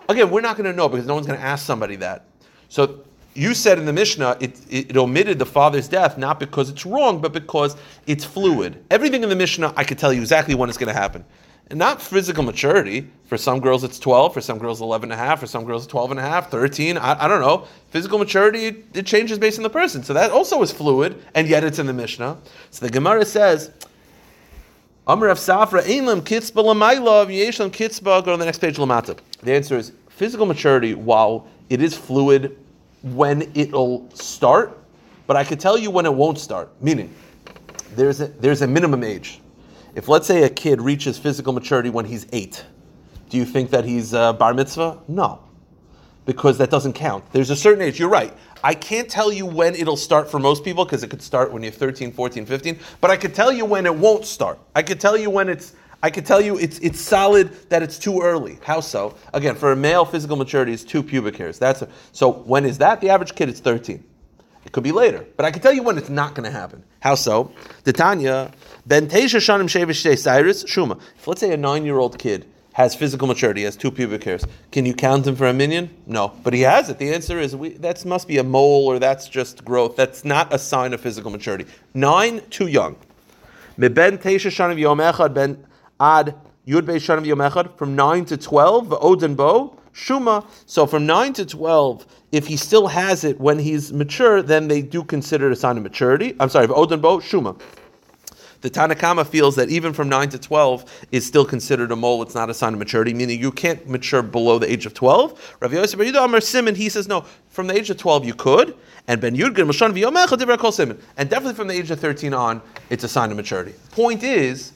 Again, 0.09 0.31
we're 0.31 0.41
not 0.41 0.57
going 0.57 0.69
to 0.69 0.75
know 0.75 0.89
because 0.89 1.05
no 1.05 1.13
one's 1.13 1.27
going 1.27 1.39
to 1.39 1.45
ask 1.45 1.63
somebody 1.65 1.97
that. 1.97 2.25
So, 2.67 3.03
you 3.33 3.53
said 3.53 3.77
in 3.77 3.85
the 3.85 3.93
Mishnah 3.93 4.37
it, 4.41 4.59
it, 4.69 4.89
it, 4.89 4.97
omitted 4.97 5.39
the 5.39 5.45
father's 5.45 5.87
death 5.87 6.17
not 6.17 6.37
because 6.37 6.69
it's 6.69 6.85
wrong, 6.85 7.21
but 7.21 7.31
because 7.31 7.77
it's 8.07 8.25
fluid. 8.25 8.83
Everything 8.89 9.23
in 9.23 9.29
the 9.29 9.35
Mishnah, 9.35 9.73
I 9.77 9.83
could 9.83 9.97
tell 9.97 10.11
you 10.11 10.19
exactly 10.19 10.53
when 10.55 10.67
it's 10.67 10.77
going 10.77 10.93
to 10.93 10.99
happen. 10.99 11.23
And 11.71 11.79
not 11.79 12.01
physical 12.01 12.43
maturity. 12.43 13.07
For 13.27 13.37
some 13.37 13.61
girls, 13.61 13.85
it's 13.85 13.97
12. 13.97 14.33
For 14.33 14.41
some 14.41 14.57
girls, 14.57 14.81
11 14.81 15.09
and 15.09 15.19
a 15.19 15.23
half. 15.23 15.39
For 15.39 15.47
some 15.47 15.63
girls, 15.63 15.87
12 15.87 16.11
and 16.11 16.19
a 16.19 16.23
half, 16.23 16.51
13. 16.51 16.97
I, 16.97 17.23
I 17.23 17.29
don't 17.29 17.39
know. 17.39 17.65
Physical 17.91 18.19
maturity, 18.19 18.83
it, 18.93 19.05
changes 19.05 19.39
based 19.39 19.57
on 19.57 19.63
the 19.63 19.69
person. 19.69 20.03
So 20.03 20.13
that 20.13 20.31
also 20.31 20.61
is 20.63 20.73
fluid, 20.73 21.23
and 21.33 21.47
yet 21.47 21.63
it's 21.63 21.79
in 21.79 21.85
the 21.85 21.93
Mishnah. 21.93 22.37
So 22.71 22.85
the 22.85 22.91
Gemara 22.91 23.23
says, 23.23 23.71
Amr 25.07 25.29
of 25.29 25.37
Safra, 25.37 25.81
Einlam 25.83 26.19
Kitzba 26.19 26.61
Lamailov, 26.61 27.27
Yeshlam 27.27 27.71
Kitzba, 27.71 28.21
go 28.25 28.33
to 28.33 28.37
the 28.37 28.43
next 28.43 28.59
page, 28.59 28.75
Lamata. 28.75 29.17
The 29.41 29.53
answer 29.53 29.77
is 29.77 29.93
physical 30.09 30.45
maturity, 30.45 30.93
while 30.93 31.47
it 31.69 31.81
is 31.81 31.95
fluid 31.95 32.57
when 33.01 33.49
it'll 33.55 34.09
start, 34.13 34.77
but 35.25 35.37
I 35.37 35.45
could 35.45 35.61
tell 35.61 35.77
you 35.77 35.89
when 35.89 36.05
it 36.05 36.13
won't 36.13 36.37
start. 36.37 36.69
Meaning, 36.81 37.13
there's 37.95 38.19
a, 38.19 38.27
there's 38.27 38.61
a 38.61 38.67
minimum 38.67 39.05
age. 39.05 39.40
If 39.93 40.07
let's 40.07 40.25
say 40.25 40.43
a 40.43 40.49
kid 40.49 40.81
reaches 40.81 41.17
physical 41.17 41.51
maturity 41.51 41.89
when 41.89 42.05
he's 42.05 42.25
eight, 42.31 42.65
do 43.29 43.37
you 43.37 43.45
think 43.45 43.71
that 43.71 43.83
he's 43.83 44.13
uh, 44.13 44.33
bar 44.33 44.53
mitzvah? 44.53 44.99
No, 45.07 45.39
because 46.25 46.57
that 46.59 46.69
doesn't 46.69 46.93
count. 46.93 47.25
There's 47.33 47.49
a 47.49 47.55
certain 47.55 47.81
age. 47.81 47.99
You're 47.99 48.09
right. 48.09 48.33
I 48.63 48.73
can't 48.73 49.09
tell 49.09 49.33
you 49.33 49.45
when 49.45 49.75
it'll 49.75 49.97
start 49.97 50.29
for 50.29 50.39
most 50.39 50.63
people 50.63 50.85
because 50.85 51.03
it 51.03 51.09
could 51.09 51.21
start 51.21 51.51
when 51.51 51.63
you're 51.63 51.71
13, 51.71 52.11
14, 52.11 52.45
15. 52.45 52.79
But 53.01 53.11
I 53.11 53.17
could 53.17 53.35
tell 53.35 53.51
you 53.51 53.65
when 53.65 53.85
it 53.85 53.93
won't 53.95 54.25
start. 54.25 54.59
I 54.75 54.83
could 54.83 54.99
tell 54.99 55.17
you 55.17 55.29
when 55.29 55.49
it's. 55.49 55.75
I 56.03 56.09
could 56.09 56.25
tell 56.25 56.41
you 56.41 56.57
it's 56.57 56.79
it's 56.79 56.99
solid 56.99 57.51
that 57.69 57.83
it's 57.83 57.99
too 57.99 58.21
early. 58.21 58.59
How 58.63 58.79
so? 58.79 59.15
Again, 59.33 59.55
for 59.55 59.71
a 59.71 59.75
male, 59.75 60.05
physical 60.05 60.35
maturity 60.35 60.71
is 60.71 60.83
two 60.83 61.03
pubic 61.03 61.35
hairs. 61.35 61.59
That's 61.59 61.81
a, 61.81 61.89
so. 62.11 62.31
When 62.31 62.65
is 62.65 62.77
that? 62.79 63.01
The 63.01 63.09
average 63.09 63.35
kid 63.35 63.49
is 63.49 63.59
13. 63.59 64.03
It 64.65 64.71
could 64.71 64.83
be 64.83 64.91
later, 64.91 65.25
but 65.37 65.45
I 65.45 65.51
can 65.51 65.61
tell 65.61 65.73
you 65.73 65.83
when 65.83 65.97
it's 65.97 66.09
not 66.09 66.35
going 66.35 66.45
to 66.45 66.51
happen. 66.51 66.83
How 66.99 67.15
so? 67.15 67.51
The 67.83 67.93
Tanya 67.93 68.51
ben 68.85 69.07
teisha 69.07 69.39
shanim 69.39 69.65
shevish 69.65 70.17
cyrus 70.17 70.63
shuma. 70.65 70.99
If 71.17 71.27
let's 71.27 71.41
say 71.41 71.51
a 71.51 71.57
nine-year-old 71.57 72.19
kid 72.19 72.45
has 72.73 72.95
physical 72.95 73.27
maturity, 73.27 73.63
has 73.63 73.75
two 73.75 73.91
pubic 73.91 74.23
hairs, 74.23 74.45
can 74.71 74.85
you 74.85 74.93
count 74.93 75.27
him 75.27 75.35
for 75.35 75.47
a 75.47 75.53
minyan? 75.53 75.89
No, 76.05 76.33
but 76.43 76.53
he 76.53 76.61
has 76.61 76.89
it. 76.89 76.99
The 76.99 77.13
answer 77.13 77.39
is 77.39 77.53
that 77.79 78.05
must 78.05 78.27
be 78.27 78.37
a 78.37 78.43
mole 78.43 78.85
or 78.85 78.99
that's 78.99 79.27
just 79.27 79.65
growth. 79.65 79.95
That's 79.95 80.23
not 80.23 80.53
a 80.53 80.59
sign 80.59 80.93
of 80.93 81.01
physical 81.01 81.31
maturity. 81.31 81.65
Nine, 81.93 82.41
too 82.49 82.67
young. 82.67 82.95
Ben 83.77 83.93
teisha 83.93 84.51
shanim 84.51 84.77
yom 84.77 84.99
echad 84.99 85.33
ben 85.33 85.65
ad 85.99 86.35
yud 86.67 86.83
beis 86.83 87.01
shanim 87.01 87.25
yom 87.25 87.39
echad 87.39 87.75
from 87.77 87.95
nine 87.95 88.25
to 88.25 88.37
twelve. 88.37 88.93
Odin 89.01 89.35
bo. 89.35 89.77
Shuma. 89.93 90.45
So 90.65 90.85
from 90.85 91.05
9 91.05 91.33
to 91.33 91.45
12, 91.45 92.05
if 92.31 92.47
he 92.47 92.55
still 92.55 92.87
has 92.87 93.23
it 93.23 93.39
when 93.39 93.59
he's 93.59 93.91
mature, 93.91 94.41
then 94.41 94.67
they 94.67 94.81
do 94.81 95.03
consider 95.03 95.47
it 95.47 95.53
a 95.53 95.55
sign 95.55 95.77
of 95.77 95.83
maturity. 95.83 96.35
I'm 96.39 96.49
sorry, 96.49 96.67
Odin 96.67 97.01
Bo, 97.01 97.17
Shuma. 97.17 97.59
The 98.61 98.69
Tanakama 98.69 99.25
feels 99.25 99.55
that 99.55 99.69
even 99.69 99.91
from 99.91 100.07
9 100.07 100.29
to 100.29 100.39
12 100.39 101.07
is 101.11 101.25
still 101.25 101.43
considered 101.43 101.91
a 101.91 101.95
mole, 101.95 102.21
it's 102.21 102.35
not 102.35 102.49
a 102.49 102.53
sign 102.53 102.73
of 102.73 102.79
maturity, 102.79 103.11
meaning 103.11 103.39
you 103.39 103.51
can't 103.51 103.87
mature 103.89 104.21
below 104.21 104.59
the 104.59 104.71
age 104.71 104.85
of 104.85 104.93
12. 104.93 105.55
Rav 105.59 105.73
Yosef 105.73 105.97
Ben 105.97 106.15
Amar 106.15 106.41
Simon, 106.41 106.75
he 106.75 106.87
says, 106.87 107.07
no, 107.07 107.25
from 107.49 107.65
the 107.65 107.75
age 107.75 107.89
of 107.89 107.97
12 107.97 108.23
you 108.23 108.35
could, 108.35 108.75
and 109.07 109.19
Ben 109.19 109.35
Yudgin, 109.35 109.65
Moshan 109.65 109.93
V'yomecha 109.93 110.37
Divra 110.37 110.59
Kol 110.59 110.71
Simon. 110.71 110.99
And 111.17 111.27
definitely 111.27 111.55
from 111.55 111.67
the 111.69 111.73
age 111.73 111.89
of 111.89 111.99
13 111.99 112.35
on, 112.35 112.61
it's 112.91 113.03
a 113.03 113.07
sign 113.07 113.31
of 113.31 113.37
maturity. 113.37 113.73
Point 113.91 114.21
is, 114.21 114.73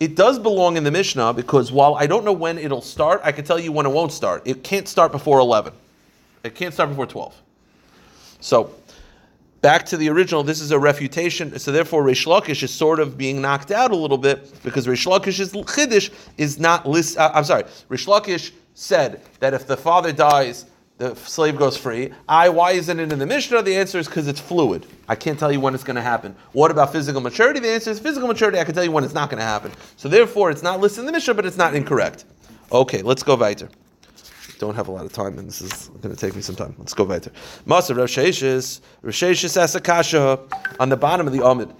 it 0.00 0.14
does 0.14 0.38
belong 0.38 0.76
in 0.76 0.84
the 0.84 0.90
Mishnah 0.90 1.32
because 1.32 1.72
while 1.72 1.94
I 1.94 2.06
don't 2.06 2.26
know 2.26 2.32
when 2.32 2.58
it'll 2.58 2.82
start, 2.82 3.22
I 3.24 3.32
can 3.32 3.44
tell 3.44 3.58
you 3.58 3.72
when 3.72 3.86
it 3.86 3.88
won't 3.88 4.12
start. 4.12 4.42
It 4.44 4.62
can't 4.62 4.86
start 4.86 5.12
before 5.12 5.40
11. 5.40 5.72
It 6.44 6.54
can't 6.54 6.72
start 6.72 6.90
before 6.90 7.06
12. 7.06 7.42
So, 8.40 8.74
back 9.60 9.84
to 9.86 9.96
the 9.96 10.08
original, 10.08 10.42
this 10.42 10.60
is 10.60 10.70
a 10.70 10.78
refutation. 10.78 11.58
So, 11.58 11.72
therefore, 11.72 12.04
Reish 12.04 12.26
Lakish 12.26 12.62
is 12.62 12.72
sort 12.72 13.00
of 13.00 13.18
being 13.18 13.40
knocked 13.40 13.70
out 13.70 13.90
a 13.90 13.96
little 13.96 14.18
bit 14.18 14.62
because 14.62 14.86
Reish 14.86 15.06
Lakish's 15.06 15.52
Chiddush 15.52 16.10
is 16.36 16.58
not 16.58 16.86
list. 16.88 17.18
Uh, 17.18 17.30
I'm 17.34 17.44
sorry, 17.44 17.64
Reish 17.88 18.06
Lakish 18.06 18.52
said 18.74 19.22
that 19.40 19.54
if 19.54 19.66
the 19.66 19.76
father 19.76 20.12
dies, 20.12 20.66
the 20.98 21.14
slave 21.14 21.56
goes 21.56 21.76
free. 21.76 22.12
I, 22.28 22.48
why 22.48 22.72
isn't 22.72 22.98
it 22.98 23.12
in 23.12 23.18
the 23.18 23.26
Mishnah? 23.26 23.62
The 23.62 23.76
answer 23.76 23.98
is 23.98 24.06
because 24.06 24.26
it's 24.26 24.40
fluid. 24.40 24.84
I 25.08 25.14
can't 25.14 25.38
tell 25.38 25.52
you 25.52 25.60
when 25.60 25.72
it's 25.74 25.84
going 25.84 25.96
to 25.96 26.02
happen. 26.02 26.34
What 26.52 26.72
about 26.72 26.92
physical 26.92 27.20
maturity? 27.20 27.60
The 27.60 27.68
answer 27.68 27.90
is 27.90 28.00
physical 28.00 28.26
maturity. 28.26 28.58
I 28.58 28.64
can 28.64 28.74
tell 28.74 28.82
you 28.82 28.90
when 28.90 29.04
it's 29.04 29.14
not 29.14 29.30
going 29.30 29.38
to 29.38 29.44
happen. 29.44 29.70
So 29.96 30.08
therefore, 30.08 30.50
it's 30.50 30.62
not 30.62 30.80
listed 30.80 31.00
in 31.00 31.06
the 31.06 31.12
Mishnah, 31.12 31.34
but 31.34 31.46
it's 31.46 31.56
not 31.56 31.74
incorrect. 31.74 32.24
Okay, 32.72 33.02
let's 33.02 33.22
go 33.22 33.36
weiter. 33.36 33.68
Don't 34.58 34.74
have 34.74 34.88
a 34.88 34.90
lot 34.90 35.06
of 35.06 35.12
time, 35.12 35.38
and 35.38 35.48
this 35.48 35.62
is 35.62 35.88
going 36.02 36.14
to 36.14 36.20
take 36.20 36.34
me 36.36 36.42
some 36.42 36.56
time. 36.56 36.74
Let's 36.78 36.94
go 36.94 37.04
weiter. 37.04 37.30
Maser 37.66 37.96
Rav 37.96 38.08
Sheishis, 38.08 38.80
Rav 39.02 39.14
Sheishis 39.14 39.56
on 40.80 40.88
the 40.88 40.96
bottom 40.96 41.26
of 41.26 41.32
the 41.32 41.44
Amid. 41.44 41.70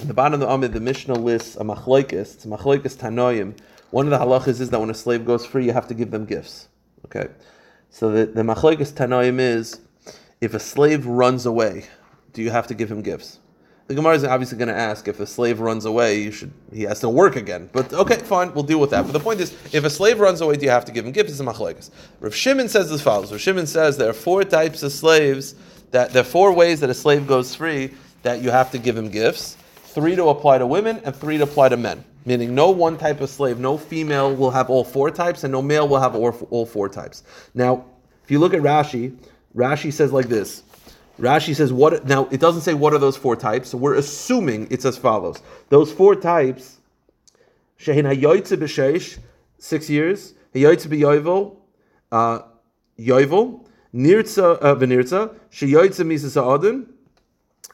On 0.00 0.08
the 0.08 0.14
bottom 0.14 0.34
of 0.34 0.40
the 0.40 0.48
Amid, 0.48 0.72
the 0.72 0.80
Mishnah 0.80 1.14
lists 1.14 1.56
a 1.56 1.60
machlokes, 1.60 2.12
it's 2.12 2.44
a 2.44 2.48
machlokes 2.48 2.96
tanoim. 2.96 3.56
One 3.90 4.06
of 4.06 4.10
the 4.10 4.18
halachas 4.18 4.60
is 4.60 4.70
that 4.70 4.80
when 4.80 4.90
a 4.90 4.94
slave 4.94 5.24
goes 5.24 5.46
free, 5.46 5.64
you 5.64 5.72
have 5.72 5.88
to 5.88 5.94
give 5.94 6.10
them 6.10 6.26
gifts. 6.26 6.68
Okay, 7.06 7.28
so 7.90 8.10
the, 8.10 8.26
the 8.26 8.42
machlokes 8.42 8.92
tanoim 8.92 9.40
is, 9.40 9.80
if 10.40 10.54
a 10.54 10.60
slave 10.60 11.06
runs 11.06 11.46
away, 11.46 11.86
do 12.32 12.42
you 12.42 12.50
have 12.50 12.66
to 12.66 12.74
give 12.74 12.90
him 12.90 13.00
gifts? 13.00 13.38
The 13.88 13.94
Gemara 13.94 14.14
is 14.16 14.24
obviously 14.24 14.58
going 14.58 14.68
to 14.68 14.74
ask 14.74 15.06
if 15.06 15.20
a 15.20 15.26
slave 15.26 15.60
runs 15.60 15.84
away, 15.84 16.20
you 16.20 16.32
should 16.32 16.50
he 16.72 16.82
has 16.82 16.98
to 17.00 17.08
work 17.08 17.36
again. 17.36 17.70
But 17.72 17.92
okay, 17.92 18.16
fine, 18.16 18.52
we'll 18.52 18.64
deal 18.64 18.80
with 18.80 18.90
that. 18.90 19.02
But 19.04 19.12
the 19.12 19.20
point 19.20 19.40
is, 19.40 19.52
if 19.72 19.84
a 19.84 19.90
slave 19.90 20.18
runs 20.18 20.40
away, 20.40 20.56
do 20.56 20.64
you 20.64 20.70
have 20.70 20.84
to 20.86 20.92
give 20.92 21.06
him 21.06 21.12
gifts? 21.12 21.38
It's. 21.38 21.90
Rav 22.20 22.34
Shimon 22.34 22.68
says 22.68 22.90
as 22.90 23.00
follows. 23.00 23.30
Rav 23.30 23.40
Shimon 23.40 23.66
says 23.66 23.96
there 23.96 24.10
are 24.10 24.12
four 24.12 24.42
types 24.42 24.82
of 24.82 24.90
slaves 24.90 25.54
that 25.92 26.12
there 26.12 26.22
are 26.22 26.24
four 26.24 26.52
ways 26.52 26.80
that 26.80 26.90
a 26.90 26.94
slave 26.94 27.28
goes 27.28 27.54
free 27.54 27.94
that 28.22 28.42
you 28.42 28.50
have 28.50 28.72
to 28.72 28.78
give 28.78 28.96
him 28.96 29.08
gifts. 29.08 29.56
Three 29.84 30.16
to 30.16 30.28
apply 30.30 30.58
to 30.58 30.66
women 30.66 31.00
and 31.04 31.14
three 31.14 31.38
to 31.38 31.44
apply 31.44 31.68
to 31.68 31.76
men. 31.76 32.04
Meaning, 32.24 32.56
no 32.56 32.70
one 32.70 32.98
type 32.98 33.20
of 33.20 33.30
slave, 33.30 33.60
no 33.60 33.78
female 33.78 34.34
will 34.34 34.50
have 34.50 34.68
all 34.68 34.82
four 34.82 35.12
types, 35.12 35.44
and 35.44 35.52
no 35.52 35.62
male 35.62 35.86
will 35.86 36.00
have 36.00 36.16
all, 36.16 36.36
all 36.50 36.66
four 36.66 36.88
types. 36.88 37.22
Now, 37.54 37.84
if 38.24 38.32
you 38.32 38.40
look 38.40 38.52
at 38.52 38.62
Rashi, 38.62 39.16
Rashi 39.54 39.92
says 39.92 40.12
like 40.12 40.26
this. 40.26 40.64
Rashi 41.18 41.54
says 41.54 41.72
what 41.72 42.06
now 42.06 42.26
it 42.30 42.40
doesn't 42.40 42.62
say 42.62 42.74
what 42.74 42.92
are 42.92 42.98
those 42.98 43.16
four 43.16 43.36
types, 43.36 43.70
so 43.70 43.78
we're 43.78 43.94
assuming 43.94 44.68
it's 44.70 44.84
as 44.84 44.96
follows. 44.98 45.42
Those 45.70 45.92
four 45.92 46.14
types 46.14 46.76
Shehin 47.78 48.04
hayoytze 48.04 48.56
b'sheish, 48.56 49.18
six 49.58 49.90
years, 49.90 50.34
hayoytze 50.54 50.86
b'yovel, 50.88 51.56
uh 52.10 52.40
yovel, 52.98 53.66
nirtza 53.94 54.58
uh, 54.62 54.74
v'nirtza, 54.74 55.34
sheyoytze 55.50 56.04
misas 56.06 56.40
ha'adin, 56.40 56.86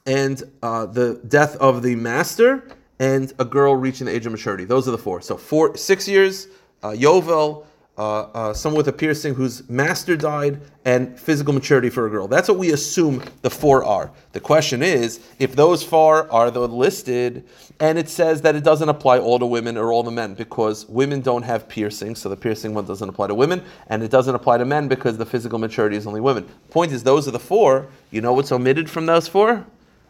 and 0.06 0.42
uh, 0.62 0.86
the 0.86 1.20
death 1.28 1.56
of 1.56 1.82
the 1.82 1.94
master, 1.94 2.68
and 2.98 3.32
a 3.38 3.44
girl 3.44 3.76
reaching 3.76 4.06
the 4.06 4.14
age 4.14 4.26
of 4.26 4.32
maturity. 4.32 4.64
Those 4.64 4.88
are 4.88 4.92
the 4.92 4.98
four. 4.98 5.20
So 5.20 5.36
four, 5.36 5.76
six 5.76 6.08
years, 6.08 6.48
uh, 6.82 6.90
yovel, 6.90 7.30
uh, 7.30 7.60
uh, 7.60 7.64
Uh, 8.02 8.28
uh, 8.34 8.52
someone 8.52 8.78
with 8.78 8.88
a 8.88 8.92
piercing 8.92 9.32
whose 9.32 9.68
master 9.70 10.16
died, 10.16 10.60
and 10.84 11.16
physical 11.20 11.52
maturity 11.52 11.88
for 11.88 12.08
a 12.08 12.10
girl. 12.10 12.26
That's 12.26 12.48
what 12.48 12.58
we 12.58 12.72
assume 12.72 13.22
the 13.42 13.50
four 13.50 13.84
are. 13.84 14.10
The 14.32 14.40
question 14.40 14.82
is, 14.82 15.20
if 15.38 15.54
those 15.54 15.84
four 15.84 16.28
are 16.32 16.50
the 16.50 16.66
listed, 16.66 17.44
and 17.78 17.96
it 17.96 18.08
says 18.08 18.42
that 18.42 18.56
it 18.56 18.64
doesn't 18.64 18.88
apply 18.88 19.20
all 19.20 19.38
to 19.38 19.46
women 19.46 19.76
or 19.76 19.92
all 19.92 20.02
to 20.02 20.10
men, 20.10 20.34
because 20.34 20.84
women 20.88 21.20
don't 21.20 21.44
have 21.44 21.68
piercing, 21.68 22.16
so 22.16 22.28
the 22.28 22.36
piercing 22.36 22.74
one 22.74 22.86
doesn't 22.86 23.08
apply 23.08 23.28
to 23.28 23.36
women, 23.36 23.62
and 23.86 24.02
it 24.02 24.10
doesn't 24.10 24.34
apply 24.34 24.58
to 24.58 24.64
men 24.64 24.88
because 24.88 25.16
the 25.16 25.26
physical 25.26 25.60
maturity 25.60 25.96
is 25.96 26.04
only 26.04 26.20
women. 26.20 26.44
Point 26.70 26.90
is, 26.90 27.04
those 27.04 27.28
are 27.28 27.30
the 27.30 27.38
four. 27.38 27.86
You 28.10 28.20
know 28.20 28.32
what's 28.32 28.50
omitted 28.50 28.90
from 28.90 29.06
those 29.06 29.28
four? 29.28 29.64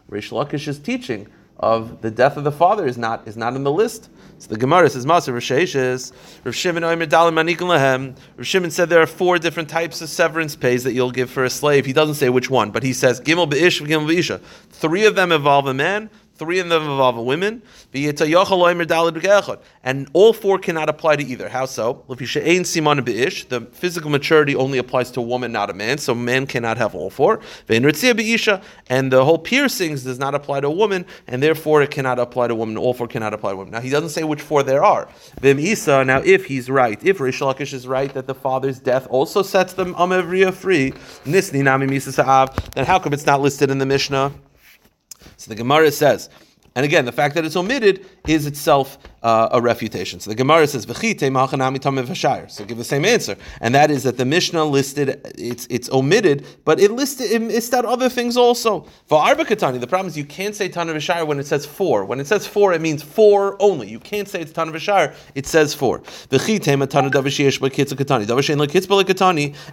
Rish 0.09 0.31
Lakish's 0.31 0.79
teaching 0.79 1.27
of 1.59 2.01
the 2.01 2.11
death 2.11 2.35
of 2.35 2.43
the 2.43 2.51
father 2.51 2.85
is 2.85 2.97
not 2.97 3.27
is 3.27 3.37
not 3.37 3.55
in 3.55 3.63
the 3.63 3.71
list. 3.71 4.09
So 4.39 4.49
the 4.49 4.57
Gemara 4.57 4.89
says, 4.89 5.05
"Maser 5.05 5.33
Risheshes, 5.33 6.11
Rav 6.43 6.55
Shimon 6.55 6.83
Lehem." 6.83 8.15
Rav 8.37 8.47
Shimon 8.47 8.71
said 8.71 8.89
there 8.89 9.01
are 9.01 9.07
four 9.07 9.39
different 9.39 9.69
types 9.69 10.01
of 10.01 10.09
severance 10.09 10.55
pays 10.55 10.83
that 10.83 10.93
you'll 10.93 11.11
give 11.11 11.29
for 11.29 11.43
a 11.43 11.49
slave. 11.49 11.85
He 11.85 11.93
doesn't 11.93 12.15
say 12.15 12.29
which 12.29 12.49
one, 12.49 12.71
but 12.71 12.83
he 12.83 12.91
says 12.91 13.21
Gimel 13.21 13.49
Beish, 13.49 13.85
Gimel 13.85 14.07
Beisha. 14.07 14.41
Three 14.71 15.05
of 15.05 15.15
them 15.15 15.31
involve 15.31 15.67
a 15.67 15.73
man. 15.73 16.09
Three 16.35 16.59
of 16.59 16.67
them 16.69 16.81
involve 16.83 17.17
a 17.17 17.21
women. 17.21 17.61
And 19.83 20.09
all 20.13 20.33
four 20.33 20.57
cannot 20.57 20.89
apply 20.89 21.15
to 21.17 21.23
either. 21.23 21.47
How 21.49 21.65
so? 21.65 22.03
The 22.07 23.67
physical 23.71 24.09
maturity 24.09 24.55
only 24.55 24.79
applies 24.79 25.11
to 25.11 25.19
a 25.19 25.23
woman, 25.23 25.51
not 25.51 25.69
a 25.69 25.73
man, 25.73 25.99
so 25.99 26.15
man 26.15 26.47
cannot 26.47 26.77
have 26.77 26.95
all 26.95 27.09
four. 27.09 27.39
And 27.69 27.85
the 29.11 29.23
whole 29.23 29.37
piercings 29.37 30.03
does 30.03 30.17
not 30.17 30.33
apply 30.33 30.61
to 30.61 30.67
a 30.67 30.71
woman, 30.71 31.05
and 31.27 31.43
therefore 31.43 31.83
it 31.83 31.91
cannot 31.91 32.17
apply 32.17 32.47
to 32.47 32.53
a 32.53 32.57
woman. 32.57 32.77
All 32.77 32.93
four 32.93 33.07
cannot 33.07 33.33
apply 33.33 33.51
to 33.51 33.57
women. 33.57 33.71
Now 33.71 33.81
he 33.81 33.89
doesn't 33.89 34.09
say 34.09 34.23
which 34.23 34.41
four 34.41 34.63
there 34.63 34.83
are. 34.83 35.07
Vim 35.39 35.59
Isa, 35.59 36.03
now 36.03 36.19
if 36.19 36.45
he's 36.45 36.69
right, 36.69 36.99
if 37.03 37.19
Rish 37.19 37.41
Lakish 37.41 37.73
is 37.73 37.87
right 37.87 38.11
that 38.13 38.27
the 38.27 38.35
father's 38.35 38.79
death 38.79 39.05
also 39.09 39.43
sets 39.43 39.73
them 39.73 39.93
um, 39.95 40.09
Amevriya 40.09 40.53
free, 40.53 40.91
Nisni 41.25 41.63
Nami 41.63 41.87
Misa 41.87 42.13
then 42.73 42.85
how 42.85 42.99
come 42.99 43.13
it's 43.13 43.25
not 43.25 43.41
listed 43.41 43.69
in 43.69 43.77
the 43.77 43.85
Mishnah? 43.85 44.31
So 45.37 45.49
the 45.49 45.55
Gemara 45.55 45.91
says, 45.91 46.29
and 46.75 46.85
again, 46.85 47.05
the 47.05 47.11
fact 47.11 47.35
that 47.35 47.45
it's 47.45 47.55
omitted 47.55 48.05
is 48.27 48.45
itself 48.47 48.97
uh, 49.23 49.49
a 49.51 49.61
refutation. 49.61 50.19
So 50.19 50.29
the 50.29 50.35
Gemara 50.35 50.67
says. 50.67 50.83
So 50.83 52.65
give 52.65 52.77
the 52.77 52.83
same 52.83 53.05
answer, 53.05 53.37
and 53.61 53.73
that 53.73 53.89
is 53.89 54.03
that 54.03 54.17
the 54.17 54.25
Mishnah 54.25 54.65
listed 54.65 55.21
it's 55.37 55.65
it's 55.69 55.89
omitted, 55.91 56.45
but 56.65 56.79
it 56.79 56.91
listed 56.91 57.31
it 57.31 57.41
listed 57.41 57.73
out 57.73 57.85
other 57.85 58.09
things 58.09 58.35
also. 58.37 58.85
For 59.05 59.17
katani, 59.19 59.79
the 59.79 59.87
problem 59.87 60.07
is 60.07 60.17
you 60.17 60.25
can't 60.25 60.55
say 60.55 60.69
tamev 60.69 60.95
hashayir 60.95 61.25
when 61.25 61.39
it 61.39 61.45
says 61.45 61.65
four. 61.65 62.05
When 62.05 62.19
it 62.19 62.27
says 62.27 62.45
four, 62.45 62.73
it 62.73 62.81
means 62.81 63.01
four 63.01 63.55
only. 63.61 63.89
You 63.89 63.99
can't 63.99 64.27
say 64.27 64.41
it's 64.41 64.51
tamev 64.51 64.73
hashayir. 64.73 65.15
It 65.35 65.47
says 65.47 65.73
four. 65.73 66.01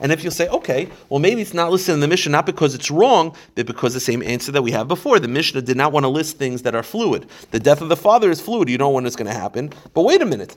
And 0.01 0.13
if 0.13 0.25
you 0.25 0.31
say, 0.31 0.49
okay, 0.49 0.89
well 1.09 1.21
maybe 1.21 1.43
it's 1.43 1.55
not 1.55 1.71
listed 1.73 1.95
in 1.95 2.01
the 2.01 2.09
Mishnah 2.09 2.33
not 2.33 2.47
because 2.47 2.75
it's 2.75 2.91
wrong, 2.91 3.35
but 3.55 3.67
because 3.67 3.95
the 3.95 4.01
same 4.01 4.23
answer 4.23 4.53
that 4.53 4.63
we 4.63 4.71
have 4.73 4.89
before. 4.89 5.19
The 5.19 5.29
Mishnah 5.29 5.63
did 5.63 5.77
not 5.77 5.93
want 5.93 6.05
to 6.05 6.09
list 6.09 6.39
things 6.39 6.63
that 6.63 6.75
are 6.75 6.83
fluid. 6.83 7.27
The 7.51 7.61
death 7.61 7.81
of 7.81 7.89
the 7.89 7.97
father 7.97 8.31
is 8.31 8.41
fluid. 8.41 8.69
You 8.69 8.79
don't 8.79 8.91
know 8.91 8.95
when 8.95 9.07
it's 9.07 9.17
going 9.17 9.27
to 9.27 9.33
happen. 9.33 9.40
But 9.95 10.03
wait 10.03 10.23
a 10.23 10.27
minute. 10.27 10.57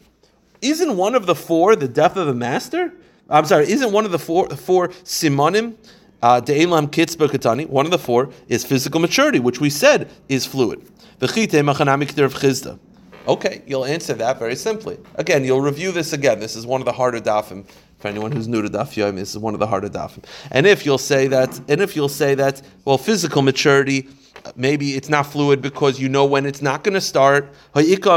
Isn't 0.62 0.96
one 0.96 1.16
of 1.16 1.26
the 1.26 1.36
four 1.36 1.76
the 1.76 1.88
death 1.88 2.16
of 2.16 2.28
the 2.28 2.34
master? 2.34 2.94
I'm 3.30 3.46
sorry, 3.46 3.70
isn't 3.70 3.92
one 3.92 4.06
of 4.06 4.12
the 4.12 4.20
four, 4.20 4.50
four 4.50 4.90
simonim, 4.90 5.76
uh, 6.22 6.40
de'elam 6.40 6.88
kitzba 6.88 7.28
katani, 7.30 7.68
one 7.68 7.86
of 7.86 7.92
the 7.92 8.00
four 8.00 8.30
is 8.48 8.66
physical 8.66 9.00
maturity, 9.00 9.40
which 9.40 9.60
we 9.60 9.70
said 9.70 10.10
is 10.30 10.46
fluid. 10.46 10.88
Okay, 13.26 13.62
you'll 13.66 13.86
answer 13.86 14.14
that 14.14 14.40
very 14.40 14.56
simply. 14.56 14.98
Again, 15.16 15.44
you'll 15.46 15.62
review 15.62 15.92
this 15.92 16.14
again. 16.14 16.40
This 16.40 16.56
is 16.56 16.66
one 16.66 16.82
of 16.82 16.86
the 16.86 16.92
harder 16.92 17.20
dafim. 17.20 17.66
For 18.00 18.10
anyone 18.10 18.34
who's 18.34 18.50
new 18.50 18.62
to 18.62 18.68
daf 18.68 19.16
this 19.16 19.30
is 19.30 19.38
one 19.38 19.54
of 19.54 19.62
the 19.62 19.68
harder 19.68 19.88
dafim. 19.88 20.26
And 20.52 20.68
if 20.68 20.86
you'll 20.86 20.98
say 20.98 21.28
that, 21.28 21.58
and 21.70 21.80
if 21.80 21.96
you'll 21.96 22.10
say 22.10 22.36
that, 22.36 22.62
well, 22.84 22.98
physical 22.98 23.42
maturity 23.42 24.10
maybe 24.56 24.96
it's 24.96 25.10
not 25.10 25.26
fluid 25.26 25.62
because 25.62 26.00
you 26.00 26.10
know 26.10 26.26
when 26.26 26.46
it's 26.46 26.62
not 26.62 26.84
going 26.84 26.94
to 26.94 27.02
start. 27.02 27.54
Here's 27.74 27.94
the 28.04 28.16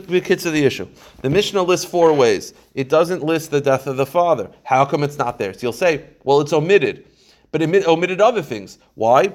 kitzah 0.00 0.46
of 0.46 0.52
the 0.52 0.64
issue. 0.64 0.88
The 1.22 1.30
Mishnah 1.30 1.62
lists 1.62 1.86
four 1.86 2.12
ways. 2.12 2.54
It 2.74 2.88
doesn't 2.88 3.22
list 3.22 3.50
the 3.50 3.60
death 3.60 3.86
of 3.86 3.96
the 3.96 4.06
father. 4.06 4.50
How 4.64 4.84
come 4.84 5.02
it's 5.02 5.18
not 5.18 5.38
there? 5.38 5.52
So 5.52 5.60
you'll 5.62 5.72
say, 5.72 6.04
well, 6.24 6.40
it's 6.40 6.52
omitted. 6.52 7.06
But 7.50 7.62
it 7.62 7.86
omitted 7.86 8.20
other 8.20 8.42
things. 8.42 8.78
Why? 8.94 9.32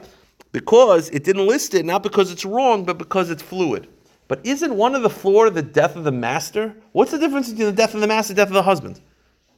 Because 0.52 1.10
it 1.10 1.24
didn't 1.24 1.48
list 1.48 1.74
it, 1.74 1.86
not 1.86 2.04
because 2.04 2.32
it's 2.32 2.46
wrong, 2.46 2.86
but 2.86 2.98
because 2.98 3.30
it's 3.30 3.42
fluid. 3.42 3.88
But 4.28 4.46
isn't 4.46 4.76
one 4.76 4.96
of 4.96 5.02
the 5.02 5.10
four 5.10 5.50
the 5.50 5.62
death 5.62 5.96
of 5.96 6.04
the 6.04 6.12
master? 6.12 6.76
What's 6.92 7.12
the 7.12 7.18
difference 7.18 7.50
between 7.50 7.68
the 7.68 7.74
death 7.74 7.94
of 7.94 8.02
the 8.02 8.08
master 8.08 8.32
and 8.32 8.38
the 8.38 8.42
death 8.42 8.50
of 8.50 8.54
the 8.54 8.64
husband? 8.64 9.02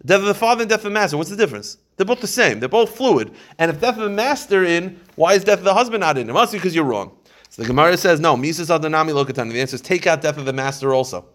Death 0.06 0.22
of 0.22 0.26
the 0.26 0.34
father 0.34 0.62
and 0.62 0.70
death 0.70 0.80
of 0.80 0.86
the 0.86 0.90
master. 0.92 1.18
What's 1.18 1.30
the 1.30 1.36
difference? 1.36 1.78
They're 1.98 2.06
both 2.06 2.22
the 2.22 2.28
same. 2.28 2.60
They're 2.60 2.70
both 2.70 2.96
fluid. 2.96 3.34
And 3.58 3.72
if 3.72 3.80
death 3.80 3.98
of 3.98 4.04
the 4.04 4.10
master 4.10 4.64
in, 4.64 5.00
why 5.16 5.34
is 5.34 5.44
death 5.44 5.60
of 5.60 5.66
the 5.66 5.74
husband 5.74 6.02
not 6.02 6.18
in? 6.18 6.30
It 6.30 6.34
must 6.34 6.52
be 6.52 6.58
because 6.58 6.76
you're 6.76 6.84
wrong. 6.84 7.18
So 7.50 7.62
the 7.62 7.68
Gemara 7.68 7.96
says, 7.98 8.20
no, 8.20 8.36
Mises 8.36 8.70
Adanami 8.70 9.12
Lokatan. 9.12 9.52
The 9.52 9.62
answer 9.62 9.76
is 9.76 9.82
take 9.82 10.08
out 10.08 10.22
death 10.22 10.38
of 10.38 10.46
the 10.46 10.54
master 10.54 10.94
also. 10.94 11.26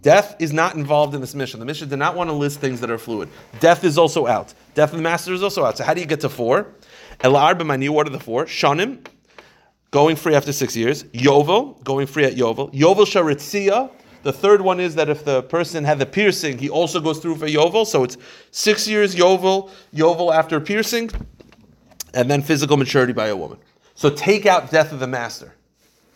Death 0.00 0.36
is 0.38 0.52
not 0.52 0.74
involved 0.74 1.14
in 1.14 1.20
this 1.20 1.34
Mishnah. 1.34 1.58
The 1.58 1.66
Mishnah 1.66 1.88
did 1.88 1.98
not 1.98 2.14
want 2.16 2.30
to 2.30 2.34
list 2.34 2.60
things 2.60 2.80
that 2.80 2.90
are 2.90 2.98
fluid. 2.98 3.28
Death 3.60 3.82
is 3.84 3.98
also 3.98 4.26
out. 4.26 4.54
Death 4.74 4.92
of 4.92 4.98
the 4.98 5.02
master 5.02 5.34
is 5.34 5.42
also 5.42 5.64
out. 5.64 5.76
So 5.76 5.84
how 5.84 5.94
do 5.94 6.00
you 6.00 6.06
get 6.06 6.20
to 6.20 6.28
four? 6.28 6.74
Elar 7.20 7.58
b'mani, 7.58 7.88
what 7.88 8.06
are 8.06 8.10
the 8.10 8.20
four? 8.20 8.44
Shanim, 8.44 9.04
going 9.90 10.16
free 10.16 10.34
after 10.34 10.52
six 10.52 10.76
years. 10.76 11.04
Yovel, 11.04 11.82
going 11.82 12.06
free 12.06 12.24
at 12.24 12.34
Yovel. 12.34 12.72
Yovel 12.72 13.04
sharitzia, 13.04 13.90
the 14.26 14.32
third 14.32 14.60
one 14.60 14.80
is 14.80 14.96
that 14.96 15.08
if 15.08 15.24
the 15.24 15.44
person 15.44 15.84
had 15.84 16.00
the 16.00 16.04
piercing, 16.04 16.58
he 16.58 16.68
also 16.68 17.00
goes 17.00 17.20
through 17.20 17.36
for 17.36 17.46
Yovel. 17.46 17.86
So 17.86 18.02
it's 18.02 18.16
six 18.50 18.88
years 18.88 19.14
Yovel, 19.14 19.70
Yovel 19.94 20.34
after 20.34 20.58
piercing, 20.58 21.10
and 22.12 22.28
then 22.28 22.42
physical 22.42 22.76
maturity 22.76 23.12
by 23.12 23.28
a 23.28 23.36
woman. 23.36 23.58
So 23.94 24.10
take 24.10 24.44
out 24.44 24.72
death 24.72 24.90
of 24.90 24.98
the 24.98 25.06
master. 25.06 25.54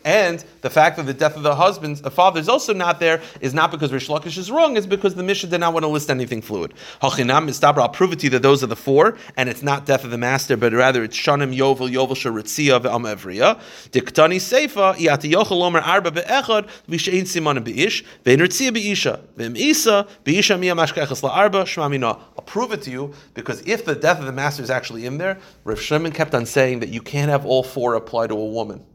And 0.03 0.43
the 0.61 0.69
fact 0.69 0.97
that 0.97 1.05
the 1.05 1.13
death 1.13 1.35
of 1.35 1.43
the 1.43 1.55
husband, 1.55 1.97
the 1.97 2.09
father, 2.09 2.39
is 2.39 2.49
also 2.49 2.73
not 2.73 2.99
there 2.99 3.21
is 3.39 3.53
not 3.53 3.69
because 3.69 3.93
Rish 3.93 4.07
Lakish 4.07 4.37
is 4.37 4.49
wrong, 4.49 4.75
it's 4.75 4.87
because 4.87 5.13
the 5.13 5.23
Mishnah 5.23 5.49
did 5.49 5.59
not 5.59 5.73
want 5.73 5.83
to 5.83 5.87
list 5.87 6.09
anything 6.09 6.41
fluid. 6.41 6.73
Hachinam 7.01 7.47
Mistabra, 7.47 7.79
I'll 7.79 7.89
prove 7.89 8.13
it 8.13 8.19
to 8.19 8.25
you 8.25 8.29
that 8.31 8.41
those 8.41 8.63
are 8.63 8.67
the 8.67 8.75
four, 8.75 9.17
and 9.37 9.47
it's 9.47 9.61
not 9.61 9.85
death 9.85 10.03
of 10.03 10.09
the 10.09 10.17
master, 10.17 10.57
but 10.57 10.73
rather 10.73 11.03
it's 11.03 11.15
Shanim 11.15 11.55
Yovel, 11.55 11.91
Yovel 11.91 12.15
Sharitzia, 12.15 12.81
Ve'am 12.81 13.03
Evriya. 13.13 13.59
Diktani 13.91 14.37
Seifa, 14.37 14.95
Iati 14.95 15.31
Yochel 15.31 15.61
Omer 15.61 15.81
Arba 15.81 16.11
Be'echad, 16.11 16.67
Vishain 16.89 17.27
Simon 17.27 17.61
Be'ish, 17.63 18.03
Ve'in 18.25 18.39
Ritzia 18.39 18.73
Be'isha, 18.73 19.19
Ve'im 19.37 19.55
Isa, 19.55 20.07
Be'isha 20.23 20.57
Miyam 20.59 20.83
Ashkechas 20.83 21.21
La'arba, 21.21 21.63
Shmamina. 21.63 22.19
I'll 22.37 22.43
prove 22.45 22.71
it 22.71 22.81
to 22.83 22.91
you 22.91 23.13
because 23.35 23.61
if 23.67 23.85
the 23.85 23.95
death 23.95 24.19
of 24.19 24.25
the 24.25 24.31
master 24.31 24.63
is 24.63 24.71
actually 24.71 25.05
in 25.05 25.17
there, 25.19 25.37
Rav 25.63 25.79
Shimon 25.79 26.11
kept 26.11 26.33
on 26.33 26.45
saying 26.45 26.79
that 26.79 26.89
you 26.89 27.01
can't 27.01 27.29
have 27.29 27.45
all 27.45 27.63
four 27.63 27.93
apply 27.93 28.27
to 28.27 28.33
a 28.33 28.45
woman. 28.45 28.85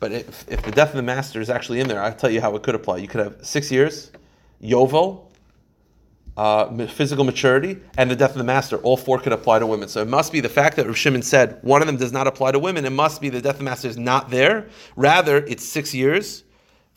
But 0.00 0.12
if, 0.12 0.48
if 0.48 0.62
the 0.62 0.70
death 0.70 0.90
of 0.90 0.96
the 0.96 1.02
master 1.02 1.40
is 1.40 1.50
actually 1.50 1.80
in 1.80 1.88
there, 1.88 2.02
I'll 2.02 2.14
tell 2.14 2.30
you 2.30 2.40
how 2.40 2.54
it 2.56 2.62
could 2.62 2.74
apply. 2.74 2.98
You 2.98 3.08
could 3.08 3.20
have 3.20 3.44
six 3.44 3.70
years, 3.70 4.12
Yovel, 4.62 5.24
uh, 6.36 6.86
physical 6.86 7.24
maturity, 7.24 7.78
and 7.96 8.08
the 8.08 8.14
death 8.14 8.30
of 8.30 8.38
the 8.38 8.44
master. 8.44 8.76
All 8.78 8.96
four 8.96 9.18
could 9.18 9.32
apply 9.32 9.58
to 9.58 9.66
women. 9.66 9.88
So 9.88 10.00
it 10.00 10.08
must 10.08 10.30
be 10.30 10.40
the 10.40 10.48
fact 10.48 10.76
that 10.76 10.92
Shimon 10.94 11.22
said 11.22 11.58
one 11.62 11.82
of 11.82 11.86
them 11.88 11.96
does 11.96 12.12
not 12.12 12.28
apply 12.28 12.52
to 12.52 12.60
women. 12.60 12.84
It 12.84 12.90
must 12.90 13.20
be 13.20 13.28
the 13.28 13.40
death 13.40 13.54
of 13.54 13.58
the 13.58 13.64
master 13.64 13.88
is 13.88 13.98
not 13.98 14.30
there. 14.30 14.68
Rather, 14.94 15.38
it's 15.38 15.64
six 15.64 15.92
years 15.92 16.44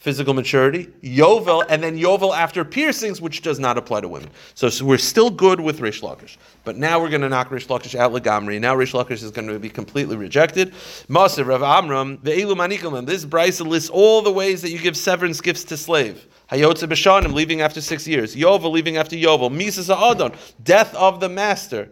physical 0.01 0.33
maturity, 0.33 0.87
Yovel, 1.03 1.63
and 1.69 1.83
then 1.83 1.95
Yovel 1.95 2.35
after 2.35 2.65
piercings, 2.65 3.21
which 3.21 3.43
does 3.43 3.59
not 3.59 3.77
apply 3.77 4.01
to 4.01 4.07
women. 4.07 4.31
So, 4.55 4.67
so 4.67 4.83
we're 4.83 4.97
still 4.97 5.29
good 5.29 5.61
with 5.61 5.79
Rish 5.79 6.01
Lakish. 6.01 6.37
But 6.63 6.75
now 6.75 6.99
we're 6.99 7.11
going 7.11 7.21
to 7.21 7.29
knock 7.29 7.51
Rish 7.51 7.67
Lakish 7.67 7.93
out 7.93 8.11
Lagamri. 8.11 8.59
Now 8.59 8.73
Rish 8.73 8.93
Lakish 8.93 9.21
is 9.21 9.29
going 9.29 9.47
to 9.47 9.59
be 9.59 9.69
completely 9.69 10.15
rejected. 10.15 10.73
Maser 11.07 11.45
Rav 11.45 11.61
Amram, 11.61 12.17
the 12.23 12.31
Elu 12.31 12.55
Manikalim, 12.55 13.05
this 13.05 13.25
Brisa 13.25 13.63
lists 13.63 13.91
all 13.91 14.23
the 14.23 14.31
ways 14.31 14.63
that 14.63 14.71
you 14.71 14.79
give 14.79 14.97
severance 14.97 15.39
gifts 15.39 15.65
to 15.65 15.77
slave. 15.77 16.25
Hayotze 16.51 16.89
Bashanim, 16.89 17.33
leaving 17.33 17.61
after 17.61 17.79
six 17.79 18.07
years. 18.07 18.35
Yovel, 18.35 18.71
leaving 18.71 18.97
after 18.97 19.15
Yovel. 19.15 19.55
Misas 19.55 19.95
Adon, 19.95 20.33
death 20.63 20.95
of 20.95 21.19
the 21.19 21.29
master 21.29 21.91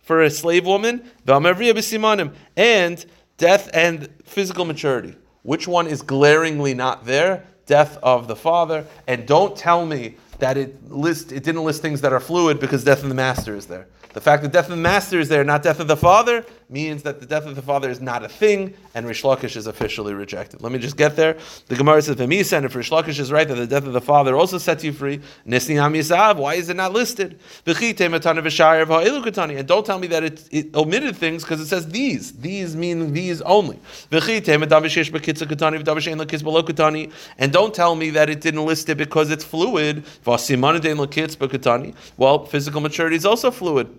for 0.00 0.22
a 0.22 0.30
slave 0.30 0.64
woman. 0.64 1.10
V'amavriya 1.26 1.72
b'simanim, 1.72 2.32
and 2.56 3.04
death 3.36 3.68
and 3.74 4.08
physical 4.22 4.64
maturity. 4.64 5.16
Which 5.42 5.68
one 5.68 5.86
is 5.86 6.02
glaringly 6.02 6.74
not 6.74 7.04
there? 7.04 7.44
Death 7.66 7.98
of 8.02 8.28
the 8.28 8.36
father. 8.36 8.86
And 9.06 9.26
don't 9.26 9.56
tell 9.56 9.84
me 9.86 10.16
that 10.38 10.56
it 10.56 10.90
list 10.90 11.32
it 11.32 11.42
didn't 11.42 11.64
list 11.64 11.82
things 11.82 12.00
that 12.00 12.12
are 12.12 12.20
fluid 12.20 12.60
because 12.60 12.84
death 12.84 13.02
of 13.02 13.08
the 13.08 13.14
master 13.14 13.54
is 13.54 13.66
there. 13.66 13.86
The 14.14 14.20
fact 14.20 14.42
that 14.42 14.52
death 14.52 14.64
of 14.64 14.70
the 14.70 14.76
master 14.76 15.20
is 15.20 15.28
there, 15.28 15.44
not 15.44 15.62
death 15.62 15.80
of 15.80 15.88
the 15.88 15.96
father, 15.96 16.44
means 16.70 17.02
that 17.02 17.20
the 17.20 17.26
death 17.26 17.46
of 17.46 17.56
the 17.56 17.62
father 17.62 17.88
is 17.88 18.00
not 18.00 18.22
a 18.24 18.28
thing, 18.28 18.74
and 18.94 19.06
Rish 19.06 19.22
Lakish 19.22 19.56
is 19.56 19.66
officially 19.66 20.12
rejected. 20.12 20.60
Let 20.62 20.70
me 20.70 20.78
just 20.78 20.96
get 20.96 21.16
there. 21.16 21.38
The 21.66 21.76
Gemara 21.76 22.02
says, 22.02 22.16
"V'misa," 22.16 22.58
and 22.58 22.66
if 22.66 22.74
Rish 22.74 22.90
Lakish 22.90 23.18
is 23.18 23.32
right 23.32 23.48
that 23.48 23.54
the 23.54 23.66
death 23.66 23.86
of 23.86 23.92
the 23.92 24.00
father 24.00 24.36
also 24.36 24.58
sets 24.58 24.84
you 24.84 24.92
free, 24.92 25.20
Nisni 25.46 25.76
Ham 25.76 25.94
Yisav, 25.94 26.36
why 26.36 26.54
is 26.54 26.68
it 26.68 26.76
not 26.76 26.92
listed? 26.92 27.38
And 27.66 27.78
don't 29.68 29.86
tell 29.86 29.98
me 29.98 30.06
that 30.08 30.24
it, 30.24 30.48
it 30.50 30.74
omitted 30.74 31.16
things 31.16 31.42
because 31.42 31.60
it 31.60 31.66
says 31.66 31.88
these. 31.88 32.32
These 32.32 32.76
mean 32.76 33.12
these 33.12 33.40
only. 33.42 33.78
And 37.38 37.52
don't 37.52 37.74
tell 37.74 37.94
me 37.94 38.10
that 38.10 38.30
it 38.30 38.40
didn't 38.40 38.66
list 38.66 38.88
it 38.88 38.96
because 38.96 39.30
it's 39.30 39.44
fluid. 39.44 40.04
Well, 42.16 42.44
physical 42.44 42.80
maturity 42.80 43.16
is 43.16 43.26
also 43.26 43.50
fluid 43.50 43.98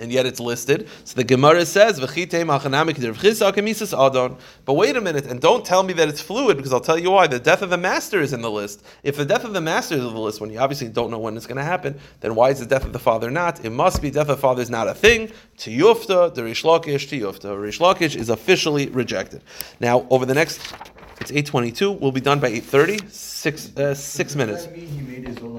and 0.00 0.12
yet 0.12 0.26
it's 0.26 0.40
listed. 0.40 0.88
So 1.04 1.16
the 1.16 1.24
Gemara 1.24 1.64
says, 1.64 1.98
But 1.98 2.14
wait 4.74 4.96
a 4.96 5.00
minute, 5.00 5.26
and 5.26 5.40
don't 5.40 5.64
tell 5.64 5.82
me 5.82 5.92
that 5.94 6.08
it's 6.08 6.20
fluid, 6.20 6.56
because 6.56 6.72
I'll 6.72 6.80
tell 6.80 6.98
you 6.98 7.10
why. 7.10 7.26
The 7.26 7.38
death 7.38 7.62
of 7.62 7.70
the 7.70 7.78
master 7.78 8.20
is 8.20 8.32
in 8.32 8.42
the 8.42 8.50
list. 8.50 8.84
If 9.02 9.16
the 9.16 9.24
death 9.24 9.44
of 9.44 9.52
the 9.52 9.60
master 9.60 9.96
is 9.96 10.04
in 10.04 10.12
the 10.12 10.20
list, 10.20 10.40
when 10.40 10.50
you 10.50 10.58
obviously 10.58 10.88
don't 10.88 11.10
know 11.10 11.18
when 11.18 11.36
it's 11.36 11.46
going 11.46 11.56
to 11.56 11.64
happen, 11.64 11.98
then 12.20 12.34
why 12.34 12.50
is 12.50 12.60
the 12.60 12.66
death 12.66 12.84
of 12.84 12.92
the 12.92 12.98
father 12.98 13.30
not? 13.30 13.64
It 13.64 13.70
must 13.70 14.02
be 14.02 14.10
death 14.10 14.28
of 14.28 14.36
the 14.36 14.42
father 14.42 14.62
is 14.62 14.70
not 14.70 14.88
a 14.88 14.94
thing. 14.94 15.30
To 15.58 15.70
Yufta, 15.70 16.34
the 16.34 16.44
Rish 16.44 16.62
Lakish, 16.62 17.08
to 17.08 17.18
Yufta. 17.18 17.60
Rish 17.60 17.78
Lakish 17.78 18.14
is 18.14 18.28
officially 18.28 18.88
rejected. 18.88 19.42
Now, 19.80 20.06
over 20.10 20.26
the 20.26 20.34
next, 20.34 20.60
it's 21.20 21.32
8.22, 21.32 21.98
we'll 21.98 22.12
be 22.12 22.20
done 22.20 22.38
by 22.38 22.50
8.30, 22.52 23.10
six, 23.10 23.76
uh, 23.76 23.94
six 23.94 24.36
minutes. 24.36 24.64
Does 24.64 24.72
that 24.72 24.78
mean 24.78 24.88
he 24.88 25.00
made 25.00 25.26
his 25.26 25.38
own? 25.38 25.58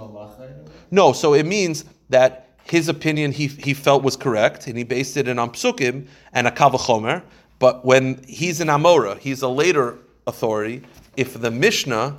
No, 0.92 1.14
so 1.14 1.34
it 1.34 1.46
means 1.46 1.86
that 2.10 2.49
his 2.70 2.88
opinion 2.88 3.32
he, 3.32 3.48
he 3.48 3.74
felt 3.74 4.04
was 4.04 4.16
correct, 4.16 4.68
and 4.68 4.78
he 4.78 4.84
based 4.84 5.18
it 5.18 5.28
in 5.28 5.40
on 5.40 5.52
psukim 5.52 6.08
and 6.34 6.48
a 6.48 6.52
kavachomer. 6.52 7.24
But 7.58 7.84
when 7.84 8.24
he's 8.28 8.62
an 8.62 8.68
Amora, 8.68 9.18
he's 9.18 9.42
a 9.42 9.50
later 9.50 9.98
authority. 10.28 10.84
If 11.18 11.40
the 11.40 11.52
Mishnah 11.52 12.18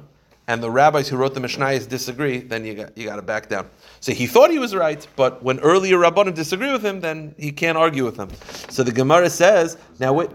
and 0.49 0.63
the 0.63 0.71
rabbis 0.71 1.09
who 1.09 1.17
wrote 1.17 1.35
the 1.35 1.41
Mishnayos 1.41 1.89
disagree, 1.89 2.39
then 2.39 2.65
you 2.65 2.75
got 2.75 2.99
you 2.99 3.07
got 3.07 3.17
to 3.17 3.23
back 3.23 3.49
down. 3.49 3.71
So 4.01 4.13
he 4.13 4.27
thought 4.27 4.51
he 4.51 4.59
was 4.59 4.75
right, 4.75 5.07
but 5.15 5.43
when 5.43 5.61
earlier 5.61 5.97
rabbanim 5.97 6.35
disagree 6.35 6.73
with 6.73 6.85
him, 6.85 7.01
then 7.01 7.35
he 7.39 7.53
can't 7.53 7.79
argue 7.79 8.05
with 8.05 8.17
them. 8.17 8.31
So 8.69 8.83
the 8.83 8.93
Gemara 8.93 9.31
says, 9.31 9.79
now 10.01 10.13
wait, 10.13 10.31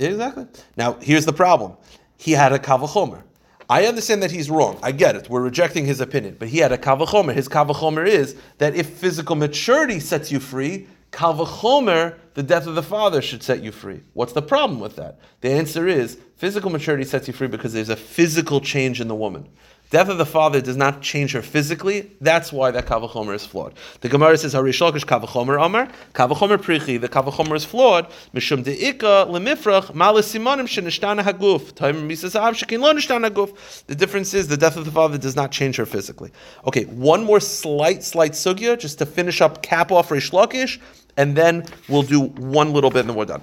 exactly. 0.00 0.46
Now 0.76 0.94
here's 1.00 1.24
the 1.24 1.32
problem: 1.32 1.76
he 2.18 2.32
had 2.32 2.52
a 2.52 2.58
kavachomer. 2.58 3.22
I 3.68 3.86
understand 3.86 4.22
that 4.22 4.30
he's 4.30 4.48
wrong. 4.48 4.78
I 4.82 4.92
get 4.92 5.16
it. 5.16 5.28
We're 5.28 5.42
rejecting 5.42 5.86
his 5.86 6.00
opinion. 6.00 6.36
But 6.38 6.48
he 6.48 6.58
had 6.58 6.72
a 6.72 6.78
kavachomer. 6.78 7.34
His 7.34 7.48
kavachomer 7.48 8.06
is 8.06 8.36
that 8.58 8.76
if 8.76 8.88
physical 8.88 9.34
maturity 9.34 9.98
sets 9.98 10.30
you 10.30 10.38
free, 10.38 10.86
kavachomer, 11.10 12.16
the 12.34 12.42
death 12.42 12.66
of 12.66 12.74
the 12.74 12.82
father, 12.82 13.20
should 13.20 13.42
set 13.42 13.62
you 13.62 13.72
free. 13.72 14.02
What's 14.12 14.34
the 14.34 14.42
problem 14.42 14.78
with 14.78 14.96
that? 14.96 15.18
The 15.40 15.50
answer 15.50 15.88
is 15.88 16.18
physical 16.36 16.70
maturity 16.70 17.04
sets 17.04 17.26
you 17.26 17.34
free 17.34 17.48
because 17.48 17.72
there's 17.72 17.88
a 17.88 17.96
physical 17.96 18.60
change 18.60 19.00
in 19.00 19.08
the 19.08 19.14
woman. 19.14 19.48
Death 19.90 20.08
of 20.08 20.18
the 20.18 20.26
father 20.26 20.60
does 20.60 20.76
not 20.76 21.00
change 21.00 21.32
her 21.32 21.42
physically. 21.42 22.10
That's 22.20 22.52
why 22.52 22.72
that 22.72 22.86
kavachomer 22.86 23.34
is 23.34 23.46
flawed. 23.46 23.74
The 24.00 24.08
Gemara 24.08 24.36
says, 24.36 24.52
"Harishalkish 24.52 25.04
kavachomer 25.04 25.64
amar 25.64 25.88
kavachomer 26.12 26.58
prichi." 26.58 27.00
The 27.00 27.08
kavachomer 27.08 27.54
is 27.54 27.64
flawed. 27.64 28.08
Mishum 28.34 28.64
deika 28.64 29.28
lemifrach 29.28 29.92
malisimanim 29.92 30.66
shenishtana 30.66 31.22
haguf. 31.22 31.72
Time 31.74 32.08
misasav 32.08 32.54
shekin 32.54 32.80
lo 32.80 32.92
nishtana 32.92 33.30
haguf. 33.30 33.84
The 33.86 33.94
difference 33.94 34.34
is 34.34 34.48
the 34.48 34.56
death 34.56 34.76
of 34.76 34.86
the 34.86 34.90
father 34.90 35.18
does 35.18 35.36
not 35.36 35.52
change 35.52 35.76
her 35.76 35.86
physically. 35.86 36.32
Okay, 36.66 36.84
one 36.84 37.22
more 37.24 37.38
slight, 37.38 38.02
slight 38.02 38.32
sugya 38.32 38.76
just 38.76 38.98
to 38.98 39.06
finish 39.06 39.40
up, 39.40 39.62
cap 39.62 39.92
off 39.92 40.08
Reish 40.08 40.32
Lakish, 40.32 40.80
and 41.16 41.36
then 41.36 41.64
we'll 41.88 42.02
do 42.02 42.22
one 42.22 42.72
little 42.72 42.90
bit, 42.90 43.00
and 43.00 43.10
then 43.10 43.16
we're 43.16 43.24
done. 43.24 43.42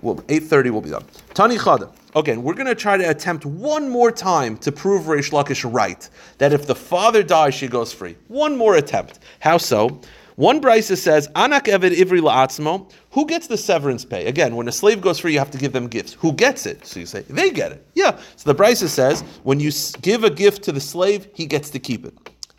Well, 0.00 0.22
eight 0.28 0.44
thirty 0.44 0.70
will 0.70 0.80
be 0.80 0.90
done. 0.90 1.04
Tani 1.34 1.56
Chada. 1.58 1.90
Okay, 2.14 2.36
we're 2.36 2.52
going 2.52 2.66
to 2.66 2.74
try 2.74 2.98
to 2.98 3.08
attempt 3.08 3.46
one 3.46 3.88
more 3.88 4.12
time 4.12 4.58
to 4.58 4.70
prove 4.70 5.04
Reish 5.04 5.30
Lakish 5.30 5.70
right 5.72 6.08
that 6.36 6.52
if 6.52 6.66
the 6.66 6.74
father 6.74 7.22
dies, 7.22 7.54
she 7.54 7.68
goes 7.68 7.90
free. 7.90 8.16
One 8.28 8.54
more 8.56 8.76
attempt. 8.76 9.20
How 9.40 9.56
so? 9.56 10.00
One 10.36 10.60
brisa 10.60 10.96
says, 10.96 11.28
"Anak 11.36 11.64
eved 11.64 11.94
ivri 11.94 12.20
la'atzmo." 12.20 12.90
Who 13.12 13.26
gets 13.26 13.46
the 13.46 13.56
severance 13.56 14.04
pay? 14.04 14.26
Again, 14.26 14.56
when 14.56 14.68
a 14.68 14.72
slave 14.72 15.00
goes 15.00 15.18
free, 15.18 15.32
you 15.32 15.38
have 15.38 15.50
to 15.50 15.58
give 15.58 15.72
them 15.72 15.88
gifts. 15.88 16.14
Who 16.14 16.32
gets 16.32 16.66
it? 16.66 16.86
So 16.86 17.00
you 17.00 17.06
say 17.06 17.22
they 17.28 17.50
get 17.50 17.72
it. 17.72 17.86
Yeah. 17.94 18.18
So 18.36 18.52
the 18.52 18.54
brisa 18.54 18.88
says, 18.88 19.22
when 19.42 19.60
you 19.60 19.70
give 20.00 20.24
a 20.24 20.30
gift 20.30 20.62
to 20.64 20.72
the 20.72 20.80
slave, 20.80 21.28
he 21.34 21.46
gets 21.46 21.70
to 21.70 21.78
keep 21.78 22.04
it. 22.04 22.14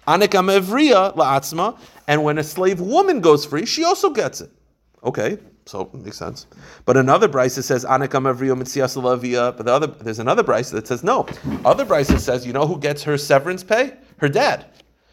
Anak 0.07 0.31
amevriya 0.31 1.15
la'atzma, 1.15 1.77
and 2.07 2.23
when 2.23 2.37
a 2.37 2.43
slave 2.43 2.79
woman 2.79 3.21
goes 3.21 3.45
free, 3.45 3.65
she 3.65 3.83
also 3.83 4.09
gets 4.09 4.41
it. 4.41 4.51
Okay, 5.03 5.37
so 5.65 5.89
it 5.93 5.93
makes 5.93 6.17
sense. 6.17 6.47
But 6.85 6.97
another 6.97 7.29
brisa 7.29 7.63
says 7.63 7.85
anakam 7.85 8.31
avriyo 8.31 8.55
mitzias 8.55 9.01
lavia. 9.01 9.55
But 9.55 9.65
the 9.65 9.73
other 9.73 9.87
there's 9.87 10.19
another 10.19 10.43
brisa 10.43 10.71
that 10.71 10.87
says 10.87 11.03
no. 11.03 11.27
Other 11.65 11.85
brisa 11.85 12.19
says 12.19 12.45
you 12.45 12.53
know 12.53 12.67
who 12.67 12.77
gets 12.77 13.03
her 13.03 13.17
severance 13.17 13.63
pay? 13.63 13.93
Her 14.17 14.29
dad, 14.29 14.65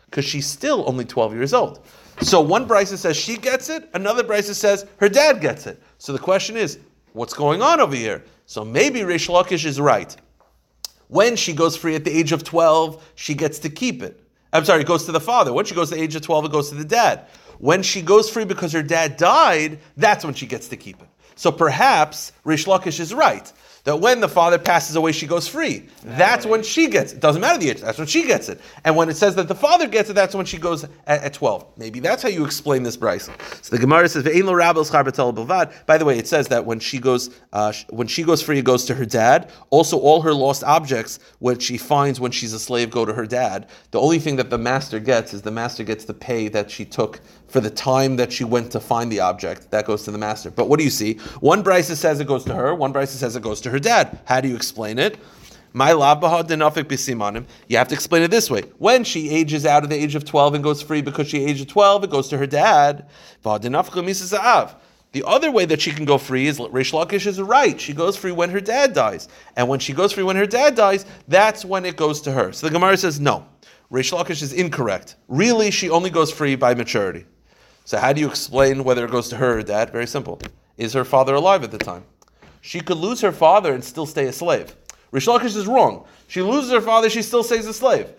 because 0.06 0.24
she's 0.24 0.46
still 0.46 0.84
only 0.88 1.04
12 1.04 1.34
years 1.34 1.54
old. 1.54 1.84
So 2.22 2.40
one 2.40 2.66
brisa 2.66 2.96
says 2.96 3.16
she 3.16 3.36
gets 3.36 3.68
it. 3.68 3.88
Another 3.94 4.22
brisa 4.22 4.54
says 4.54 4.86
her 4.98 5.08
dad 5.08 5.40
gets 5.40 5.66
it. 5.66 5.82
So 5.98 6.12
the 6.12 6.18
question 6.18 6.56
is, 6.56 6.78
what's 7.12 7.34
going 7.34 7.62
on 7.62 7.80
over 7.80 7.96
here? 7.96 8.24
So 8.46 8.64
maybe 8.64 9.00
Reish 9.00 9.28
Lakish 9.28 9.64
is 9.64 9.80
right. 9.80 10.14
When 11.08 11.34
she 11.36 11.52
goes 11.52 11.76
free 11.76 11.94
at 11.94 12.04
the 12.04 12.16
age 12.16 12.32
of 12.32 12.44
12, 12.44 13.12
she 13.14 13.34
gets 13.34 13.58
to 13.60 13.68
keep 13.68 14.02
it. 14.02 14.20
I'm 14.52 14.64
sorry, 14.64 14.80
it 14.80 14.86
goes 14.86 15.06
to 15.06 15.12
the 15.12 15.20
father. 15.20 15.52
When 15.52 15.64
she 15.64 15.74
goes 15.74 15.90
to 15.90 15.94
the 15.94 16.02
age 16.02 16.16
of 16.16 16.22
12, 16.22 16.46
it 16.46 16.52
goes 16.52 16.68
to 16.70 16.74
the 16.74 16.84
dad. 16.84 17.26
When 17.60 17.82
she 17.82 18.02
goes 18.02 18.30
free 18.30 18.44
because 18.44 18.72
her 18.72 18.82
dad 18.82 19.16
died, 19.16 19.78
that's 19.96 20.24
when 20.24 20.34
she 20.34 20.46
gets 20.46 20.68
to 20.68 20.76
keep 20.76 21.00
it. 21.00 21.08
So 21.36 21.52
perhaps 21.52 22.32
Rish 22.44 22.66
Lakish 22.66 23.00
is 23.00 23.14
right. 23.14 23.50
That 23.84 23.98
when 23.98 24.20
the 24.20 24.28
father 24.28 24.58
passes 24.58 24.94
away, 24.94 25.12
she 25.12 25.26
goes 25.26 25.48
free. 25.48 25.86
That's 26.04 26.44
when 26.44 26.62
she 26.62 26.88
gets 26.88 27.14
it. 27.14 27.20
Doesn't 27.20 27.40
matter 27.40 27.58
the 27.58 27.70
age, 27.70 27.80
that's 27.80 27.96
when 27.96 28.06
she 28.06 28.26
gets 28.26 28.50
it. 28.50 28.60
And 28.84 28.94
when 28.94 29.08
it 29.08 29.16
says 29.16 29.36
that 29.36 29.48
the 29.48 29.54
father 29.54 29.88
gets 29.88 30.10
it, 30.10 30.12
that's 30.12 30.34
when 30.34 30.44
she 30.44 30.58
goes 30.58 30.84
at, 30.84 30.90
at 31.06 31.32
12. 31.32 31.66
Maybe 31.78 31.98
that's 31.98 32.22
how 32.22 32.28
you 32.28 32.44
explain 32.44 32.82
this 32.82 32.98
brisa. 32.98 33.30
So 33.64 33.74
the 33.74 33.80
Gemara 33.80 34.06
says. 34.08 34.24
By 35.86 35.98
the 35.98 36.04
way, 36.04 36.18
it 36.18 36.26
says 36.28 36.48
that 36.48 36.66
when 36.66 36.78
she 36.78 36.98
goes, 36.98 37.30
uh, 37.54 37.72
when 37.88 38.06
she 38.06 38.22
goes 38.22 38.42
free, 38.42 38.58
it 38.58 38.66
goes 38.66 38.84
to 38.84 38.94
her 38.94 39.06
dad. 39.06 39.50
Also, 39.70 39.98
all 39.98 40.20
her 40.20 40.34
lost 40.34 40.62
objects, 40.62 41.18
which 41.38 41.62
she 41.62 41.78
finds 41.78 42.20
when 42.20 42.32
she's 42.32 42.52
a 42.52 42.60
slave, 42.60 42.90
go 42.90 43.06
to 43.06 43.14
her 43.14 43.26
dad. 43.26 43.66
The 43.92 44.00
only 44.00 44.18
thing 44.18 44.36
that 44.36 44.50
the 44.50 44.58
master 44.58 45.00
gets 45.00 45.32
is 45.32 45.40
the 45.40 45.50
master 45.50 45.84
gets 45.84 46.04
the 46.04 46.12
pay 46.12 46.48
that 46.48 46.70
she 46.70 46.84
took 46.84 47.20
for 47.50 47.60
the 47.60 47.70
time 47.70 48.16
that 48.16 48.32
she 48.32 48.44
went 48.44 48.70
to 48.72 48.80
find 48.80 49.10
the 49.10 49.20
object. 49.20 49.70
That 49.70 49.84
goes 49.84 50.04
to 50.04 50.10
the 50.10 50.18
master. 50.18 50.50
But 50.50 50.68
what 50.68 50.78
do 50.78 50.84
you 50.84 50.90
see? 50.90 51.14
One 51.40 51.62
brisa 51.64 51.96
says 51.96 52.20
it 52.20 52.26
goes 52.26 52.44
to 52.44 52.54
her. 52.54 52.74
One 52.74 52.92
brisa 52.92 53.08
says 53.08 53.36
it 53.36 53.42
goes 53.42 53.60
to 53.62 53.70
her 53.70 53.78
dad. 53.78 54.20
How 54.24 54.40
do 54.40 54.48
you 54.48 54.56
explain 54.56 54.98
it? 54.98 55.18
My. 55.72 55.90
You 55.90 56.00
have 56.00 57.88
to 57.88 57.94
explain 57.94 58.22
it 58.22 58.30
this 58.30 58.50
way. 58.50 58.62
When 58.78 59.04
she 59.04 59.30
ages 59.30 59.66
out 59.66 59.84
of 59.84 59.90
the 59.90 59.96
age 59.96 60.14
of 60.14 60.24
12 60.24 60.54
and 60.54 60.64
goes 60.64 60.82
free 60.82 61.02
because 61.02 61.28
she 61.28 61.44
aged 61.44 61.68
12, 61.68 62.04
it 62.04 62.10
goes 62.10 62.28
to 62.28 62.38
her 62.38 62.46
dad. 62.46 63.08
The 65.12 65.24
other 65.26 65.50
way 65.50 65.64
that 65.64 65.80
she 65.80 65.90
can 65.90 66.04
go 66.04 66.18
free 66.18 66.46
is 66.46 66.60
Rish 66.60 66.92
Lakish 66.92 67.26
is 67.26 67.40
right. 67.40 67.80
She 67.80 67.92
goes 67.92 68.16
free 68.16 68.30
when 68.32 68.50
her 68.50 68.60
dad 68.60 68.92
dies. 68.94 69.28
And 69.56 69.68
when 69.68 69.80
she 69.80 69.92
goes 69.92 70.12
free 70.12 70.22
when 70.22 70.36
her 70.36 70.46
dad 70.46 70.76
dies, 70.76 71.04
that's 71.26 71.64
when 71.64 71.84
it 71.84 71.96
goes 71.96 72.20
to 72.22 72.32
her. 72.32 72.52
So 72.52 72.68
the 72.68 72.72
Gemara 72.72 72.96
says 72.96 73.18
no. 73.18 73.46
Rish 73.90 74.12
Lakish 74.12 74.42
is 74.42 74.52
incorrect. 74.52 75.16
Really, 75.26 75.72
she 75.72 75.90
only 75.90 76.10
goes 76.10 76.32
free 76.32 76.54
by 76.54 76.74
maturity. 76.74 77.26
So 77.84 77.98
how 77.98 78.12
do 78.12 78.20
you 78.20 78.28
explain 78.28 78.84
whether 78.84 79.04
it 79.04 79.10
goes 79.10 79.28
to 79.30 79.36
her 79.36 79.58
or 79.58 79.62
dad? 79.62 79.90
Very 79.90 80.06
simple. 80.06 80.40
Is 80.76 80.92
her 80.92 81.04
father 81.04 81.34
alive 81.34 81.64
at 81.64 81.70
the 81.70 81.78
time? 81.78 82.04
She 82.60 82.80
could 82.80 82.98
lose 82.98 83.20
her 83.20 83.32
father 83.32 83.72
and 83.72 83.82
still 83.82 84.06
stay 84.06 84.26
a 84.26 84.32
slave. 84.32 84.76
Rish 85.10 85.26
Lakish 85.26 85.56
is 85.56 85.66
wrong. 85.66 86.04
She 86.28 86.42
loses 86.42 86.70
her 86.70 86.80
father, 86.80 87.10
she 87.10 87.22
still 87.22 87.42
stays 87.42 87.66
a 87.66 87.74
slave. 87.74 88.12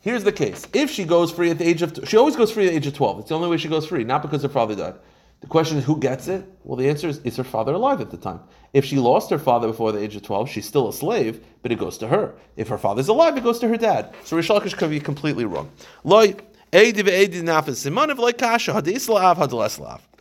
Here's 0.00 0.24
the 0.24 0.32
case. 0.32 0.66
If 0.74 0.90
she 0.90 1.04
goes 1.04 1.32
free 1.32 1.50
at 1.50 1.58
the 1.58 1.66
age 1.66 1.80
of, 1.80 1.98
she 2.06 2.18
always 2.18 2.36
goes 2.36 2.50
free 2.50 2.66
at 2.66 2.70
the 2.70 2.76
age 2.76 2.86
of 2.86 2.94
12. 2.94 3.20
It's 3.20 3.28
the 3.30 3.36
only 3.36 3.48
way 3.48 3.56
she 3.56 3.68
goes 3.68 3.86
free, 3.86 4.04
not 4.04 4.20
because 4.20 4.42
her 4.42 4.50
father 4.50 4.74
died. 4.74 4.96
The 5.40 5.46
question 5.46 5.78
is, 5.78 5.84
who 5.84 5.98
gets 5.98 6.28
it? 6.28 6.44
Well, 6.62 6.76
the 6.76 6.88
answer 6.88 7.08
is, 7.08 7.18
is 7.18 7.36
her 7.36 7.44
father 7.44 7.72
alive 7.72 8.00
at 8.00 8.10
the 8.10 8.16
time? 8.16 8.40
If 8.72 8.84
she 8.84 8.96
lost 8.96 9.30
her 9.30 9.38
father 9.38 9.68
before 9.68 9.92
the 9.92 10.00
age 10.00 10.16
of 10.16 10.22
12, 10.22 10.48
she's 10.48 10.66
still 10.66 10.88
a 10.88 10.92
slave, 10.92 11.44
but 11.62 11.72
it 11.72 11.78
goes 11.78 11.98
to 11.98 12.08
her. 12.08 12.34
If 12.56 12.68
her 12.68 12.78
father's 12.78 13.08
alive, 13.08 13.36
it 13.36 13.44
goes 13.44 13.58
to 13.60 13.68
her 13.68 13.76
dad. 13.76 14.14
So 14.24 14.36
Rish 14.36 14.48
Lakish 14.48 14.76
could 14.76 14.90
be 14.90 15.00
completely 15.00 15.44
wrong. 15.44 15.70
Loi, 16.02 16.34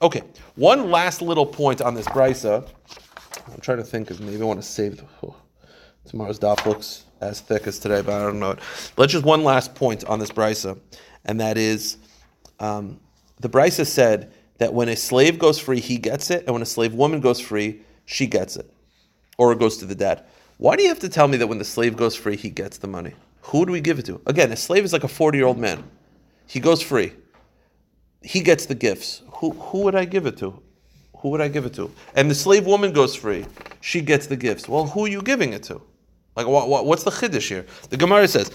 Okay, 0.04 0.22
one 0.54 0.92
last 0.92 1.24
little 1.24 1.48
point 1.48 1.82
on 1.82 1.96
this 1.96 2.06
brisa. 2.06 2.70
I'm 3.52 3.60
trying 3.60 3.80
to 3.80 3.84
think, 3.84 4.08
because 4.08 4.22
maybe 4.22 4.40
I 4.40 4.46
want 4.46 4.62
to 4.62 4.68
save 4.68 4.98
the, 4.98 5.06
oh, 5.24 5.36
tomorrow's 6.06 6.38
daf 6.38 6.64
looks 6.68 7.06
as 7.22 7.42
thick 7.42 7.66
as 7.66 7.80
today, 7.80 8.04
but 8.04 8.14
I 8.14 8.20
don't 8.20 8.40
know 8.40 8.52
it. 8.52 8.60
Let's 8.98 9.14
just 9.14 9.26
one 9.26 9.44
last 9.44 9.74
point 9.74 10.04
on 10.06 10.20
this 10.20 10.30
brisa, 10.30 10.80
and 11.26 11.40
that 11.40 11.58
is, 11.58 11.98
um, 12.60 13.00
the 13.40 13.50
brisa 13.50 13.88
said 13.88 14.32
that 14.60 14.76
when 14.76 14.90
a 14.90 14.96
slave 14.96 15.40
goes 15.40 15.58
free, 15.58 15.80
he 15.80 15.98
gets 15.98 16.30
it, 16.30 16.44
and 16.46 16.54
when 16.54 16.62
a 16.62 16.68
slave 16.68 16.94
woman 16.94 17.20
goes 17.20 17.40
free, 17.40 17.82
she 18.06 18.28
gets 18.28 18.58
it, 18.58 18.72
or 19.40 19.52
it 19.54 19.58
goes 19.58 19.78
to 19.78 19.86
the 19.86 19.96
dad. 19.96 20.24
Why 20.60 20.76
do 20.76 20.84
you 20.84 20.90
have 20.90 21.00
to 21.00 21.10
tell 21.10 21.28
me 21.28 21.38
that 21.38 21.48
when 21.48 21.58
the 21.58 21.66
slave 21.66 21.98
goes 21.98 22.16
free, 22.16 22.36
he 22.36 22.52
gets 22.52 22.78
the 22.78 22.86
money? 22.86 23.14
Who 23.42 23.66
do 23.66 23.72
we 23.72 23.82
give 23.82 23.98
it 23.98 24.06
to? 24.06 24.22
Again, 24.28 24.52
a 24.52 24.56
slave 24.56 24.84
is 24.84 24.94
like 24.94 25.04
a 25.04 25.08
40 25.08 25.36
year 25.36 25.48
old 25.48 25.58
man. 25.58 25.84
He 26.54 26.60
goes 26.60 26.84
free. 26.84 27.14
He 28.22 28.42
gets 28.42 28.68
the 28.68 28.76
gifts. 28.76 29.24
Who, 29.38 29.50
who 29.54 29.80
would 29.80 29.96
I 29.96 30.06
give 30.06 30.28
it 30.28 30.38
to? 30.38 30.62
Who 31.18 31.30
would 31.30 31.42
I 31.42 31.48
give 31.48 31.66
it 31.66 31.74
to? 31.74 31.90
And 32.14 32.30
the 32.30 32.36
slave 32.36 32.68
woman 32.68 32.94
goes 32.94 33.16
free. 33.16 33.48
She 33.82 34.02
gets 34.02 34.28
the 34.28 34.36
gifts. 34.36 34.70
Well, 34.70 34.86
who 34.86 35.06
are 35.06 35.08
you 35.08 35.24
giving 35.24 35.54
it 35.54 35.64
to? 35.64 35.82
Like, 36.36 36.46
what, 36.46 36.70
what, 36.70 36.86
what's 36.86 37.04
the 37.04 37.10
chiddush 37.10 37.48
here? 37.48 37.66
The 37.90 37.98
Gemara 37.98 38.28
says, 38.28 38.52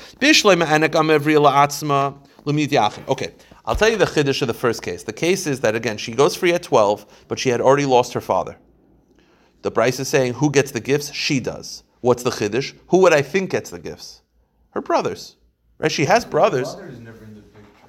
Okay, 3.08 3.34
I'll 3.66 3.74
tell 3.74 3.88
you 3.88 3.96
the 3.96 4.04
chiddush 4.04 4.42
of 4.42 4.46
the 4.46 4.54
first 4.54 4.80
case. 4.80 5.02
The 5.02 5.12
case 5.12 5.48
is 5.48 5.58
that, 5.62 5.74
again, 5.74 5.96
she 5.96 6.12
goes 6.12 6.36
free 6.36 6.52
at 6.52 6.62
12, 6.62 7.24
but 7.26 7.40
she 7.40 7.48
had 7.48 7.60
already 7.60 7.84
lost 7.84 8.12
her 8.12 8.20
father. 8.20 8.58
The 9.62 9.72
Brisa 9.72 10.00
is 10.00 10.08
saying, 10.08 10.34
who 10.34 10.52
gets 10.52 10.70
the 10.70 10.78
gifts? 10.78 11.12
She 11.12 11.40
does. 11.40 11.82
What's 12.00 12.22
the 12.22 12.30
chiddush? 12.30 12.74
Who 12.90 12.98
would 12.98 13.12
I 13.12 13.22
think 13.22 13.50
gets 13.50 13.70
the 13.70 13.80
gifts? 13.80 14.22
Her 14.70 14.80
brothers. 14.80 15.34
Right? 15.78 15.90
She 15.90 16.04
has 16.04 16.24
brothers. 16.24 16.76
Mother 16.76 16.90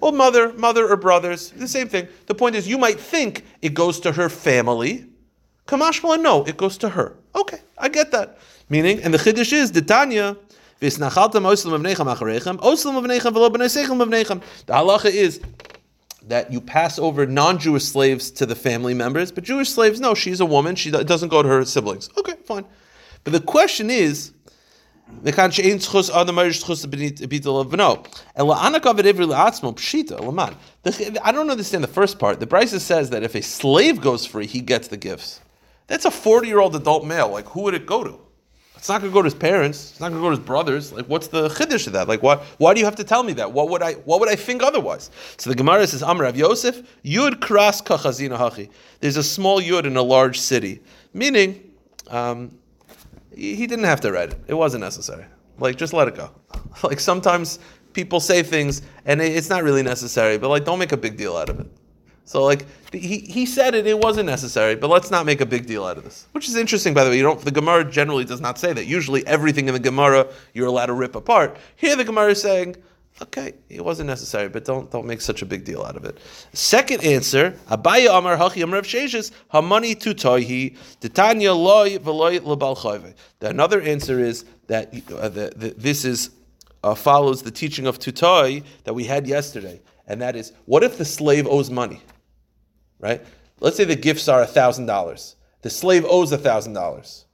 Well, 0.01 0.11
mother, 0.11 0.53
mother 0.53 0.87
or 0.87 0.95
brothers, 0.95 1.51
the 1.51 1.67
same 1.67 1.89
thing. 1.89 2.07
The 2.27 2.35
point 2.35 2.55
is, 2.55 2.67
you 2.67 2.77
might 2.77 2.99
think 2.99 3.45
it 3.61 3.73
goes 3.73 3.99
to 4.01 4.11
her 4.13 4.29
family. 4.29 5.05
Kamashma, 5.67 6.21
no, 6.21 6.43
it 6.45 6.57
goes 6.57 6.77
to 6.79 6.89
her. 6.89 7.15
Okay, 7.35 7.59
I 7.77 7.89
get 7.89 8.11
that. 8.11 8.39
Meaning, 8.69 9.01
and 9.03 9.13
the 9.13 9.17
chiddush 9.17 9.53
is 9.53 9.71
the 9.71 9.81
Tanya. 9.81 10.37
The 10.79 10.87
halacha 14.73 15.05
is 15.05 15.41
that 16.27 16.51
you 16.51 16.61
pass 16.61 16.99
over 16.99 17.25
non-Jewish 17.25 17.83
slaves 17.83 18.31
to 18.31 18.45
the 18.45 18.55
family 18.55 18.93
members, 18.93 19.31
but 19.31 19.43
Jewish 19.43 19.69
slaves, 19.69 19.99
no, 19.99 20.13
she's 20.13 20.39
a 20.39 20.45
woman. 20.45 20.75
She 20.75 20.91
doesn't 20.91 21.29
go 21.29 21.41
to 21.41 21.49
her 21.49 21.65
siblings. 21.65 22.09
Okay, 22.17 22.35
fine. 22.45 22.65
But 23.23 23.33
the 23.33 23.41
question 23.41 23.89
is, 23.89 24.31
Benit 25.23 25.49
of 27.47 27.73
no. 27.73 28.03
And 28.35 28.47
pshita. 29.75 31.17
I 31.23 31.31
don't 31.31 31.49
understand 31.49 31.83
the 31.83 31.87
first 31.87 32.19
part. 32.19 32.39
The 32.39 32.47
Brisa 32.47 32.79
says 32.79 33.09
that 33.09 33.23
if 33.23 33.35
a 33.35 33.41
slave 33.41 33.99
goes 34.01 34.25
free, 34.25 34.45
he 34.45 34.61
gets 34.61 34.87
the 34.87 34.97
gifts. 34.97 35.41
That's 35.87 36.05
a 36.05 36.11
forty-year-old 36.11 36.75
adult 36.75 37.05
male. 37.05 37.29
Like 37.29 37.47
who 37.47 37.63
would 37.63 37.73
it 37.73 37.85
go 37.85 38.03
to? 38.03 38.19
It's 38.75 38.87
not 38.87 39.01
going 39.01 39.11
to 39.11 39.13
go 39.13 39.21
to 39.21 39.25
his 39.25 39.33
parents. 39.33 39.91
It's 39.91 39.99
not 39.99 40.07
going 40.07 40.21
to 40.21 40.25
go 40.25 40.29
to 40.29 40.37
his 40.37 40.45
brothers. 40.45 40.93
Like, 40.93 41.05
what's 41.07 41.27
the 41.27 41.49
chiddush 41.49 41.85
of 41.87 41.93
that? 41.93 42.07
Like, 42.07 42.23
why? 42.23 42.37
Why 42.59 42.73
do 42.73 42.79
you 42.79 42.85
have 42.85 42.95
to 42.95 43.03
tell 43.03 43.23
me 43.23 43.33
that? 43.33 43.51
What 43.51 43.67
would 43.69 43.81
I? 43.81 43.95
What 43.95 44.21
would 44.21 44.29
I 44.29 44.37
think 44.37 44.63
otherwise? 44.63 45.11
So 45.35 45.49
the 45.49 45.55
Gemara 45.57 45.85
says, 45.85 46.01
"Amr 46.01 46.23
of 46.23 46.37
Yosef, 46.37 46.81
yud 47.03 47.39
kras 47.41 47.83
kachazina 47.83 48.37
hachi." 48.37 48.69
There's 49.01 49.17
a 49.17 49.23
small 49.23 49.59
yud 49.59 49.83
in 49.83 49.97
a 49.97 50.01
large 50.01 50.39
city, 50.39 50.81
meaning 51.13 51.73
um, 52.07 52.57
he 53.35 53.67
didn't 53.67 53.85
have 53.85 54.01
to 54.01 54.11
write 54.11 54.31
it. 54.31 54.39
It 54.47 54.53
wasn't 54.53 54.83
necessary. 54.83 55.25
Like, 55.59 55.75
just 55.75 55.93
let 55.93 56.07
it 56.07 56.15
go. 56.15 56.31
Like, 56.83 56.99
sometimes 56.99 57.59
people 57.93 58.19
say 58.19 58.43
things 58.43 58.83
and 59.05 59.21
it's 59.21 59.49
not 59.49 59.63
really 59.63 59.83
necessary, 59.83 60.37
but 60.37 60.49
like, 60.49 60.63
don't 60.63 60.79
make 60.79 60.91
a 60.91 60.97
big 60.97 61.17
deal 61.17 61.35
out 61.35 61.49
of 61.49 61.59
it. 61.59 61.67
So, 62.25 62.43
like, 62.43 62.67
he, 62.93 63.17
he 63.17 63.47
said 63.47 63.73
it, 63.73 63.87
it 63.87 63.97
wasn't 63.97 64.27
necessary, 64.27 64.75
but 64.75 64.89
let's 64.91 65.09
not 65.09 65.25
make 65.25 65.41
a 65.41 65.47
big 65.47 65.65
deal 65.65 65.83
out 65.83 65.97
of 65.97 66.03
this. 66.03 66.27
Which 66.33 66.47
is 66.47 66.55
interesting, 66.55 66.93
by 66.93 67.03
the 67.03 67.09
way. 67.09 67.17
You 67.17 67.23
don't, 67.23 67.41
the 67.41 67.49
Gemara 67.49 67.83
generally 67.89 68.23
does 68.23 68.39
not 68.39 68.59
say 68.59 68.71
that. 68.71 68.85
Usually, 68.85 69.25
everything 69.25 69.67
in 69.67 69.73
the 69.73 69.79
Gemara 69.79 70.27
you're 70.53 70.67
allowed 70.67 70.85
to 70.85 70.93
rip 70.93 71.15
apart. 71.15 71.57
Here, 71.75 71.95
the 71.95 72.03
Gemara 72.03 72.29
is 72.29 72.41
saying, 72.41 72.75
okay, 73.21 73.53
it 73.69 73.83
wasn't 73.83 74.07
necessary, 74.07 74.49
but 74.49 74.65
don't 74.65 74.89
don't 74.91 75.05
make 75.05 75.21
such 75.21 75.41
a 75.41 75.45
big 75.45 75.63
deal 75.63 75.83
out 75.83 75.95
of 75.95 76.05
it. 76.05 76.17
Second 76.53 77.03
answer, 77.03 77.51
Abaye 77.69 78.07
Amar 78.07 78.37
Hachi 78.37 78.63
Amar 78.63 78.81
Sheshes 78.81 79.31
Hamani 79.53 79.95
Tutoihi 79.95 80.75
Titania 80.99 81.53
Loy 81.53 81.97
Veloy 81.97 82.39
Lebal. 82.39 83.13
Another 83.41 83.81
answer 83.81 84.19
is 84.19 84.45
that 84.67 84.93
uh, 85.11 85.29
the, 85.29 85.51
the, 85.55 85.73
this 85.77 86.05
is 86.05 86.31
uh, 86.83 86.95
follows 86.95 87.43
the 87.43 87.51
teaching 87.51 87.87
of 87.87 87.99
Tutoi 87.99 88.63
that 88.85 88.93
we 88.93 89.03
had 89.03 89.27
yesterday, 89.27 89.81
and 90.07 90.21
that 90.21 90.35
is, 90.35 90.53
what 90.65 90.83
if 90.83 90.97
the 90.97 91.05
slave 91.05 91.47
owes 91.47 91.69
money? 91.69 92.01
Right? 92.99 93.25
Let's 93.59 93.77
say 93.77 93.83
the 93.83 93.95
gifts 93.95 94.27
are 94.27 94.45
thousand 94.45 94.85
dollars. 94.85 95.35
The 95.61 95.69
slave 95.69 96.05
owes 96.05 96.31
thousand 96.31 96.73
dollars. 96.73 97.25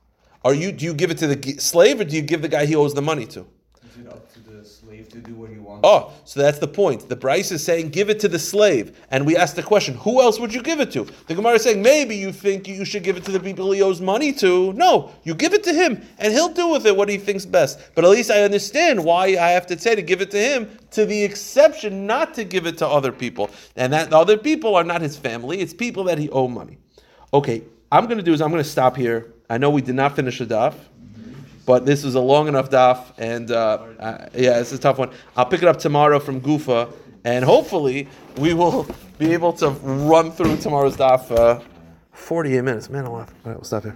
Are 0.44 0.54
you? 0.54 0.72
Do 0.72 0.86
you 0.86 0.94
give 0.94 1.12
it 1.12 1.18
to 1.20 1.28
the 1.28 1.58
slave, 1.58 2.00
or 2.00 2.04
do 2.04 2.16
you 2.16 2.22
give 2.22 2.42
the 2.42 2.48
guy 2.48 2.66
he 2.66 2.76
owes 2.76 2.94
the 2.94 3.02
money 3.02 3.26
to? 3.28 3.48
It 4.00 4.08
up 4.08 4.25
to 5.16 5.22
do 5.22 5.34
what 5.34 5.50
he 5.50 5.58
wants? 5.58 5.82
Oh, 5.84 6.12
so 6.26 6.42
that's 6.42 6.60
the 6.60 6.68
point. 6.68 7.08
The 7.08 7.16
Brisa 7.16 7.54
is 7.54 7.64
saying, 7.64 7.90
give 7.90 8.10
it 8.10 8.20
to 8.20 8.28
the 8.28 8.38
slave. 8.38 8.98
And 9.12 9.26
we 9.26 9.36
ask 9.36 9.56
the 9.56 9.64
question, 9.64 9.96
who 9.96 10.22
else 10.22 10.40
would 10.40 10.54
you 10.54 10.62
give 10.62 10.80
it 10.80 10.92
to? 10.92 11.08
The 11.28 11.36
Gemara 11.36 11.54
is 11.54 11.64
saying, 11.64 11.82
maybe 11.82 12.16
you 12.16 12.32
think 12.32 12.68
you 12.68 12.86
should 12.86 13.04
give 13.04 13.16
it 13.16 13.24
to 13.26 13.32
the 13.32 13.40
people 13.40 13.72
he 13.72 13.82
owes 13.82 14.02
money 14.02 14.34
to. 14.34 14.74
No, 14.74 15.14
you 15.24 15.34
give 15.34 15.54
it 15.54 15.64
to 15.64 15.74
him, 15.74 16.06
and 16.20 16.34
he'll 16.34 16.50
do 16.50 16.68
with 16.68 16.86
it 16.86 16.96
what 16.96 17.10
he 17.10 17.18
thinks 17.18 17.46
best. 17.46 17.80
But 17.96 18.04
at 18.04 18.12
least 18.12 18.30
I 18.30 18.44
understand 18.44 19.04
why 19.04 19.26
I 19.26 19.50
have 19.52 19.66
to 19.68 19.80
say 19.80 19.96
to 19.96 20.02
give 20.02 20.22
it 20.22 20.32
to 20.32 20.38
him, 20.38 20.78
to 20.92 21.06
the 21.06 21.24
exception 21.24 22.06
not 22.06 22.34
to 22.34 22.44
give 22.44 22.66
it 22.66 22.78
to 22.80 22.88
other 22.88 23.12
people. 23.12 23.50
And 23.76 23.94
that 23.94 24.10
the 24.10 24.18
other 24.18 24.38
people 24.38 24.76
are 24.76 24.84
not 24.84 25.02
his 25.02 25.18
family, 25.18 25.60
it's 25.62 25.74
people 25.74 26.04
that 26.06 26.18
he 26.18 26.30
owe 26.30 26.48
money. 26.48 26.78
Okay, 27.34 27.64
I'm 27.92 28.06
going 28.06 28.18
to 28.18 28.24
do 28.24 28.34
is 28.34 28.42
I'm 28.42 28.52
going 28.52 28.64
to 28.64 28.70
stop 28.70 28.98
here. 28.98 29.32
I 29.50 29.58
know 29.58 29.70
we 29.70 29.82
did 29.82 29.96
not 29.96 30.16
finish 30.16 30.40
the 30.40 30.46
daf 30.46 30.76
but 31.66 31.86
this 31.86 32.04
was 32.04 32.16
a 32.16 32.20
long 32.20 32.48
enough 32.48 32.70
daf, 32.70 33.12
and 33.18 33.52
uh, 33.52 33.86
uh, 34.00 34.30
yeah, 34.34 34.60
it's 34.60 34.72
a 34.72 34.78
tough 34.78 34.98
one. 34.98 35.12
I'll 35.36 35.46
pick 35.46 35.62
it 35.62 35.68
up 35.68 35.78
tomorrow 35.78 36.20
from 36.20 36.42
Gufa, 36.42 36.92
and 37.24 37.44
hopefully 37.44 38.08
we 38.38 38.54
will 38.54 38.88
be 39.20 39.34
able 39.34 39.54
to 39.54 39.70
run 39.70 40.32
through 40.32 40.58
tomorrow's 40.58 40.98
daf. 40.98 41.30
Uh, 41.32 41.60
Forty-eight 42.14 42.64
minutes, 42.64 42.90
man 42.90 43.04
alive. 43.04 43.30
All 43.44 43.52
right, 43.52 43.58
we'll 43.58 43.66
stop 43.66 43.84
here. 43.84 43.94